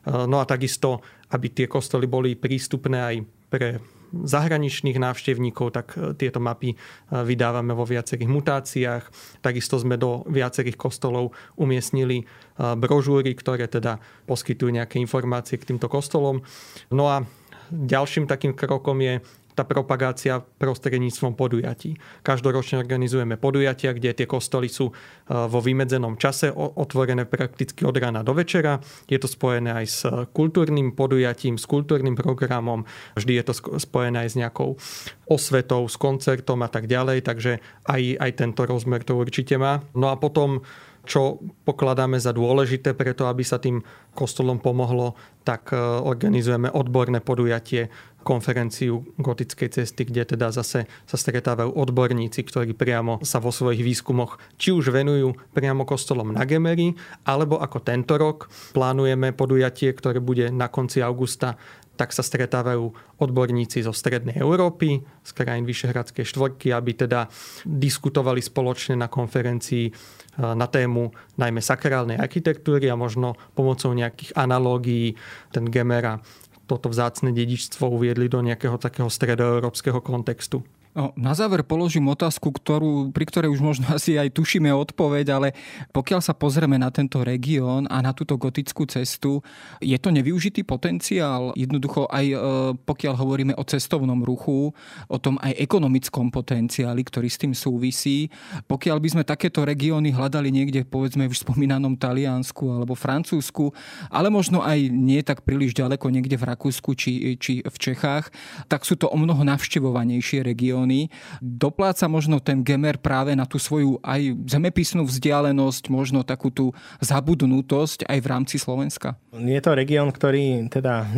No 0.07 0.41
a 0.41 0.49
takisto, 0.49 1.05
aby 1.29 1.53
tie 1.53 1.67
kostoly 1.69 2.09
boli 2.09 2.33
prístupné 2.39 2.99
aj 3.03 3.17
pre 3.53 3.69
zahraničných 4.13 4.97
návštevníkov, 4.97 5.67
tak 5.75 5.87
e, 5.95 6.15
tieto 6.17 6.41
mapy 6.41 6.75
e, 6.75 6.77
vydávame 7.11 7.73
vo 7.77 7.85
viacerých 7.85 8.29
mutáciách. 8.29 9.05
Takisto 9.45 9.77
sme 9.77 10.01
do 10.01 10.25
viacerých 10.29 10.77
kostolov 10.81 11.37
umiestnili 11.61 12.23
e, 12.23 12.25
brožúry, 12.57 13.37
ktoré 13.37 13.69
teda 13.69 14.01
poskytujú 14.25 14.73
nejaké 14.73 14.97
informácie 15.01 15.61
k 15.61 15.75
týmto 15.75 15.87
kostolom. 15.93 16.41
No 16.89 17.05
a 17.09 17.25
ďalším 17.69 18.25
takým 18.25 18.57
krokom 18.57 18.99
je 19.05 19.21
tá 19.59 19.67
propagácia 19.67 20.39
prostredníctvom 20.39 21.35
podujatí. 21.35 21.99
Každoročne 22.23 22.79
organizujeme 22.79 23.35
podujatia, 23.35 23.91
kde 23.91 24.15
tie 24.15 24.31
kostoly 24.31 24.71
sú 24.71 24.91
e, 24.91 24.93
vo 25.35 25.59
vymedzenom 25.59 26.15
čase 26.15 26.55
otvorené 26.55 27.27
prakticky 27.27 27.83
od 27.83 27.99
rána 27.99 28.23
do 28.23 28.39
večera. 28.39 28.79
Je 29.11 29.19
to 29.19 29.27
spojené 29.27 29.75
aj 29.75 29.87
s 29.91 30.01
kultúrnym 30.31 30.95
podujatím, 30.95 31.59
s 31.59 31.67
kultúrnym 31.67 32.15
programom. 32.15 32.87
Vždy 33.19 33.43
je 33.43 33.45
to 33.51 33.55
spojené 33.83 34.23
aj 34.23 34.29
s 34.31 34.39
nejakou 34.39 34.79
osvetou, 35.27 35.91
s 35.91 35.99
koncertom 35.99 36.63
a 36.63 36.71
tak 36.71 36.87
ďalej, 36.87 37.27
takže 37.27 37.59
aj, 37.91 38.03
aj 38.23 38.31
tento 38.39 38.63
rozmer 38.63 39.03
to 39.03 39.19
určite 39.19 39.59
má. 39.59 39.83
No 39.99 40.15
a 40.15 40.17
potom 40.17 40.63
čo 41.09 41.41
pokladáme 41.65 42.21
za 42.21 42.37
dôležité 42.37 42.93
preto, 42.93 43.25
aby 43.25 43.41
sa 43.41 43.57
tým 43.57 43.81
kostolom 44.13 44.61
pomohlo, 44.61 45.17
tak 45.41 45.73
e, 45.73 45.81
organizujeme 46.05 46.69
odborné 46.69 47.25
podujatie, 47.25 47.89
konferenciu 48.29 49.09
gotickej 49.17 49.73
cesty, 49.73 50.05
kde 50.05 50.37
teda 50.37 50.53
zase 50.53 50.85
sa 51.09 51.17
stretávajú 51.17 51.73
odborníci, 51.73 52.45
ktorí 52.45 52.77
priamo 52.77 53.25
sa 53.25 53.41
vo 53.41 53.49
svojich 53.49 53.81
výskumoch 53.81 54.37
či 54.61 54.77
už 54.77 54.93
venujú 54.93 55.33
priamo 55.57 55.89
kostolom 55.89 56.37
na 56.37 56.45
Gemery, 56.45 56.93
alebo 57.25 57.57
ako 57.57 57.81
tento 57.81 58.21
rok 58.21 58.53
plánujeme 58.77 59.33
podujatie, 59.33 59.97
ktoré 59.97 60.21
bude 60.21 60.53
na 60.53 60.69
konci 60.69 61.01
augusta 61.01 61.57
tak 61.99 62.15
sa 62.15 62.23
stretávajú 62.23 62.95
odborníci 63.19 63.83
zo 63.83 63.91
Strednej 63.91 64.39
Európy, 64.39 65.03
z 65.27 65.31
krajín 65.35 65.67
Vyšehradskej 65.67 66.23
štvorky, 66.23 66.71
aby 66.71 66.95
teda 66.95 67.27
diskutovali 67.67 68.39
spoločne 68.39 68.95
na 68.95 69.11
konferencii 69.11 69.91
na 70.39 70.71
tému 70.71 71.11
najmä 71.35 71.59
sakrálnej 71.59 72.15
architektúry 72.15 72.87
a 72.87 72.95
možno 72.95 73.35
pomocou 73.59 73.91
nejakých 73.91 74.39
analógií 74.39 75.19
ten 75.51 75.67
Gemera 75.67 76.23
toto 76.69 76.93
vzácne 76.93 77.33
dedičstvo 77.33 77.89
uviedli 77.89 78.29
do 78.29 78.45
nejakého 78.45 78.77
takého 78.77 79.09
stredoeurópskeho 79.09 80.05
kontextu. 80.05 80.61
No, 80.97 81.13
na 81.21 81.37
záver 81.37 81.61
položím 81.63 82.09
otázku, 82.09 82.49
ktorú, 82.49 83.13
pri 83.13 83.25
ktorej 83.29 83.53
už 83.53 83.61
možno 83.61 83.87
asi 83.97 84.17
aj 84.17 84.33
tušíme 84.33 84.73
odpoveď, 84.73 85.27
ale 85.31 85.49
pokiaľ 85.93 86.21
sa 86.25 86.33
pozrieme 86.33 86.81
na 86.81 86.89
tento 86.89 87.21
región 87.21 87.85
a 87.93 88.01
na 88.01 88.17
túto 88.17 88.41
gotickú 88.41 88.89
cestu, 88.89 89.45
je 89.85 89.95
to 90.01 90.09
nevyužitý 90.09 90.65
potenciál? 90.65 91.53
Jednoducho 91.53 92.09
aj 92.09 92.27
e, 92.33 92.37
pokiaľ 92.83 93.15
hovoríme 93.15 93.55
o 93.61 93.63
cestovnom 93.69 94.25
ruchu, 94.25 94.73
o 95.07 95.17
tom 95.21 95.37
aj 95.45 95.61
ekonomickom 95.61 96.33
potenciáli, 96.33 97.05
ktorý 97.05 97.29
s 97.29 97.41
tým 97.41 97.53
súvisí. 97.53 98.33
Pokiaľ 98.65 98.97
by 98.99 99.09
sme 99.13 99.23
takéto 99.29 99.69
regióny 99.69 100.17
hľadali 100.17 100.49
niekde, 100.49 100.89
povedzme 100.89 101.29
v 101.29 101.37
spomínanom 101.37 102.01
Taliansku 102.01 102.65
alebo 102.65 102.97
Francúzsku, 102.97 103.77
ale 104.09 104.33
možno 104.33 104.65
aj 104.65 104.89
nie 104.89 105.21
tak 105.21 105.45
príliš 105.45 105.77
ďaleko 105.77 106.09
niekde 106.09 106.41
v 106.41 106.49
Rakúsku 106.49 106.97
či, 106.97 107.37
či 107.37 107.61
v 107.61 107.77
Čechách, 107.77 108.33
tak 108.67 108.89
sú 108.89 108.97
to 108.97 109.07
o 109.13 109.17
mnoho 109.21 109.45
navštevovanejšie 109.45 110.41
regióny 110.43 110.78
regióny. 110.79 111.11
Dopláca 111.43 112.07
možno 112.07 112.39
ten 112.39 112.63
Gemer 112.63 112.99
práve 112.99 113.35
na 113.35 113.47
tú 113.47 113.59
svoju 113.59 113.99
aj 114.03 114.37
zemepisnú 114.47 115.03
vzdialenosť, 115.07 115.91
možno 115.91 116.23
takú 116.23 116.51
tú 116.55 116.71
zabudnutosť 117.03 118.07
aj 118.07 118.19
v 118.23 118.27
rámci 118.27 118.57
Slovenska? 118.61 119.19
Je 119.35 119.59
to 119.59 119.75
región, 119.75 120.11
ktorý 120.15 120.71
teda 120.71 120.95
eh, 121.03 121.09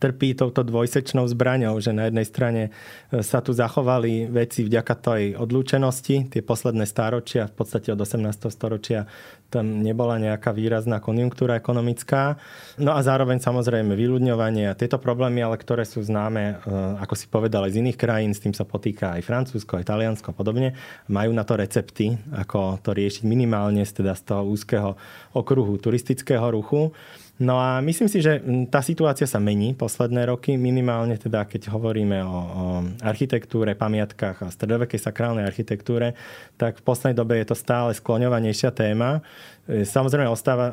trpí 0.00 0.32
touto 0.36 0.64
dvojsečnou 0.64 1.28
zbraňou, 1.28 1.76
že 1.80 1.92
na 1.92 2.08
jednej 2.08 2.26
strane 2.26 2.62
eh, 2.68 3.20
sa 3.20 3.44
tu 3.44 3.52
zachovali 3.52 4.28
veci 4.30 4.64
vďaka 4.64 4.94
tej 4.96 5.22
odlúčenosti, 5.36 6.32
tie 6.32 6.42
posledné 6.42 6.88
stáročia, 6.88 7.48
v 7.50 7.54
podstate 7.54 7.92
od 7.92 8.00
18. 8.00 8.48
storočia 8.48 9.04
tam 9.48 9.80
nebola 9.80 10.18
nejaká 10.18 10.50
výrazná 10.50 10.98
konjunktúra 10.98 11.56
ekonomická. 11.56 12.36
No 12.76 12.92
a 12.92 13.00
zároveň 13.00 13.38
samozrejme 13.38 13.94
vyľudňovanie 13.94 14.66
a 14.70 14.78
tieto 14.78 14.98
problémy, 14.98 15.42
ale 15.42 15.56
ktoré 15.56 15.86
sú 15.86 16.02
známe, 16.02 16.42
eh, 16.42 17.02
ako 17.02 17.14
si 17.14 17.26
povedal, 17.30 17.66
aj 17.66 17.78
z 17.78 17.80
iných 17.86 17.98
krajín, 17.98 18.32
s 18.34 18.42
tým 18.42 18.52
sa 18.52 18.66
potýka 18.66 19.14
aj 19.14 19.22
Francúzsko, 19.22 19.78
aj 19.78 19.88
Taliansko 19.88 20.30
a 20.30 20.36
podobne, 20.36 20.68
majú 21.06 21.30
na 21.30 21.46
to 21.46 21.54
recepty, 21.54 22.18
ako 22.34 22.82
to 22.82 22.90
riešiť 22.92 23.22
minimálne 23.22 23.86
z, 23.86 24.02
teda 24.02 24.18
z 24.18 24.22
toho 24.34 24.42
úzkeho 24.50 24.98
okruhu 25.32 25.78
turistického 25.78 26.50
ruchu. 26.50 26.90
No 27.36 27.60
a 27.60 27.84
myslím 27.84 28.08
si, 28.08 28.24
že 28.24 28.40
tá 28.72 28.80
situácia 28.80 29.28
sa 29.28 29.36
mení 29.36 29.76
posledné 29.76 30.24
roky, 30.24 30.56
minimálne 30.56 31.20
teda 31.20 31.44
keď 31.44 31.68
hovoríme 31.68 32.24
o, 32.24 32.32
o 32.32 32.64
architektúre, 33.04 33.76
pamiatkách 33.76 34.40
a 34.40 34.48
stredovekej 34.48 34.96
sakrálnej 34.96 35.44
architektúre, 35.44 36.16
tak 36.56 36.80
v 36.80 36.86
poslednej 36.88 37.12
dobe 37.12 37.36
je 37.36 37.52
to 37.52 37.56
stále 37.60 37.92
skloňovanejšia 37.92 38.72
téma. 38.72 39.20
E, 39.68 39.84
samozrejme 39.84 40.32
ostáva 40.32 40.72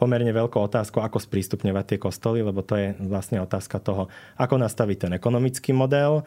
pomerne 0.00 0.32
veľkou 0.32 0.72
otázkou, 0.72 1.04
ako 1.04 1.20
sprístupňovať 1.20 1.84
tie 1.84 1.98
kostoly, 2.00 2.40
lebo 2.40 2.64
to 2.64 2.80
je 2.80 2.96
vlastne 3.04 3.36
otázka 3.44 3.76
toho, 3.84 4.08
ako 4.40 4.56
nastaviť 4.56 4.96
ten 5.04 5.12
ekonomický 5.20 5.76
model. 5.76 6.24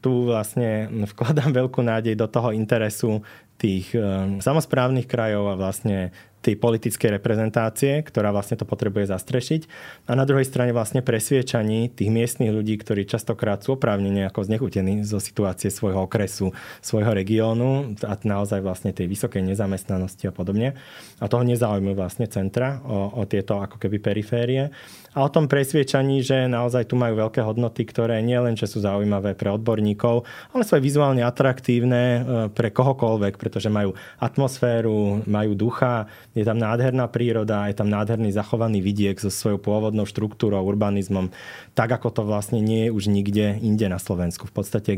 Tu 0.00 0.08
vlastne 0.08 0.88
vkladám 1.12 1.52
veľkú 1.60 1.84
nádej 1.84 2.16
do 2.16 2.24
toho 2.24 2.56
interesu 2.56 3.20
tých 3.60 3.92
e, 3.92 4.00
samozprávnych 4.40 5.04
krajov 5.04 5.52
a 5.52 5.60
vlastne 5.60 6.08
tej 6.40 6.56
politickej 6.56 7.20
reprezentácie, 7.20 8.00
ktorá 8.00 8.32
vlastne 8.32 8.56
to 8.56 8.64
potrebuje 8.64 9.12
zastrešiť. 9.12 9.60
A 10.08 10.16
na 10.16 10.24
druhej 10.24 10.48
strane 10.48 10.72
vlastne 10.72 11.04
presviečaní 11.04 11.92
tých 11.92 12.08
miestnych 12.08 12.48
ľudí, 12.48 12.80
ktorí 12.80 13.04
častokrát 13.04 13.60
sú 13.60 13.76
oprávnene 13.76 14.24
ako 14.24 14.48
znechutení 14.48 15.04
zo 15.04 15.20
situácie 15.20 15.68
svojho 15.68 16.08
okresu, 16.08 16.56
svojho 16.80 17.12
regiónu 17.12 17.92
a 18.04 18.16
naozaj 18.16 18.64
vlastne 18.64 18.96
tej 18.96 19.06
vysokej 19.12 19.44
nezamestnanosti 19.44 20.28
a 20.28 20.32
podobne. 20.32 20.80
A 21.20 21.28
toho 21.28 21.44
nezaujímujú 21.44 21.94
vlastne 21.94 22.24
centra 22.26 22.80
o, 22.88 23.20
o 23.20 23.22
tieto 23.28 23.60
ako 23.60 23.76
keby 23.76 24.00
periférie 24.00 24.72
a 25.10 25.26
o 25.26 25.32
tom 25.32 25.50
presviečaní, 25.50 26.22
že 26.22 26.46
naozaj 26.46 26.86
tu 26.86 26.94
majú 26.94 27.26
veľké 27.26 27.42
hodnoty, 27.42 27.82
ktoré 27.82 28.22
nie 28.22 28.38
len, 28.38 28.54
že 28.54 28.70
sú 28.70 28.78
zaujímavé 28.78 29.34
pre 29.34 29.50
odborníkov, 29.50 30.22
ale 30.54 30.62
sú 30.62 30.78
aj 30.78 30.82
vizuálne 30.86 31.26
atraktívne 31.26 32.02
e, 32.02 32.20
pre 32.54 32.70
kohokoľvek, 32.70 33.34
pretože 33.34 33.66
majú 33.66 33.98
atmosféru, 34.22 35.26
majú 35.26 35.58
ducha, 35.58 36.06
je 36.30 36.44
tam 36.46 36.58
nádherná 36.62 37.10
príroda, 37.10 37.66
je 37.66 37.74
tam 37.74 37.90
nádherný 37.90 38.30
zachovaný 38.30 38.78
vidiek 38.78 39.18
so 39.18 39.30
svojou 39.32 39.58
pôvodnou 39.58 40.06
štruktúrou, 40.06 40.62
urbanizmom, 40.62 41.34
tak 41.74 41.90
ako 41.90 42.08
to 42.14 42.22
vlastne 42.22 42.62
nie 42.62 42.86
je 42.86 42.94
už 42.94 43.10
nikde 43.10 43.58
inde 43.58 43.86
na 43.90 43.98
Slovensku. 43.98 44.46
V 44.46 44.54
podstate 44.54 44.90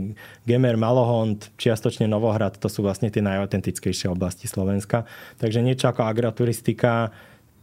Gemer, 0.45 0.76
Malohond, 0.76 1.49
čiastočne 1.57 2.05
Novohrad, 2.05 2.61
to 2.61 2.68
sú 2.68 2.85
vlastne 2.85 3.09
tie 3.09 3.24
najautentickejšie 3.24 4.12
oblasti 4.12 4.45
Slovenska. 4.45 5.09
Takže 5.41 5.64
niečo 5.64 5.89
ako 5.89 6.05
agroturistika, 6.05 7.16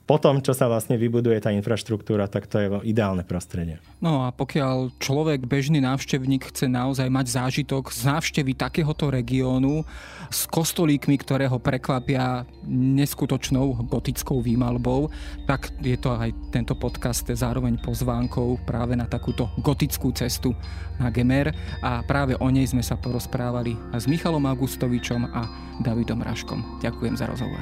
potom, 0.10 0.42
čo 0.42 0.58
sa 0.58 0.66
vlastne 0.66 0.98
vybuduje 0.98 1.38
tá 1.38 1.54
infraštruktúra, 1.54 2.26
tak 2.26 2.50
to 2.50 2.58
je 2.58 2.68
ideálne 2.90 3.22
prostredie. 3.22 3.78
No 4.02 4.26
a 4.26 4.34
pokiaľ 4.34 4.98
človek, 4.98 5.46
bežný 5.46 5.78
návštevník, 5.86 6.50
chce 6.50 6.66
naozaj 6.66 7.06
mať 7.14 7.30
zážitok 7.30 7.94
z 7.94 8.10
návštevy 8.10 8.58
takéhoto 8.58 9.14
regiónu 9.14 9.86
s 10.34 10.50
kostolíkmi, 10.50 11.14
ktoré 11.22 11.46
ho 11.46 11.62
prekvapia 11.62 12.42
neskutočnou 12.66 13.86
gotickou 13.86 14.42
výmalbou, 14.42 15.14
tak 15.46 15.70
je 15.78 15.94
to 16.02 16.18
aj 16.18 16.34
tento 16.50 16.74
podcast 16.74 17.30
zároveň 17.30 17.78
pozvánkou 17.78 18.66
práve 18.66 18.98
na 18.98 19.06
takúto 19.06 19.54
gotickú 19.62 20.10
cestu 20.18 20.58
na 20.98 21.14
Gemer 21.14 21.54
a 21.86 22.02
práve 22.02 22.34
o 22.42 22.50
nej 22.50 22.66
sme 22.66 22.82
sa 22.82 22.98
porozprávali 22.98 23.78
s 23.94 24.10
Michalom 24.10 24.50
Augustovičom 24.50 25.30
a 25.38 25.46
Davidom 25.86 26.26
Raškom. 26.26 26.82
Ďakujem 26.82 27.14
za 27.14 27.30
rozhovor. 27.30 27.62